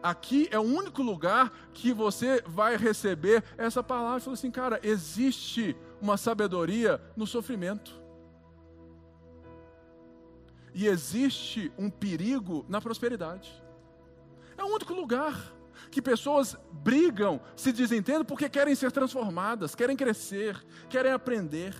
Aqui 0.03 0.48
é 0.50 0.59
o 0.59 0.62
único 0.62 1.03
lugar 1.03 1.53
que 1.72 1.92
você 1.92 2.42
vai 2.44 2.76
receber 2.76 3.44
essa 3.57 3.82
palavra. 3.82 4.20
Falou 4.20 4.34
assim, 4.34 4.50
cara, 4.50 4.80
existe 4.82 5.76
uma 6.00 6.16
sabedoria 6.16 7.00
no 7.16 7.26
sofrimento. 7.26 8.03
E 10.74 10.86
existe 10.86 11.70
um 11.78 11.88
perigo 11.88 12.64
na 12.68 12.80
prosperidade. 12.80 13.62
É 14.57 14.64
o 14.64 14.74
único 14.74 14.92
lugar 14.92 15.55
que 15.90 16.03
pessoas 16.03 16.57
brigam, 16.72 17.40
se 17.55 17.72
desentendem 17.72 18.24
porque 18.24 18.48
querem 18.48 18.74
ser 18.74 18.90
transformadas, 18.90 19.74
querem 19.74 19.96
crescer, 19.96 20.64
querem 20.88 21.12
aprender 21.12 21.74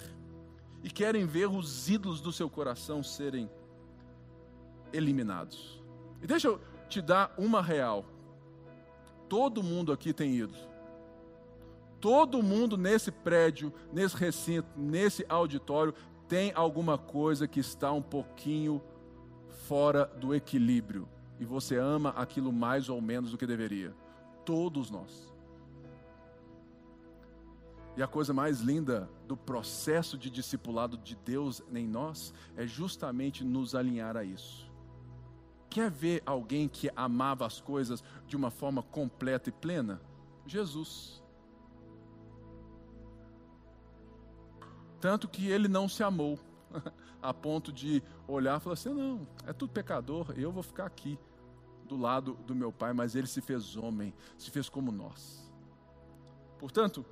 e 0.83 0.91
querem 0.91 1.27
ver 1.27 1.49
os 1.49 1.89
ídolos 1.89 2.21
do 2.21 2.33
seu 2.33 2.49
coração 2.49 3.03
serem 3.03 3.51
eliminados. 4.93 5.83
E 6.21 6.27
deixa 6.27 6.49
eu 6.49 6.61
te 6.89 7.01
dar 7.01 7.33
uma 7.39 7.63
real. 7.63 8.05
Todo 9.33 9.63
mundo 9.63 9.93
aqui 9.93 10.13
tem 10.13 10.37
ídolo. 10.37 10.69
Todo 11.99 12.43
mundo 12.43 12.77
nesse 12.77 13.11
prédio, 13.11 13.73
nesse 13.91 14.15
recinto, 14.15 14.69
nesse 14.77 15.25
auditório 15.27 15.95
tem 16.29 16.53
alguma 16.55 16.99
coisa 16.99 17.49
que 17.49 17.59
está 17.59 17.91
um 17.91 18.03
pouquinho 18.03 18.83
fora 19.67 20.05
do 20.05 20.35
equilíbrio 20.35 21.09
e 21.41 21.47
você 21.47 21.79
ama 21.79 22.11
aquilo 22.11 22.53
mais 22.53 22.91
ou 22.91 23.01
menos 23.01 23.31
do 23.31 23.39
que 23.39 23.47
deveria. 23.47 23.95
Todos 24.45 24.91
nós. 24.91 25.33
E 27.97 28.03
a 28.03 28.07
coisa 28.07 28.35
mais 28.35 28.61
linda 28.61 29.09
do 29.27 29.35
processo 29.35 30.19
de 30.19 30.29
discipulado 30.29 30.99
de 30.99 31.17
Deus 31.17 31.63
em 31.73 31.89
nós 31.89 32.35
é 32.55 32.67
justamente 32.67 33.43
nos 33.43 33.75
alinhar 33.75 34.15
a 34.15 34.25
isso. 34.25 34.71
Quer 35.73 35.91
ver 35.91 36.23
alguém 36.27 36.69
que 36.69 36.91
amava 36.95 37.47
as 37.47 37.59
coisas 37.59 38.05
de 38.27 38.37
uma 38.37 38.51
forma 38.51 38.83
completa 38.83 39.49
e 39.49 39.53
plena? 39.53 40.03
Jesus. 40.45 41.25
Tanto 45.01 45.27
que 45.27 45.49
ele 45.49 45.69
não 45.69 45.89
se 45.89 46.03
amou, 46.03 46.39
a 47.23 47.33
ponto 47.33 47.73
de 47.73 48.03
olhar 48.29 48.59
e 48.59 48.61
falar 48.61 48.75
assim: 48.75 48.91
não, 48.91 49.27
é 49.47 49.55
tudo 49.55 49.73
pecador, 49.73 50.35
eu 50.37 50.53
vou 50.53 50.63
ficar 50.63 50.85
aqui 50.85 51.19
do 51.89 51.97
lado 51.97 52.35
do 52.47 52.55
meu 52.55 52.71
pai, 52.71 52.93
mas 52.93 53.15
ele 53.15 53.27
se 53.27 53.41
fez 53.41 53.75
homem, 53.75 54.13
se 54.37 54.51
fez 54.51 54.69
como 54.69 54.93
nós. 54.93 55.51
Portanto, 56.59 57.03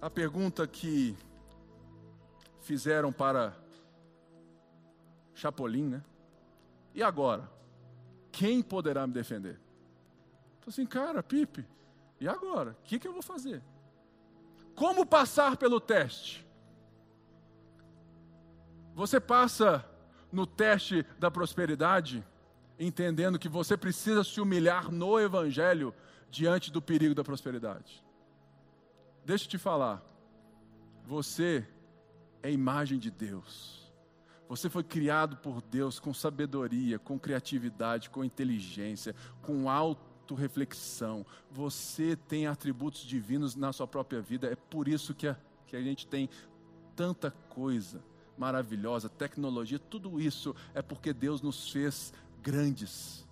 a 0.00 0.08
pergunta 0.08 0.68
que 0.68 1.16
fizeram 2.60 3.12
para 3.12 3.56
Chapolin, 5.34 5.88
né? 5.88 6.04
E 6.94 7.02
agora? 7.02 7.50
Quem 8.32 8.62
poderá 8.62 9.06
me 9.06 9.12
defender? 9.12 9.58
Falei 10.60 10.68
assim, 10.68 10.86
cara, 10.86 11.22
Pipe, 11.22 11.66
e 12.20 12.28
agora? 12.28 12.72
O 12.72 12.82
que, 12.84 12.98
que 12.98 13.08
eu 13.08 13.12
vou 13.12 13.22
fazer? 13.22 13.62
Como 14.74 15.06
passar 15.06 15.56
pelo 15.56 15.80
teste? 15.80 16.46
Você 18.94 19.20
passa 19.20 19.84
no 20.32 20.46
teste 20.46 21.04
da 21.18 21.30
prosperidade? 21.30 22.24
entendendo 22.78 23.38
que 23.38 23.48
você 23.48 23.76
precisa 23.76 24.22
se 24.22 24.40
humilhar 24.40 24.90
no 24.90 25.18
Evangelho 25.18 25.92
diante 26.30 26.70
do 26.70 26.80
perigo 26.80 27.14
da 27.14 27.24
prosperidade. 27.24 28.04
Deixa 29.24 29.44
eu 29.44 29.48
te 29.48 29.58
falar, 29.58 30.02
você 31.04 31.66
é 32.42 32.50
imagem 32.50 32.98
de 32.98 33.10
Deus. 33.10 33.87
Você 34.48 34.70
foi 34.70 34.82
criado 34.82 35.36
por 35.36 35.60
Deus 35.60 36.00
com 36.00 36.14
sabedoria, 36.14 36.98
com 36.98 37.18
criatividade, 37.18 38.08
com 38.08 38.24
inteligência, 38.24 39.14
com 39.42 39.68
autorreflexão. 39.68 41.26
Você 41.50 42.16
tem 42.16 42.46
atributos 42.46 43.02
divinos 43.02 43.54
na 43.54 43.72
sua 43.72 43.86
própria 43.86 44.20
vida. 44.20 44.46
É 44.46 44.56
por 44.56 44.88
isso 44.88 45.14
que 45.14 45.28
a, 45.28 45.36
que 45.66 45.76
a 45.76 45.82
gente 45.82 46.06
tem 46.06 46.30
tanta 46.96 47.30
coisa 47.30 48.02
maravilhosa, 48.38 49.08
tecnologia, 49.08 49.78
tudo 49.78 50.20
isso 50.20 50.54
é 50.72 50.80
porque 50.80 51.12
Deus 51.12 51.42
nos 51.42 51.70
fez 51.70 52.12
grandes 52.40 53.26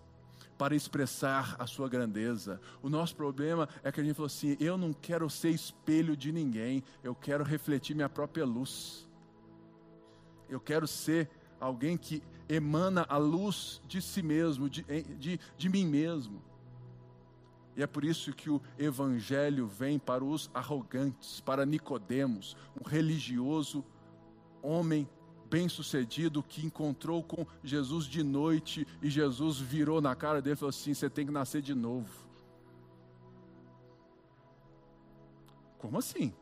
para 0.58 0.74
expressar 0.74 1.56
a 1.58 1.66
sua 1.66 1.88
grandeza. 1.88 2.60
O 2.82 2.88
nosso 2.88 3.14
problema 3.14 3.68
é 3.82 3.92
que 3.92 4.00
a 4.00 4.04
gente 4.04 4.14
falou 4.14 4.26
assim: 4.26 4.56
eu 4.58 4.76
não 4.76 4.92
quero 4.92 5.28
ser 5.30 5.50
espelho 5.50 6.16
de 6.16 6.32
ninguém, 6.32 6.82
eu 7.02 7.14
quero 7.14 7.44
refletir 7.44 7.94
minha 7.94 8.08
própria 8.08 8.44
luz. 8.44 9.05
Eu 10.49 10.61
quero 10.61 10.86
ser 10.86 11.28
alguém 11.61 11.97
que 11.97 12.22
emana 12.49 13.05
a 13.09 13.16
luz 13.16 13.80
de 13.86 14.01
si 14.01 14.22
mesmo, 14.22 14.68
de, 14.70 14.82
de, 15.18 15.40
de 15.57 15.68
mim 15.68 15.86
mesmo. 15.86 16.42
E 17.76 17.82
é 17.82 17.86
por 17.86 18.05
isso 18.05 18.32
que 18.32 18.49
o 18.49 18.61
evangelho 18.78 19.66
vem 19.66 19.99
para 19.99 20.24
os 20.24 20.51
arrogantes, 20.55 21.40
para 21.40 21.66
Nicodemos, 21.66 22.57
um 22.80 22.88
religioso 22.88 23.84
homem 24.62 25.09
bem-sucedido 25.51 26.42
que 26.42 26.64
encontrou 26.64 27.22
com 27.22 27.47
Jesus 27.62 28.07
de 28.07 28.22
noite 28.22 28.86
e 29.01 29.09
Jesus 29.09 29.59
virou 29.59 30.01
na 30.01 30.14
cara 30.14 30.42
dele 30.42 30.55
e 30.55 30.57
falou 30.57 30.70
assim: 30.70 30.94
Você 30.94 31.09
tem 31.09 31.26
que 31.26 31.32
nascer 31.32 31.62
de 31.62 31.74
novo. 31.74 32.26
Como 35.78 35.99
assim? 35.99 36.32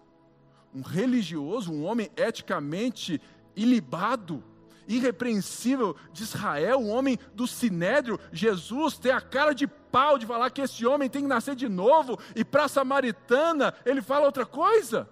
Um 0.74 0.82
religioso, 0.82 1.72
um 1.72 1.84
homem 1.84 2.10
eticamente 2.16 3.20
ilibado, 3.56 4.42
irrepreensível 4.86 5.96
de 6.12 6.22
Israel, 6.22 6.78
um 6.78 6.90
homem 6.90 7.18
do 7.34 7.46
sinédrio, 7.46 8.18
Jesus 8.32 8.98
tem 8.98 9.12
a 9.12 9.20
cara 9.20 9.54
de 9.54 9.66
pau 9.66 10.18
de 10.18 10.26
falar 10.26 10.50
que 10.50 10.60
esse 10.60 10.84
homem 10.86 11.08
tem 11.08 11.22
que 11.22 11.28
nascer 11.28 11.54
de 11.54 11.68
novo, 11.68 12.18
e 12.34 12.44
para 12.44 12.64
a 12.64 12.68
samaritana 12.68 13.74
ele 13.84 14.02
fala 14.02 14.26
outra 14.26 14.44
coisa. 14.44 15.08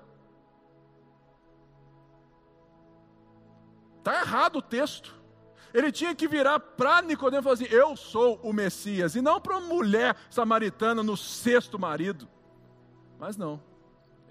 Está 3.98 4.20
errado 4.20 4.56
o 4.56 4.62
texto. 4.62 5.14
Ele 5.72 5.90
tinha 5.90 6.14
que 6.14 6.28
virar 6.28 6.58
para 6.58 7.00
Nicodemo 7.00 7.40
e 7.40 7.42
falar 7.44 7.54
assim: 7.54 7.68
Eu 7.70 7.96
sou 7.96 8.38
o 8.42 8.52
Messias, 8.52 9.14
e 9.14 9.22
não 9.22 9.40
para 9.40 9.56
uma 9.56 9.66
mulher 9.66 10.16
samaritana 10.28 11.02
no 11.02 11.16
sexto 11.16 11.78
marido. 11.78 12.28
Mas 13.18 13.36
não. 13.36 13.62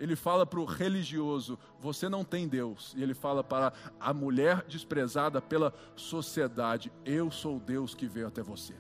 Ele 0.02 0.16
fala 0.16 0.48
para 0.48 0.60
o 0.60 0.66
religioso: 0.66 1.60
Você 1.80 2.10
não 2.10 2.24
tem 2.26 2.48
Deus. 2.48 2.92
E 2.98 3.04
ele 3.04 3.14
fala 3.14 3.44
para 3.44 3.72
a 4.00 4.12
mulher 4.12 4.66
desprezada 4.68 5.40
pela 5.40 5.72
sociedade: 5.96 6.92
Eu 7.06 7.30
sou 7.30 7.60
Deus 7.60 7.94
que 7.94 8.08
veio 8.08 8.28
até 8.28 8.42
você. 8.42 8.74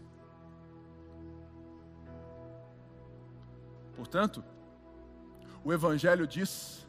Portanto, 3.96 4.44
o 5.64 5.72
Evangelho 5.72 6.26
diz 6.26 6.88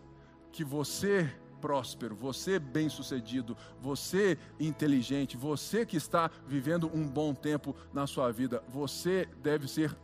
que 0.50 0.64
você 0.64 1.30
próspero, 1.60 2.16
você 2.16 2.58
bem-sucedido, 2.58 3.54
você 3.82 4.38
inteligente, 4.58 5.36
você 5.36 5.84
que 5.84 5.98
está 5.98 6.30
vivendo 6.46 6.90
um 6.92 7.06
bom 7.06 7.34
tempo 7.34 7.76
na 7.92 8.06
sua 8.06 8.32
vida, 8.32 8.64
você 8.66 9.28
deve 9.42 9.68
ser 9.68 9.94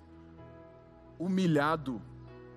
humilhado 1.18 2.00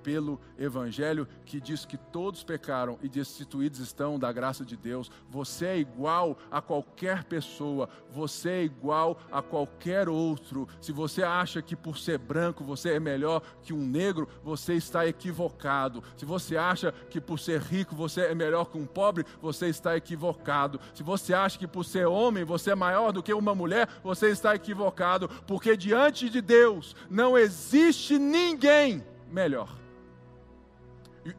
pelo 0.04 0.40
Evangelho 0.58 1.28
que 1.46 1.60
diz 1.60 1.86
que 1.86 1.98
todos 1.98 2.44
pecaram 2.44 2.98
e 3.02 3.10
destituídos 3.10 3.80
estão 3.80 4.18
da 4.18 4.32
graça 4.32 4.64
de 4.66 4.76
Deus. 4.76 5.12
Você 5.30 5.66
é 5.66 5.78
igual 5.78 6.38
a 6.50 6.62
qualquer 6.62 7.24
pessoa, 7.24 7.90
você 8.12 8.50
é 8.50 8.64
igual 8.64 9.20
a 9.32 9.42
qualquer 9.42 10.10
outro. 10.10 10.68
Se 10.80 10.92
você 10.92 11.24
acha 11.24 11.62
que 11.62 11.76
por 11.76 11.98
ser 11.98 12.18
branco 12.18 12.64
você 12.64 12.92
é 12.92 13.00
melhor 13.00 13.42
que 13.62 13.74
um 13.74 13.86
negro, 13.86 14.28
você 14.44 14.74
está 14.74 15.08
equivocado. 15.08 16.04
Se 16.18 16.26
você 16.26 16.58
acha 16.58 16.92
que 17.10 17.20
por 17.20 17.40
ser 17.40 17.62
rico 17.62 17.96
você 17.96 18.22
é 18.22 18.36
melhor 18.36 18.66
que 18.66 18.78
um 18.78 18.86
pobre, 18.86 19.26
você 19.42 19.68
está 19.68 19.96
equivocado. 19.96 20.80
Se 20.94 21.04
você 21.04 21.34
acha 21.34 21.58
que 21.58 21.68
por 21.68 21.84
ser 21.84 22.08
homem 22.08 22.44
você 22.44 22.72
é 22.72 22.76
maior 22.76 23.12
do 23.12 23.24
que 23.24 23.34
uma 23.34 23.56
mulher, 23.56 23.88
você 24.04 24.30
está 24.30 24.56
equivocado, 24.56 25.30
porque 25.48 25.76
diante 25.76 26.30
de 26.30 26.42
Deus 26.42 26.96
não 27.10 27.38
existe 27.38 28.18
ninguém 28.18 29.04
melhor. 29.30 29.81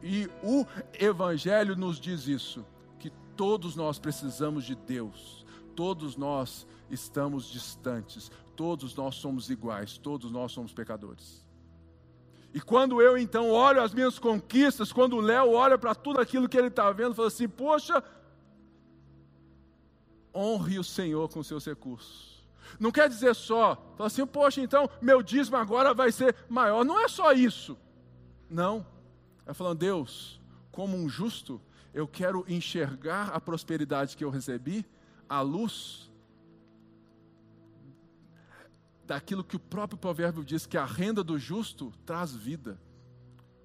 E, 0.01 0.29
o 0.41 0.65
Evangelho 0.93 1.75
nos 1.75 1.99
diz 1.99 2.27
isso: 2.27 2.65
que 2.99 3.09
todos 3.35 3.75
nós 3.75 3.99
precisamos 3.99 4.63
de 4.65 4.75
Deus, 4.75 5.45
todos 5.75 6.15
nós 6.15 6.65
estamos 6.89 7.45
distantes, 7.45 8.31
todos 8.55 8.95
nós 8.95 9.15
somos 9.15 9.49
iguais, 9.49 9.97
todos 9.97 10.31
nós 10.31 10.51
somos 10.51 10.73
pecadores. 10.73 11.43
E 12.53 12.61
quando 12.61 13.01
eu 13.01 13.17
então 13.17 13.49
olho 13.49 13.81
as 13.81 13.93
minhas 13.93 14.19
conquistas, 14.19 14.93
quando 14.93 15.15
o 15.15 15.21
Léo 15.21 15.51
olha 15.51 15.77
para 15.77 15.95
tudo 15.95 16.21
aquilo 16.21 16.47
que 16.47 16.57
ele 16.57 16.67
está 16.67 16.91
vendo, 16.91 17.15
fala 17.15 17.27
assim: 17.27 17.49
Poxa, 17.49 18.03
honre 20.33 20.79
o 20.79 20.83
Senhor 20.83 21.27
com 21.29 21.43
seus 21.43 21.65
recursos. 21.65 22.33
Não 22.79 22.91
quer 22.91 23.07
dizer 23.07 23.35
só, 23.35 23.75
fala 23.95 24.07
assim, 24.07 24.25
poxa, 24.25 24.61
então 24.61 24.89
meu 25.01 25.21
dízimo 25.21 25.57
agora 25.57 25.93
vai 25.93 26.11
ser 26.11 26.35
maior. 26.49 26.83
Não 26.83 26.99
é 26.99 27.07
só 27.07 27.31
isso. 27.31 27.77
Não. 28.49 28.85
É 29.45 29.53
falando, 29.53 29.79
Deus, 29.79 30.41
como 30.71 30.95
um 30.97 31.07
justo, 31.09 31.61
eu 31.93 32.07
quero 32.07 32.45
enxergar 32.47 33.29
a 33.29 33.39
prosperidade 33.39 34.17
que 34.17 34.23
eu 34.23 34.29
recebi 34.29 34.85
à 35.27 35.41
luz 35.41 36.11
daquilo 39.05 39.43
que 39.43 39.55
o 39.55 39.59
próprio 39.59 39.97
provérbio 39.97 40.43
diz 40.43 40.65
que 40.65 40.77
a 40.77 40.85
renda 40.85 41.23
do 41.23 41.37
justo 41.37 41.93
traz 42.05 42.33
vida. 42.33 42.79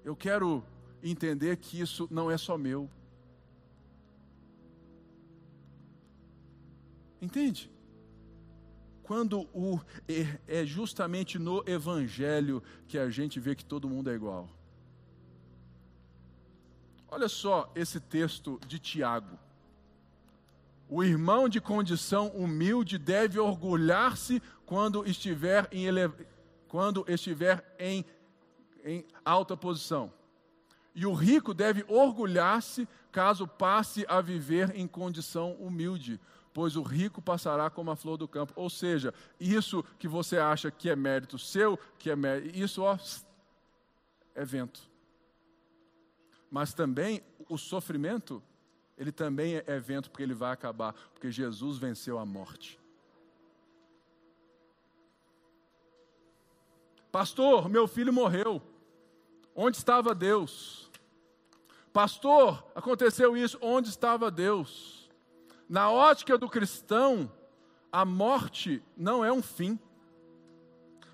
Eu 0.03 0.15
quero 0.15 0.63
entender 1.01 1.57
que 1.57 1.79
isso 1.79 2.07
não 2.11 2.29
é 2.29 2.37
só 2.37 2.57
meu. 2.57 2.89
Entende? 7.21 7.71
Quando 9.03 9.41
o, 9.53 9.79
é, 10.07 10.61
é 10.61 10.65
justamente 10.65 11.39
no 11.39 11.63
Evangelho 11.67 12.61
que 12.87 12.97
a 12.97 13.09
gente 13.09 13.39
vê 13.39 13.55
que 13.55 13.65
todo 13.65 13.89
mundo 13.89 14.09
é 14.09 14.13
igual. 14.13 14.47
Olha 17.11 17.27
só 17.27 17.71
esse 17.73 17.99
texto 17.99 18.59
de 18.67 18.77
Tiago. 18.77 19.37
O 20.87 21.03
irmão 21.03 21.49
de 21.49 21.59
condição 21.59 22.27
humilde 22.29 22.97
deve 22.97 23.39
orgulhar-se 23.39 24.41
quando 24.65 25.05
estiver 25.07 25.67
em, 25.71 25.85
ele... 25.85 26.11
quando 26.67 27.03
estiver 27.07 27.75
em, 27.79 28.05
em 28.83 29.05
alta 29.25 29.57
posição. 29.57 30.11
E 30.93 31.05
o 31.05 31.13
rico 31.13 31.53
deve 31.53 31.83
orgulhar-se 31.87 32.87
caso 33.11 33.47
passe 33.47 34.05
a 34.07 34.21
viver 34.21 34.75
em 34.75 34.87
condição 34.87 35.53
humilde, 35.53 36.19
pois 36.53 36.75
o 36.75 36.81
rico 36.81 37.21
passará 37.21 37.69
como 37.69 37.91
a 37.91 37.95
flor 37.95 38.17
do 38.17 38.27
campo. 38.27 38.53
Ou 38.55 38.69
seja, 38.69 39.13
isso 39.39 39.83
que 39.97 40.07
você 40.07 40.37
acha 40.37 40.69
que 40.69 40.89
é 40.89 40.95
mérito 40.95 41.37
seu, 41.37 41.77
que 41.97 42.09
é 42.09 42.15
mérito, 42.15 42.57
isso 42.57 42.81
ó, 42.81 42.97
é 44.35 44.43
vento. 44.43 44.88
Mas 46.49 46.73
também 46.73 47.21
o 47.47 47.57
sofrimento, 47.57 48.41
ele 48.97 49.11
também 49.11 49.61
é 49.65 49.79
vento, 49.79 50.09
porque 50.09 50.23
ele 50.23 50.33
vai 50.33 50.51
acabar, 50.51 50.93
porque 51.13 51.31
Jesus 51.31 51.77
venceu 51.77 52.17
a 52.17 52.25
morte. 52.25 52.79
Pastor, 57.11 57.67
meu 57.69 57.87
filho 57.87 58.13
morreu. 58.13 58.61
Onde 59.55 59.77
estava 59.77 60.13
Deus? 60.13 60.89
Pastor, 61.91 62.63
aconteceu 62.75 63.35
isso. 63.35 63.57
Onde 63.61 63.89
estava 63.89 64.29
Deus? 64.29 65.09
Na 65.67 65.89
ótica 65.89 66.37
do 66.37 66.47
cristão, 66.47 67.31
a 67.91 68.05
morte 68.05 68.83
não 68.95 69.25
é 69.25 69.31
um 69.31 69.41
fim. 69.41 69.79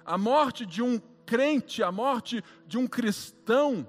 A 0.06 0.18
morte 0.18 0.66
de 0.66 0.82
um 0.82 1.00
crente, 1.26 1.82
a 1.82 1.92
morte 1.92 2.44
de 2.68 2.78
um 2.78 2.88
cristão, 2.88 3.88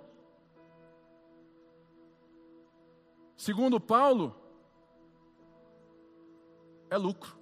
segundo 3.36 3.78
Paulo, 3.78 4.34
é 6.88 6.96
lucro, 6.96 7.36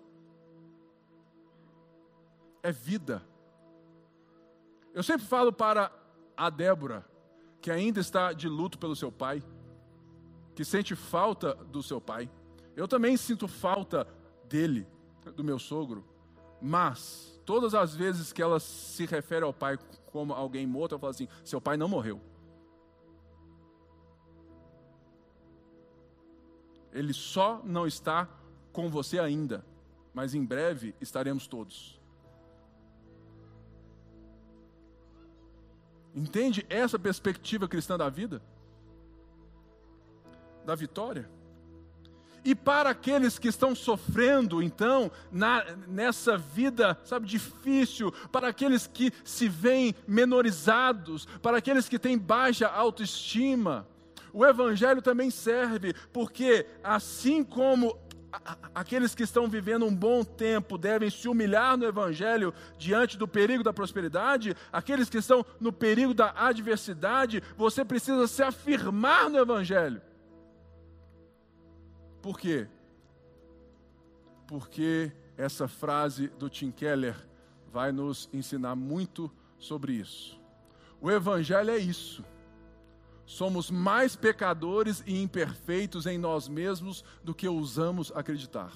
é 2.63 2.73
vida. 2.73 3.23
Eu 4.93 5.03
sempre 5.03 5.27
falo 5.27 5.53
para 5.53 5.93
a 6.37 6.51
Débora, 6.51 7.05
que 7.61 7.71
ainda 7.71 8.01
está 8.01 8.33
de 8.33 8.49
luto 8.49 8.79
pelo 8.79 8.97
seu 8.97 9.11
pai, 9.11 9.43
que 10.55 10.65
sente 10.65 10.95
falta 10.95 11.55
do 11.55 11.83
seu 11.83 12.01
pai. 12.01 12.31
Eu 12.77 12.87
também 12.89 13.17
sinto 13.17 13.49
falta 13.49 14.07
dele, 14.49 14.87
do 15.35 15.45
meu 15.45 15.59
sogro. 15.59 16.05
Mas, 16.61 17.41
todas 17.45 17.75
as 17.75 17.95
vezes 17.95 18.33
que 18.33 18.43
ela 18.43 18.59
se 18.59 19.05
refere 19.07 19.45
ao 19.45 19.53
pai 19.53 19.79
como 20.07 20.33
alguém 20.33 20.67
morto, 20.67 20.95
eu 20.95 20.99
falo 20.99 21.11
assim: 21.11 21.29
seu 21.45 21.61
pai 21.61 21.77
não 21.77 21.89
morreu. 21.89 22.21
Ele 26.95 27.13
só 27.13 27.61
não 27.65 27.87
está 27.87 28.29
com 28.73 28.89
você 28.89 29.19
ainda, 29.19 29.65
mas 30.15 30.33
em 30.33 30.45
breve 30.45 30.95
estaremos 31.01 31.49
todos. 31.49 32.01
Entende 36.15 36.65
essa 36.71 36.97
perspectiva 36.97 37.67
cristã 37.67 37.99
da 37.99 38.09
vida? 38.09 38.41
Da 40.65 40.77
vitória? 40.77 41.29
E 42.45 42.55
para 42.55 42.91
aqueles 42.91 43.39
que 43.39 43.49
estão 43.49 43.75
sofrendo, 43.75 44.63
então, 44.63 45.11
na, 45.33 45.65
nessa 45.89 46.37
vida, 46.37 46.97
sabe, 47.03 47.27
difícil, 47.27 48.13
para 48.31 48.49
aqueles 48.49 48.87
que 48.87 49.11
se 49.25 49.49
veem 49.49 49.95
menorizados, 50.07 51.27
para 51.43 51.57
aqueles 51.57 51.89
que 51.89 51.99
têm 51.99 52.19
baixa 52.19 52.69
autoestima, 52.69 53.89
o 54.35 54.45
Evangelho 54.45 55.01
também 55.01 55.31
serve, 55.31 55.95
porque 56.13 56.67
assim 56.83 57.45
como 57.45 57.97
aqueles 58.75 59.15
que 59.15 59.23
estão 59.23 59.49
vivendo 59.49 59.87
um 59.87 59.95
bom 59.95 60.25
tempo 60.25 60.77
devem 60.77 61.09
se 61.09 61.29
humilhar 61.29 61.77
no 61.77 61.87
Evangelho 61.87 62.53
diante 62.77 63.17
do 63.17 63.29
perigo 63.29 63.63
da 63.63 63.73
prosperidade, 63.73 64.57
aqueles 64.73 65.09
que 65.09 65.19
estão 65.19 65.47
no 65.61 65.73
perigo 65.73 66.13
da 66.13 66.35
adversidade, 66.37 67.41
você 67.57 67.85
precisa 67.85 68.27
se 68.27 68.43
afirmar 68.43 69.31
no 69.31 69.39
Evangelho. 69.39 70.03
Por 72.21 72.37
quê? 72.37 72.67
Porque 74.49 75.13
essa 75.37 75.69
frase 75.69 76.27
do 76.27 76.51
Tim 76.51 76.73
Keller 76.73 77.15
vai 77.73 77.93
nos 77.93 78.29
ensinar 78.33 78.75
muito 78.75 79.31
sobre 79.59 79.93
isso. 79.93 80.41
O 81.01 81.09
Evangelho 81.09 81.71
é 81.71 81.79
isso 81.79 82.25
somos 83.27 83.71
mais 83.71 84.17
pecadores 84.17 85.03
e 85.07 85.23
imperfeitos 85.23 86.07
em 86.07 86.19
nós 86.19 86.49
mesmos 86.49 87.05
do 87.23 87.35
que 87.35 87.49
ousamos 87.49 88.13
acreditar. 88.15 88.73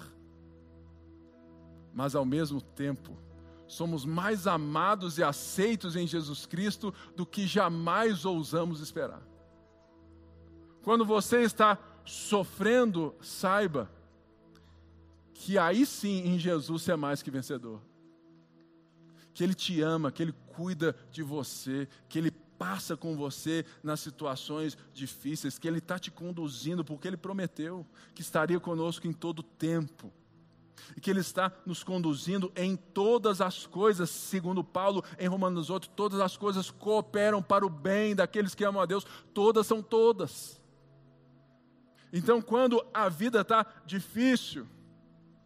Mas 1.92 2.14
ao 2.14 2.24
mesmo 2.24 2.61
tempo, 2.61 3.18
somos 3.66 4.05
mais 4.05 4.46
amados 4.46 5.18
e 5.18 5.22
aceitos 5.22 5.96
em 5.96 6.07
Jesus 6.07 6.46
Cristo 6.46 6.92
do 7.14 7.26
que 7.26 7.46
jamais 7.46 8.24
ousamos 8.24 8.80
esperar. 8.80 9.22
Quando 10.82 11.05
você 11.05 11.42
está 11.42 11.78
sofrendo, 12.05 13.14
saiba 13.20 13.90
que 15.34 15.59
aí 15.59 15.84
sim 15.84 16.26
em 16.26 16.38
Jesus 16.38 16.82
você 16.82 16.92
é 16.92 16.96
mais 16.96 17.22
que 17.22 17.30
vencedor. 17.30 17.80
Que 19.34 19.44
Ele 19.44 19.55
te 19.55 19.80
ama, 19.82 20.11
que 20.11 20.22
Ele 20.22 20.32
cuida 20.32 20.96
de 21.11 21.22
você, 21.22 21.86
que 22.09 22.18
Ele 22.18 22.32
passa 22.59 22.96
com 22.96 23.16
você 23.16 23.64
nas 23.82 24.00
situações 24.00 24.76
difíceis, 24.92 25.59
que 25.59 25.68
Ele 25.68 25.78
está 25.78 25.98
te 25.98 26.11
conduzindo, 26.11 26.84
porque 26.84 27.06
Ele 27.06 27.16
prometeu 27.16 27.86
que 28.14 28.20
estaria 28.20 28.59
conosco 28.59 29.06
em 29.06 29.12
todo 29.12 29.42
tempo. 29.42 30.12
E 30.96 31.00
que 31.00 31.11
Ele 31.11 31.20
está 31.20 31.52
nos 31.64 31.82
conduzindo 31.82 32.52
em 32.56 32.76
todas 32.76 33.40
as 33.40 33.66
coisas, 33.66 34.11
segundo 34.11 34.64
Paulo 34.64 35.04
em 35.18 35.28
Romanos 35.28 35.70
8, 35.70 35.90
todas 35.90 36.20
as 36.20 36.36
coisas 36.36 36.70
cooperam 36.70 37.42
para 37.42 37.64
o 37.64 37.70
bem 37.70 38.14
daqueles 38.14 38.54
que 38.54 38.64
amam 38.64 38.82
a 38.82 38.86
Deus, 38.86 39.06
todas 39.32 39.66
são 39.66 39.82
todas. 39.82 40.61
Então, 42.12 42.40
quando 42.40 42.84
a 42.92 43.09
vida 43.09 43.42
está 43.42 43.66
difícil, 43.84 44.66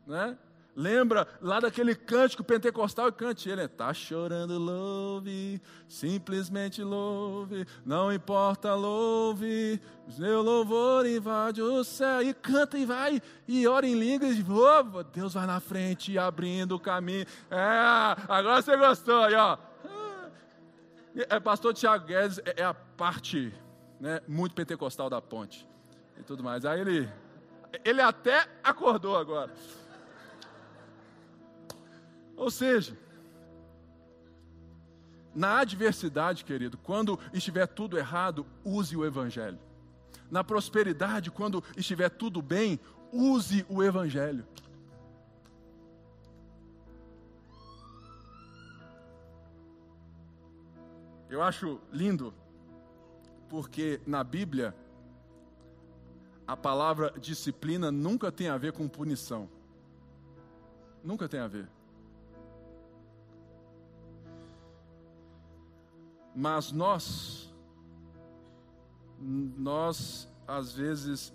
né? 0.07 0.39
Lembra 0.75 1.29
lá 1.41 1.61
daquele 1.61 1.95
cântico 1.95 2.43
pentecostal 2.43 3.09
e 3.09 3.13
cante 3.13 3.49
ele, 3.51 3.69
tá 3.69 3.93
chorando, 3.93 4.59
louve, 4.59 5.61
simplesmente 5.87 6.83
louve, 6.83 7.67
não 7.85 8.11
importa, 8.11 8.75
louve, 8.75 9.79
meu 10.17 10.41
louvor 10.41 11.05
invade 11.05 11.61
o 11.61 11.85
céu, 11.85 12.23
e 12.23 12.33
canta 12.33 12.79
e 12.79 12.87
vai, 12.87 13.21
e 13.47 13.67
ora 13.67 13.87
em 13.87 13.95
línguas, 13.95 14.39
e 14.39 14.45
oh, 14.49 15.03
Deus 15.03 15.35
vai 15.35 15.47
na 15.47 15.61
frente, 15.61 16.17
abrindo 16.17 16.77
o 16.77 16.81
caminho, 16.81 17.27
é, 17.51 18.17
agora 18.27 18.63
você 18.63 18.75
gostou 18.75 19.25
aí, 19.25 19.35
ó. 19.35 19.59
É, 21.15 21.39
pastor 21.39 21.75
Tiago 21.75 22.07
Guedes 22.07 22.39
é, 22.47 22.63
é 22.63 22.65
a 22.65 22.73
parte 22.73 23.53
né, 24.01 24.23
muito 24.27 24.55
pentecostal 24.55 25.11
da 25.11 25.21
ponte 25.21 25.69
e 26.19 26.23
tudo 26.23 26.43
mais, 26.43 26.65
aí 26.65 26.81
ele, 26.81 27.13
ele 27.85 28.01
até 28.01 28.49
acordou 28.65 29.19
agora. 29.19 29.53
Ou 32.43 32.51
seja, 32.51 32.99
na 35.33 35.61
adversidade, 35.61 36.45
querido, 36.45 36.77
quando 36.77 37.17
estiver 37.33 37.69
tudo 37.69 37.97
errado, 37.97 38.45
use 38.65 38.97
o 38.97 39.05
Evangelho. 39.05 39.61
Na 40.29 40.43
prosperidade, 40.43 41.31
quando 41.31 41.63
estiver 41.77 42.09
tudo 42.11 42.43
bem, 42.43 42.81
use 43.13 43.65
o 43.69 43.81
Evangelho. 43.81 44.45
Eu 51.31 51.45
acho 51.45 51.81
lindo, 51.93 52.35
porque 53.49 54.01
na 54.05 54.25
Bíblia, 54.25 54.75
a 56.45 56.57
palavra 56.57 57.15
disciplina 57.21 57.93
nunca 57.93 58.33
tem 58.33 58.49
a 58.49 58.59
ver 58.59 58.73
com 58.73 58.89
punição. 58.89 59.49
Nunca 61.05 61.29
tem 61.29 61.39
a 61.39 61.47
ver. 61.47 61.69
Mas 66.35 66.73
nós, 66.73 67.53
nós 69.21 70.29
às 70.47 70.73
vezes 70.73 71.33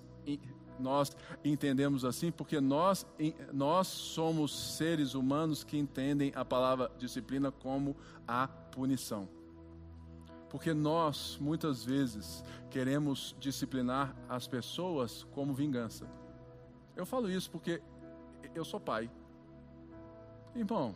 nós 0.79 1.15
entendemos 1.43 2.05
assim 2.05 2.31
porque 2.31 2.59
nós, 2.59 3.05
nós 3.51 3.87
somos 3.87 4.75
seres 4.75 5.13
humanos 5.13 5.63
que 5.63 5.77
entendem 5.77 6.31
a 6.35 6.45
palavra 6.45 6.91
disciplina 6.97 7.51
como 7.51 7.95
a 8.27 8.47
punição. 8.47 9.27
Porque 10.49 10.73
nós, 10.73 11.37
muitas 11.41 11.83
vezes, 11.83 12.43
queremos 12.69 13.35
disciplinar 13.39 14.15
as 14.29 14.47
pessoas 14.47 15.23
como 15.31 15.53
vingança. 15.53 16.07
Eu 16.95 17.05
falo 17.05 17.29
isso 17.29 17.51
porque 17.51 17.81
eu 18.55 18.63
sou 18.63 18.79
pai. 18.79 19.09
Irmão, 20.55 20.95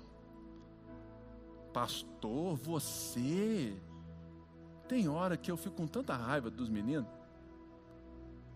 pastor, 1.74 2.56
você. 2.56 3.76
Tem 4.92 5.08
hora 5.08 5.38
que 5.38 5.50
eu 5.50 5.56
fico 5.56 5.78
com 5.78 5.88
tanta 5.88 6.14
raiva 6.14 6.50
dos 6.50 6.70
meninos 6.70 7.08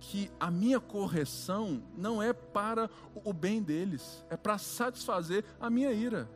que 0.01 0.29
a 0.38 0.51
minha 0.51 0.81
correção 0.81 1.81
não 1.95 2.21
é 2.21 2.33
para 2.33 2.89
o 3.23 3.31
bem 3.31 3.63
deles, 3.63 4.21
é 4.29 4.36
para 4.36 4.57
satisfazer 4.57 5.45
a 5.61 5.69
minha 5.69 5.93
ira. 5.93 6.29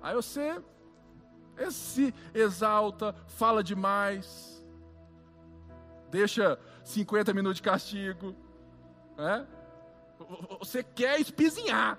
Aí 0.00 0.14
você 0.14 0.58
se 1.70 2.14
exalta, 2.32 3.14
fala 3.26 3.62
demais, 3.62 4.64
deixa 6.10 6.58
50 6.82 7.34
minutos 7.34 7.56
de 7.56 7.62
castigo, 7.62 8.34
né? 9.18 9.46
Você 10.60 10.82
quer 10.82 11.20
espizinhar. 11.20 11.98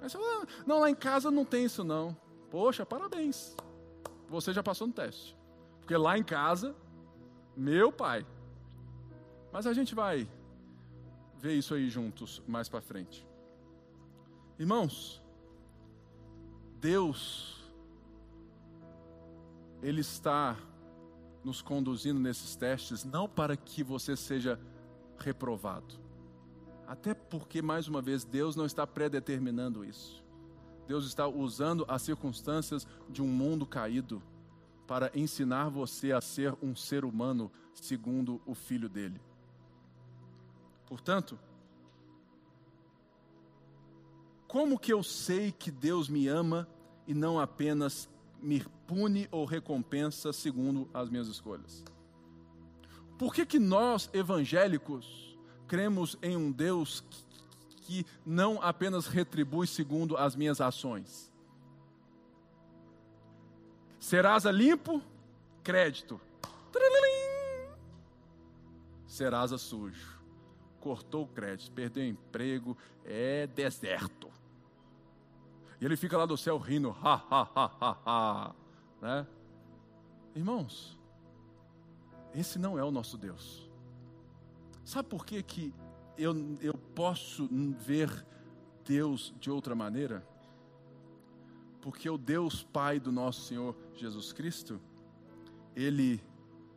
Aí 0.00 0.10
você 0.10 0.18
fala, 0.18 0.48
não, 0.66 0.80
lá 0.80 0.90
em 0.90 0.96
casa 0.96 1.30
não 1.30 1.44
tem 1.44 1.66
isso 1.66 1.84
não. 1.84 2.16
Poxa, 2.50 2.84
parabéns. 2.84 3.54
Você 4.32 4.52
já 4.52 4.62
passou 4.62 4.86
no 4.86 4.92
teste. 4.94 5.36
Porque 5.80 5.94
lá 5.94 6.16
em 6.16 6.24
casa 6.24 6.74
meu 7.54 7.92
pai. 7.92 8.26
Mas 9.52 9.66
a 9.66 9.74
gente 9.74 9.94
vai 9.94 10.26
ver 11.38 11.52
isso 11.54 11.74
aí 11.74 11.90
juntos 11.90 12.42
mais 12.48 12.66
para 12.66 12.80
frente. 12.80 13.28
Irmãos, 14.58 15.22
Deus, 16.80 17.62
Ele 19.82 20.00
está 20.00 20.56
nos 21.44 21.60
conduzindo 21.60 22.18
nesses 22.18 22.56
testes 22.56 23.04
não 23.04 23.28
para 23.28 23.54
que 23.54 23.82
você 23.82 24.16
seja 24.16 24.58
reprovado. 25.18 26.00
Até 26.86 27.12
porque, 27.12 27.60
mais 27.60 27.86
uma 27.86 28.00
vez, 28.00 28.24
Deus 28.24 28.56
não 28.56 28.64
está 28.64 28.86
predeterminando 28.86 29.84
isso. 29.84 30.24
Deus 30.86 31.06
está 31.06 31.26
usando 31.26 31.84
as 31.88 32.02
circunstâncias 32.02 32.86
de 33.08 33.22
um 33.22 33.26
mundo 33.26 33.66
caído 33.66 34.22
para 34.86 35.10
ensinar 35.14 35.68
você 35.68 36.12
a 36.12 36.20
ser 36.20 36.54
um 36.62 36.74
ser 36.74 37.04
humano 37.04 37.50
segundo 37.72 38.40
o 38.44 38.54
filho 38.54 38.88
dele. 38.88 39.20
Portanto, 40.86 41.38
como 44.46 44.78
que 44.78 44.92
eu 44.92 45.02
sei 45.02 45.50
que 45.50 45.70
Deus 45.70 46.08
me 46.08 46.28
ama 46.28 46.68
e 47.06 47.14
não 47.14 47.40
apenas 47.40 48.08
me 48.42 48.62
pune 48.86 49.26
ou 49.30 49.46
recompensa 49.46 50.32
segundo 50.32 50.90
as 50.92 51.08
minhas 51.08 51.28
escolhas? 51.28 51.82
Por 53.16 53.32
que 53.32 53.46
que 53.46 53.58
nós 53.58 54.10
evangélicos 54.12 55.38
cremos 55.66 56.18
em 56.20 56.36
um 56.36 56.52
Deus 56.52 57.02
que, 57.82 58.06
não 58.24 58.60
apenas 58.62 59.06
retribui 59.06 59.66
segundo 59.66 60.16
as 60.16 60.34
minhas 60.34 60.60
ações? 60.60 61.30
Serasa 64.00 64.50
limpo, 64.50 65.02
crédito. 65.62 66.20
Serasa 69.06 69.58
sujo. 69.58 70.20
Cortou 70.80 71.24
o 71.24 71.28
crédito, 71.28 71.70
perdeu 71.70 72.02
o 72.02 72.06
emprego, 72.06 72.76
é 73.04 73.46
deserto. 73.46 74.28
E 75.80 75.84
ele 75.84 75.96
fica 75.96 76.16
lá 76.16 76.26
do 76.26 76.36
céu 76.36 76.58
rindo, 76.58 76.96
ha, 77.02 77.14
ha, 77.30 77.48
ha, 77.54 77.70
ha, 77.80 77.98
ha. 78.06 78.54
Né? 79.00 79.26
Irmãos, 80.34 80.98
esse 82.34 82.58
não 82.58 82.78
é 82.78 82.84
o 82.84 82.90
nosso 82.90 83.18
Deus. 83.18 83.68
Sabe 84.84 85.08
por 85.08 85.26
que, 85.26 85.42
que 85.42 85.74
eu, 86.16 86.34
eu 86.60 86.74
posso 86.94 87.48
ver 87.78 88.26
Deus 88.84 89.34
de 89.40 89.50
outra 89.50 89.74
maneira? 89.74 90.26
porque 91.82 92.08
o 92.08 92.16
Deus 92.16 92.62
Pai 92.62 93.00
do 93.00 93.12
nosso 93.12 93.42
Senhor 93.42 93.76
Jesus 93.96 94.32
Cristo, 94.32 94.80
ele 95.74 96.22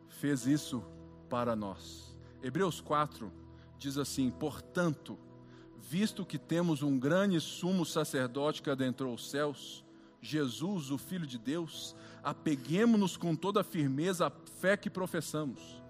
fez 0.08 0.46
isso 0.46 0.84
para 1.30 1.54
nós. 1.54 2.14
Hebreus 2.42 2.80
4 2.80 3.32
diz 3.78 3.96
assim: 3.96 4.30
Portanto, 4.30 5.16
visto 5.80 6.26
que 6.26 6.38
temos 6.38 6.82
um 6.82 6.98
grande 6.98 7.40
sumo 7.40 7.86
sacerdote 7.86 8.60
que 8.60 8.68
adentrou 8.68 9.14
os 9.14 9.30
céus, 9.30 9.84
Jesus, 10.20 10.90
o 10.90 10.98
Filho 10.98 11.26
de 11.26 11.38
Deus, 11.38 11.94
apeguemos-nos 12.22 13.16
com 13.16 13.36
toda 13.36 13.60
a 13.60 13.64
firmeza 13.64 14.26
à 14.26 14.30
fé 14.60 14.76
que 14.76 14.90
professamos 14.90 15.85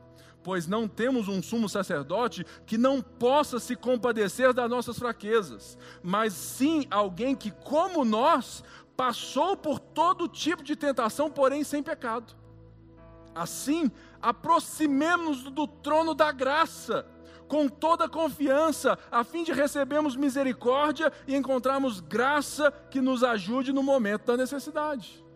pois 0.46 0.68
não 0.68 0.86
temos 0.86 1.26
um 1.26 1.42
sumo 1.42 1.68
sacerdote 1.68 2.46
que 2.64 2.78
não 2.78 3.02
possa 3.02 3.58
se 3.58 3.74
compadecer 3.74 4.52
das 4.52 4.70
nossas 4.70 4.96
fraquezas, 4.96 5.76
mas 6.04 6.34
sim 6.34 6.86
alguém 6.88 7.34
que, 7.34 7.50
como 7.50 8.04
nós, 8.04 8.62
passou 8.96 9.56
por 9.56 9.80
todo 9.80 10.28
tipo 10.28 10.62
de 10.62 10.76
tentação, 10.76 11.28
porém 11.28 11.64
sem 11.64 11.82
pecado. 11.82 12.32
Assim, 13.34 13.90
aproximemos-nos 14.22 15.50
do 15.50 15.66
trono 15.66 16.14
da 16.14 16.30
graça, 16.30 17.04
com 17.48 17.68
toda 17.68 18.08
confiança, 18.08 18.96
a 19.10 19.24
fim 19.24 19.42
de 19.42 19.52
recebermos 19.52 20.14
misericórdia 20.14 21.12
e 21.26 21.34
encontrarmos 21.34 21.98
graça 21.98 22.70
que 22.88 23.00
nos 23.00 23.24
ajude 23.24 23.72
no 23.72 23.82
momento 23.82 24.26
da 24.26 24.36
necessidade. 24.36 25.26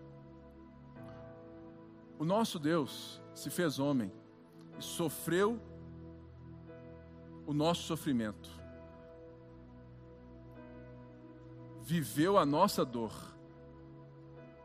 O 2.17 2.25
nosso 2.25 2.61
Deus 2.61 3.21
se 3.35 3.51
fez 3.51 3.81
homem 3.81 4.13
sofreu 4.81 5.61
o 7.47 7.53
nosso 7.53 7.83
sofrimento, 7.83 8.51
viveu 11.83 12.39
a 12.39 12.47
nossa 12.47 12.85
dor. 12.85 13.13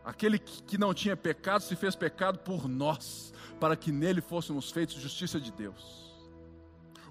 Aquele 0.04 0.38
que 0.38 0.78
não 0.78 0.94
tinha 0.94 1.18
pecado 1.18 1.62
se 1.62 1.76
fez 1.76 1.96
pecado 1.96 2.40
por 2.40 2.68
nós, 2.68 3.34
para 3.60 3.76
que 3.76 3.92
nele 3.92 4.22
fôssemos 4.22 4.70
feitos 4.70 4.96
justiça 4.96 5.40
de 5.40 5.52
Deus. 5.52 6.05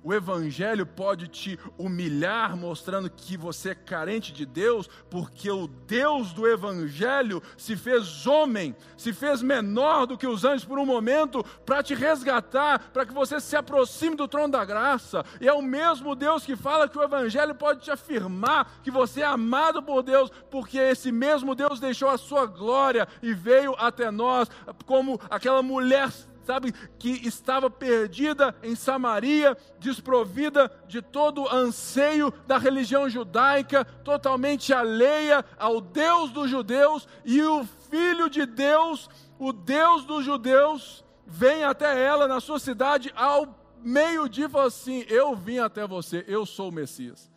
O 0.04 0.12
Evangelho 0.12 0.84
pode 0.84 1.28
te 1.28 1.58
humilhar, 1.78 2.54
mostrando 2.54 3.08
que 3.08 3.38
você 3.38 3.70
é 3.70 3.74
carente 3.74 4.34
de 4.34 4.44
Deus, 4.44 4.86
porque 5.08 5.50
o 5.50 5.66
Deus 5.66 6.30
do 6.34 6.46
Evangelho 6.46 7.42
se 7.56 7.74
fez 7.74 8.26
homem, 8.26 8.76
se 8.98 9.14
fez 9.14 9.40
menor 9.40 10.04
do 10.04 10.18
que 10.18 10.26
os 10.26 10.44
anjos 10.44 10.66
por 10.66 10.78
um 10.78 10.84
momento, 10.84 11.42
para 11.64 11.82
te 11.82 11.94
resgatar, 11.94 12.90
para 12.92 13.06
que 13.06 13.14
você 13.14 13.40
se 13.40 13.56
aproxime 13.56 14.14
do 14.14 14.28
trono 14.28 14.52
da 14.52 14.62
graça. 14.62 15.24
E 15.40 15.48
é 15.48 15.52
o 15.54 15.62
mesmo 15.62 16.14
Deus 16.14 16.44
que 16.44 16.54
fala 16.54 16.86
que 16.86 16.98
o 16.98 17.02
Evangelho 17.02 17.54
pode 17.54 17.80
te 17.80 17.90
afirmar 17.90 18.80
que 18.82 18.90
você 18.90 19.22
é 19.22 19.26
amado 19.26 19.82
por 19.82 20.02
Deus, 20.02 20.30
porque 20.50 20.76
esse 20.76 21.10
mesmo 21.10 21.54
Deus 21.54 21.80
deixou 21.80 22.10
a 22.10 22.18
sua 22.18 22.44
glória 22.44 23.08
e 23.22 23.32
veio 23.32 23.74
até 23.78 24.10
nós, 24.10 24.50
como 24.84 25.18
aquela 25.30 25.62
mulher 25.62 26.10
sabe, 26.44 26.72
que 26.98 27.26
estava 27.26 27.70
perdida 27.70 28.54
em 28.62 28.74
Samaria, 28.74 29.56
desprovida 29.78 30.70
de 30.86 31.00
todo 31.00 31.48
anseio 31.48 32.32
da 32.46 32.58
religião 32.58 33.08
judaica, 33.08 33.84
totalmente 33.84 34.72
alheia 34.72 35.44
ao 35.58 35.80
Deus 35.80 36.30
dos 36.30 36.50
judeus, 36.50 37.08
e 37.24 37.42
o 37.42 37.64
Filho 37.90 38.28
de 38.28 38.46
Deus, 38.46 39.08
o 39.38 39.52
Deus 39.52 40.04
dos 40.04 40.24
judeus, 40.24 41.04
vem 41.26 41.64
até 41.64 42.02
ela 42.02 42.28
na 42.28 42.40
sua 42.40 42.58
cidade 42.58 43.12
ao 43.16 43.58
meio-dia 43.82 44.46
e 44.46 44.48
fala 44.48 44.66
assim: 44.66 45.04
Eu 45.08 45.34
vim 45.34 45.58
até 45.58 45.86
você, 45.86 46.24
eu 46.26 46.44
sou 46.46 46.68
o 46.68 46.72
Messias. 46.72 47.32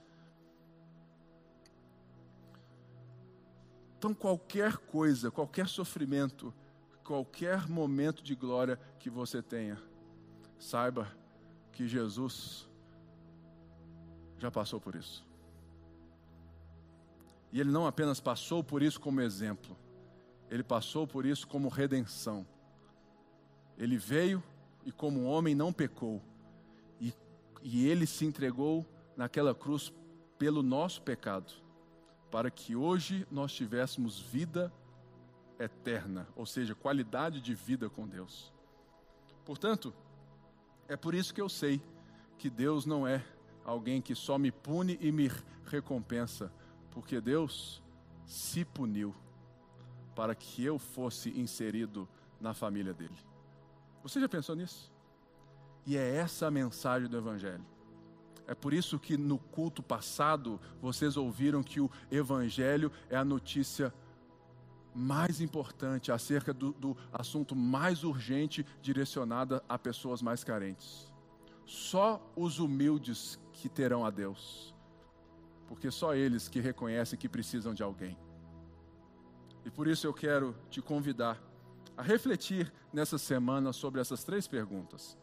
Então, 3.98 4.14
qualquer 4.14 4.78
coisa, 4.78 5.32
qualquer 5.32 5.68
sofrimento, 5.68 6.54
qualquer 7.08 7.70
momento 7.70 8.22
de 8.22 8.36
glória 8.36 8.78
que 9.00 9.10
você 9.10 9.42
tenha, 9.42 9.82
saiba 10.60 11.10
que 11.72 11.88
Jesus 11.88 12.68
já 14.38 14.52
passou 14.52 14.78
por 14.82 14.94
isso. 14.94 15.26
E 17.50 17.62
ele 17.62 17.72
não 17.72 17.88
apenas 17.88 18.20
passou 18.20 18.62
por 18.62 18.84
isso 18.84 19.00
como 19.00 19.22
exemplo, 19.22 19.74
ele 20.52 20.64
passou 20.64 21.08
por 21.08 21.26
isso 21.26 21.48
como 21.48 21.70
redenção. 21.70 22.46
Ele 23.78 23.98
veio 23.98 24.44
e, 24.86 24.92
como 24.92 25.24
homem, 25.24 25.56
não 25.56 25.72
pecou, 25.72 26.22
e, 27.00 27.14
e 27.64 27.88
ele 27.88 28.06
se 28.06 28.26
entregou 28.26 28.86
naquela 29.16 29.56
cruz 29.56 29.94
pelo 30.38 30.62
nosso 30.62 31.02
pecado, 31.04 31.54
para 32.30 32.52
que 32.52 32.76
hoje 32.76 33.26
nós 33.32 33.54
tivéssemos 33.54 34.20
vida 34.20 34.74
eterna, 35.60 36.28
ou 36.36 36.46
seja, 36.46 36.76
qualidade 36.76 37.42
de 37.42 37.54
vida 37.54 37.90
com 37.90 38.08
Deus. 38.08 38.54
Portanto, 39.46 39.94
é 40.88 40.96
por 40.96 41.16
isso 41.16 41.34
que 41.34 41.42
eu 41.42 41.50
sei 41.50 41.82
que 42.38 42.50
Deus 42.50 42.86
não 42.86 43.08
é 43.08 43.26
alguém 43.64 44.02
que 44.02 44.16
só 44.16 44.38
me 44.38 44.52
pune 44.52 44.98
e 45.02 45.12
me 45.12 45.32
recompensa, 45.66 46.52
porque 46.92 47.20
Deus 47.20 47.84
se 48.26 48.64
puniu 48.64 49.16
para 50.16 50.34
que 50.34 50.64
eu 50.64 50.80
fosse 50.80 51.30
inserido 51.40 52.08
na 52.40 52.54
família 52.54 52.94
dele. 52.94 53.18
Você 54.04 54.20
já 54.20 54.30
pensou 54.30 54.56
nisso? 54.56 54.92
E 55.86 55.98
é 55.98 56.16
essa 56.16 56.48
a 56.48 56.52
mensagem 56.52 57.10
do 57.10 57.18
Evangelho. 57.18 57.66
É 58.48 58.56
por 58.56 58.74
isso 58.74 58.98
que 58.98 59.18
no 59.18 59.38
culto 59.38 59.84
passado 59.84 60.60
vocês 60.82 61.18
ouviram 61.18 61.62
que 61.62 61.82
o 61.82 61.92
Evangelho 62.10 62.92
é 63.10 63.18
a 63.18 63.26
notícia 63.26 63.94
mais 64.94 65.42
importante 65.42 66.12
acerca 66.12 66.54
do, 66.54 66.72
do 66.74 66.98
assunto 67.12 67.56
mais 67.56 68.04
urgente 68.04 68.66
direcionada 68.82 69.64
a 69.68 69.78
pessoas 69.78 70.22
mais 70.22 70.44
carentes. 70.44 71.12
Só 71.66 72.22
os 72.36 72.60
humildes 72.60 73.40
que 73.54 73.68
terão 73.68 74.06
a 74.06 74.10
Deus, 74.10 74.74
porque 75.68 75.92
só 75.92 76.16
eles 76.16 76.48
que 76.48 76.60
reconhecem 76.60 77.20
que 77.20 77.28
precisam 77.28 77.74
de 77.74 77.84
alguém. 77.84 78.18
E 79.66 79.70
por 79.70 79.88
isso 79.88 80.08
eu 80.08 80.14
quero 80.14 80.56
te 80.70 80.82
convidar 80.82 81.42
a 81.98 82.02
refletir 82.02 82.72
nessa 82.94 83.18
semana 83.18 83.74
sobre 83.74 84.00
essas 84.00 84.24
três 84.24 84.48
perguntas. 84.48 85.18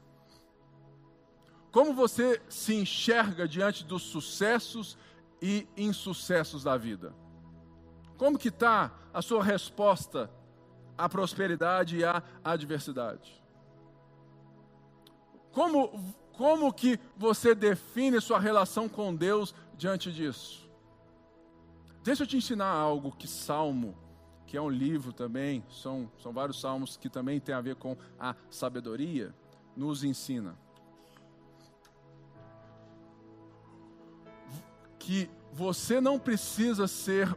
Como 1.71 1.95
você 1.95 2.41
se 2.49 2.75
enxerga 2.75 3.49
diante 3.49 3.85
dos 3.85 4.03
sucessos 4.03 4.99
e 5.41 5.67
insucessos 5.77 6.63
da 6.63 6.77
vida? 6.77 7.15
Como 8.17 8.39
que 8.39 8.49
está 8.49 8.93
a 9.13 9.21
sua 9.21 9.43
resposta 9.43 10.31
à 10.97 11.09
prosperidade 11.09 11.99
e 11.99 12.05
à 12.05 12.23
adversidade? 12.45 13.43
Como, 15.51 16.15
como 16.33 16.73
que 16.73 16.99
você 17.17 17.55
define 17.55 18.21
sua 18.21 18.39
relação 18.39 18.89
com 18.89 19.15
Deus 19.15 19.55
diante 19.77 20.13
disso? 20.13 20.69
Deixa 22.03 22.25
eu 22.25 22.27
te 22.27 22.37
ensinar 22.37 22.67
algo 22.67 23.13
que 23.13 23.27
Salmo, 23.27 23.97
que 24.47 24.57
é 24.57 24.61
um 24.61 24.69
livro 24.69 25.13
também, 25.13 25.65
são, 25.71 26.11
são 26.19 26.33
vários 26.33 26.61
salmos 26.61 26.97
que 26.97 27.09
também 27.09 27.41
tem 27.41 27.55
a 27.55 27.61
ver 27.61 27.77
com 27.77 27.97
a 28.19 28.37
sabedoria, 28.51 29.35
nos 29.77 30.05
ensina. 30.05 30.57
Que 34.99 35.31
você 35.53 36.01
não 36.01 36.19
precisa 36.19 36.87
ser 36.87 37.35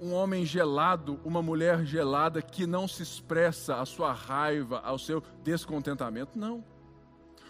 um 0.00 0.12
homem 0.12 0.44
gelado, 0.44 1.20
uma 1.24 1.42
mulher 1.42 1.84
gelada 1.84 2.40
que 2.40 2.66
não 2.66 2.86
se 2.86 3.02
expressa 3.02 3.80
a 3.80 3.86
sua 3.86 4.12
raiva, 4.12 4.80
ao 4.84 4.98
seu 4.98 5.22
descontentamento. 5.42 6.38
Não. 6.38 6.64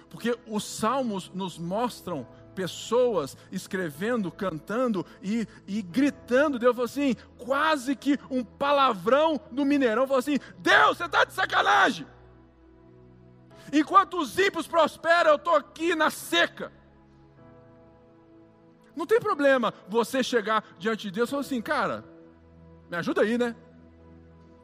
Porque 0.08 0.38
os 0.46 0.64
salmos 0.64 1.30
nos 1.34 1.58
mostram 1.58 2.26
pessoas 2.54 3.36
escrevendo, 3.52 4.32
cantando 4.32 5.06
e, 5.22 5.46
e 5.66 5.82
gritando. 5.82 6.58
Deus 6.58 6.74
falou 6.74 6.86
assim, 6.86 7.14
quase 7.36 7.94
que 7.94 8.18
um 8.30 8.42
palavrão 8.42 9.40
do 9.50 9.64
Mineirão. 9.64 10.06
Falou 10.06 10.18
assim: 10.18 10.38
Deus, 10.58 10.98
você 10.98 11.04
está 11.04 11.24
de 11.24 11.32
sacanagem. 11.32 12.06
Enquanto 13.72 14.18
os 14.18 14.36
ímpios 14.38 14.66
prosperam, 14.66 15.30
eu 15.30 15.36
estou 15.36 15.54
aqui 15.54 15.94
na 15.94 16.10
seca. 16.10 16.72
Não 18.96 19.06
tem 19.06 19.20
problema 19.20 19.72
você 19.88 20.24
chegar 20.24 20.64
diante 20.78 21.02
de 21.02 21.12
Deus 21.12 21.28
e 21.28 21.30
falar 21.30 21.42
assim, 21.42 21.62
cara, 21.62 22.04
me 22.90 22.96
ajuda 22.96 23.22
aí, 23.22 23.36
né? 23.36 23.54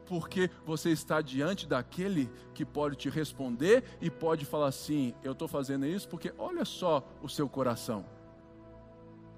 Porque 0.05 0.49
você 0.65 0.89
está 0.91 1.19
diante 1.21 1.67
daquele 1.67 2.29
que 2.53 2.63
pode 2.63 2.95
te 2.95 3.09
responder 3.09 3.83
e 3.99 4.09
pode 4.09 4.45
falar 4.45 4.67
assim: 4.67 5.13
eu 5.23 5.31
estou 5.31 5.47
fazendo 5.47 5.85
isso 5.85 6.07
porque 6.07 6.33
olha 6.37 6.63
só 6.63 7.07
o 7.21 7.29
seu 7.29 7.49
coração. 7.49 8.05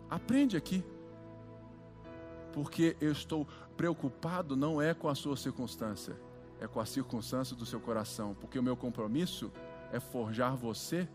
Aprende 0.10 0.58
aqui. 0.58 0.84
Porque 2.54 2.98
eu 3.00 3.12
estou 3.12 3.48
preocupado 3.76 4.56
não 4.56 4.82
é 4.82 4.94
com 4.94 5.08
a 5.08 5.16
sua 5.16 5.38
circunstância, 5.38 6.18
é 6.60 6.68
com 6.68 6.80
a 6.80 6.86
circunstância 6.86 7.56
do 7.56 7.66
seu 7.66 7.80
coração. 7.80 8.36
Porque 8.40 8.58
o 8.58 8.64
meu 8.64 8.76
compromisso 8.76 9.52
é 9.92 10.00
forjar 10.00 10.56
você 10.56 11.08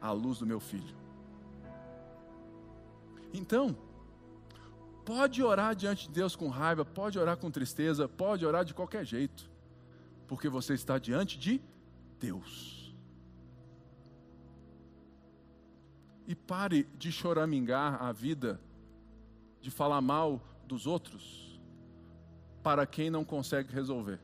à 0.00 0.10
luz 0.12 0.38
do 0.38 0.46
meu 0.46 0.60
filho. 0.60 0.94
Então, 3.32 3.74
Pode 5.04 5.42
orar 5.42 5.74
diante 5.74 6.06
de 6.06 6.14
Deus 6.14 6.36
com 6.36 6.48
raiva, 6.48 6.84
pode 6.84 7.18
orar 7.18 7.36
com 7.36 7.50
tristeza, 7.50 8.08
pode 8.08 8.46
orar 8.46 8.64
de 8.64 8.72
qualquer 8.72 9.04
jeito, 9.04 9.50
porque 10.28 10.48
você 10.48 10.74
está 10.74 10.98
diante 10.98 11.38
de 11.38 11.60
Deus. 12.20 12.94
E 16.26 16.36
pare 16.36 16.84
de 16.96 17.10
choramingar 17.10 18.00
a 18.00 18.12
vida, 18.12 18.60
de 19.60 19.70
falar 19.70 20.00
mal 20.00 20.40
dos 20.66 20.86
outros, 20.86 21.60
para 22.62 22.86
quem 22.86 23.10
não 23.10 23.24
consegue 23.24 23.72
resolver. 23.72 24.20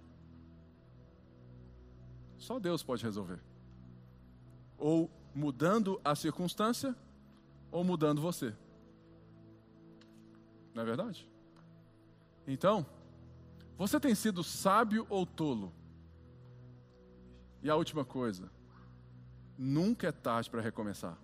Só 2.39 2.61
Deus 2.61 2.85
pode 2.85 3.03
resolver. 3.03 3.41
Ou 4.79 5.11
mudando 5.35 6.01
a 6.05 6.15
circunstância, 6.15 6.95
ou 7.73 7.83
mudando 7.83 8.23
você. 8.23 8.55
Não 10.79 10.85
é 10.85 10.87
verdade? 10.87 11.29
Então, 12.47 12.87
você 13.77 13.99
tem 13.99 14.15
sido 14.15 14.45
sábio 14.45 15.05
ou 15.11 15.27
tolo? 15.27 15.73
E 17.61 17.69
a 17.69 17.75
última 17.75 18.05
coisa, 18.05 18.49
nunca 19.59 20.07
é 20.07 20.13
tarde 20.13 20.49
para 20.49 20.61
recomeçar. 20.61 21.19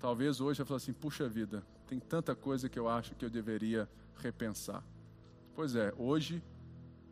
Talvez 0.00 0.40
hoje 0.40 0.62
eu 0.62 0.64
fale 0.64 0.78
assim: 0.78 0.94
puxa 0.94 1.28
vida, 1.28 1.62
tem 1.86 2.00
tanta 2.00 2.34
coisa 2.34 2.70
que 2.70 2.78
eu 2.78 2.88
acho 2.88 3.14
que 3.14 3.22
eu 3.22 3.28
deveria 3.28 3.86
repensar. 4.16 4.82
Pois 5.54 5.76
é, 5.76 5.92
hoje 5.98 6.42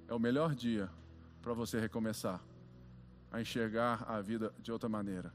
é 0.08 0.14
o 0.14 0.18
melhor 0.18 0.54
dia 0.54 0.88
para 1.42 1.52
você 1.52 1.78
recomeçar 1.78 2.42
a 3.30 3.42
enxergar 3.42 4.06
a 4.08 4.22
vida 4.22 4.54
de 4.58 4.72
outra 4.72 4.88
maneira. 4.88 5.34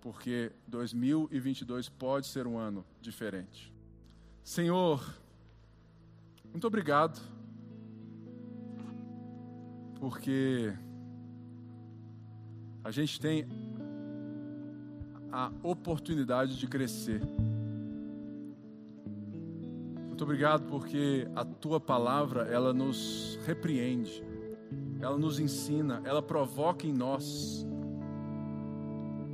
Porque 0.00 0.52
2022 0.68 1.88
pode 1.88 2.28
ser 2.28 2.46
um 2.46 2.56
ano 2.56 2.86
diferente. 3.00 3.79
Senhor, 4.42 5.14
muito 6.50 6.66
obrigado, 6.66 7.20
porque 10.00 10.72
a 12.82 12.90
gente 12.90 13.20
tem 13.20 13.46
a 15.30 15.52
oportunidade 15.62 16.58
de 16.58 16.66
crescer. 16.66 17.22
Muito 20.06 20.24
obrigado 20.24 20.64
porque 20.68 21.28
a 21.36 21.44
tua 21.44 21.78
palavra, 21.78 22.42
ela 22.42 22.72
nos 22.72 23.38
repreende, 23.46 24.24
ela 25.00 25.16
nos 25.16 25.38
ensina, 25.38 26.02
ela 26.04 26.20
provoca 26.20 26.86
em 26.86 26.92
nós 26.92 27.64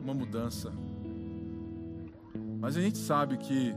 uma 0.03 0.13
mudança. 0.13 0.73
Mas 2.61 2.77
a 2.77 2.81
gente 2.81 2.99
sabe 2.99 3.37
que 3.37 3.75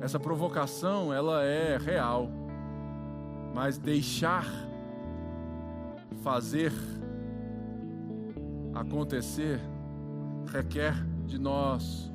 essa 0.00 0.18
provocação, 0.18 1.12
ela 1.12 1.42
é 1.44 1.76
real. 1.76 2.30
Mas 3.54 3.78
deixar 3.78 4.46
fazer 6.22 6.72
acontecer 8.74 9.60
requer 10.52 10.94
de 11.26 11.38
nós 11.38 12.12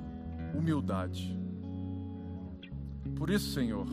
humildade. 0.56 1.38
Por 3.16 3.30
isso, 3.30 3.52
Senhor, 3.52 3.88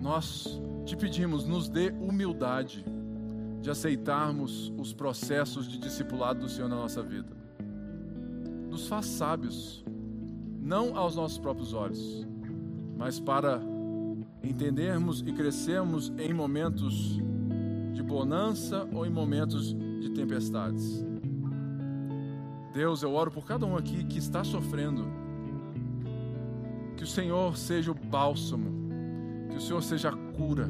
nós 0.00 0.60
te 0.84 0.96
pedimos, 0.96 1.46
nos 1.46 1.68
dê 1.68 1.90
humildade 1.90 2.84
de 3.60 3.70
aceitarmos 3.70 4.72
os 4.78 4.92
processos 4.92 5.68
de 5.68 5.78
discipulado 5.78 6.40
do 6.40 6.48
Senhor 6.48 6.68
na 6.68 6.76
nossa 6.76 7.02
vida. 7.02 7.36
Nos 8.70 8.88
faz 8.88 9.06
sábios 9.06 9.84
não 10.60 10.96
aos 10.96 11.16
nossos 11.16 11.38
próprios 11.38 11.72
olhos, 11.72 12.26
mas 12.96 13.18
para 13.18 13.60
entendermos 14.42 15.20
e 15.26 15.32
crescermos 15.32 16.12
em 16.18 16.32
momentos 16.32 17.18
de 17.92 18.02
bonança 18.02 18.88
ou 18.92 19.06
em 19.06 19.10
momentos 19.10 19.74
de 19.74 20.10
tempestades. 20.10 21.04
Deus, 22.72 23.02
eu 23.02 23.12
oro 23.12 23.30
por 23.30 23.44
cada 23.44 23.66
um 23.66 23.76
aqui 23.76 24.04
que 24.04 24.18
está 24.18 24.44
sofrendo. 24.44 25.04
Que 26.96 27.02
o 27.02 27.06
Senhor 27.06 27.56
seja 27.56 27.90
o 27.90 27.94
bálsamo, 27.94 28.70
que 29.50 29.56
o 29.56 29.60
Senhor 29.60 29.82
seja 29.82 30.10
a 30.10 30.16
cura, 30.36 30.68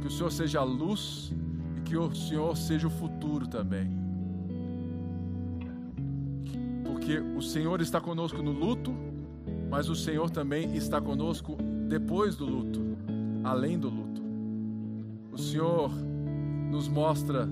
que 0.00 0.06
o 0.06 0.10
Senhor 0.10 0.30
seja 0.30 0.60
a 0.60 0.64
luz 0.64 1.32
e 1.76 1.80
que 1.80 1.96
o 1.96 2.14
Senhor 2.14 2.56
seja 2.56 2.86
o 2.86 2.90
futuro 2.90 3.46
também. 3.48 3.90
Porque 6.84 7.18
o 7.18 7.42
Senhor 7.42 7.80
está 7.80 8.00
conosco 8.00 8.42
no 8.42 8.52
luto, 8.52 8.94
mas 9.70 9.88
o 9.88 9.94
Senhor 9.94 10.30
também 10.30 10.76
está 10.76 11.00
conosco 11.00 11.56
depois 11.88 12.36
do 12.36 12.44
luto, 12.44 12.80
além 13.44 13.78
do 13.78 13.88
luto. 13.88 14.22
O 15.32 15.38
Senhor 15.38 15.90
nos 16.70 16.88
mostra 16.88 17.48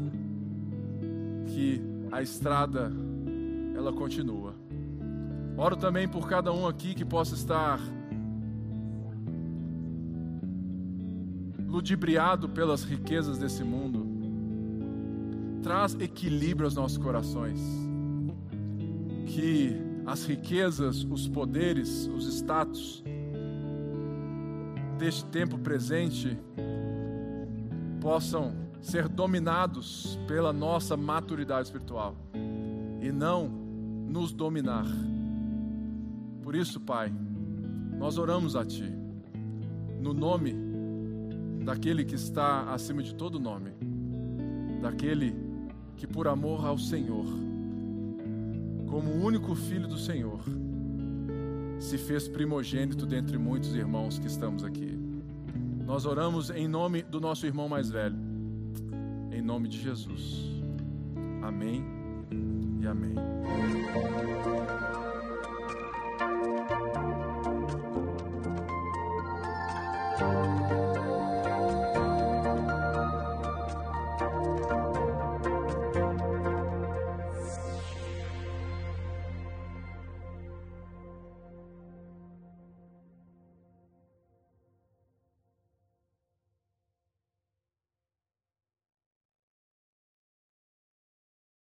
que 1.47 1.81
a 2.11 2.23
estrada 2.23 2.93
ela 3.77 3.93
continua. 3.93 4.55
Oro 5.57 5.77
também 5.77 6.09
por 6.09 6.29
cada 6.29 6.53
um 6.53 6.67
aqui 6.67 6.95
que 6.95 7.05
possa 7.05 7.35
estar 7.35 7.81
ludibriado 11.67 12.49
pelas 12.49 12.85
riquezas 12.85 13.39
desse 13.39 13.65
mundo. 13.65 14.07
Traz 15.63 15.95
equilíbrio 15.95 16.67
aos 16.67 16.75
nossos 16.75 16.99
corações. 16.99 17.61
Que 19.27 19.94
as 20.07 20.25
riquezas, 20.25 21.05
os 21.05 21.27
poderes, 21.27 22.07
os 22.15 22.27
status 22.27 23.03
deste 24.99 25.25
tempo 25.27 25.59
presente 25.59 26.39
possam 28.01 28.55
ser 28.81 29.09
dominados 29.09 30.19
pela 30.29 30.53
nossa 30.53 30.97
maturidade 30.97 31.69
espiritual 31.69 32.15
e 33.01 33.11
não 33.11 33.49
nos 33.49 34.33
dominar. 34.33 34.87
Por 36.43 36.55
isso, 36.55 36.79
Pai, 36.81 37.13
nós 37.99 38.19
oramos 38.19 38.55
a 38.55 38.65
Ti, 38.65 38.93
no 40.01 40.13
nome 40.13 40.55
daquele 41.65 42.05
que 42.05 42.15
está 42.15 42.73
acima 42.73 43.03
de 43.03 43.15
todo 43.15 43.41
nome, 43.41 43.71
daquele 44.83 45.35
que, 45.97 46.07
por 46.07 46.29
amor 46.29 46.67
ao 46.67 46.77
Senhor, 46.77 47.25
como 48.89 49.11
o 49.11 49.25
único 49.25 49.55
filho 49.55 49.89
do 49.89 49.99
Senhor, 49.99 50.41
se 51.79 51.99
fez 51.99 52.29
primogênito 52.29 53.07
dentre 53.07 53.37
muitos 53.37 53.75
irmãos 53.75 54.19
que 54.19 54.27
estamos 54.27 54.65
aqui. 54.65 54.99
Nós 55.85 56.07
oramos 56.07 56.51
em 56.51 56.67
nome 56.67 57.03
do 57.03 57.21
nosso 57.21 57.47
irmão 57.47 57.69
mais 57.69 57.91
velho, 57.91 58.17
em 59.31 59.43
nome 59.43 59.69
de 59.69 59.81
Jesus. 59.81 60.45
Amém 61.43 61.85
e 62.81 62.87
amém. 62.87 63.15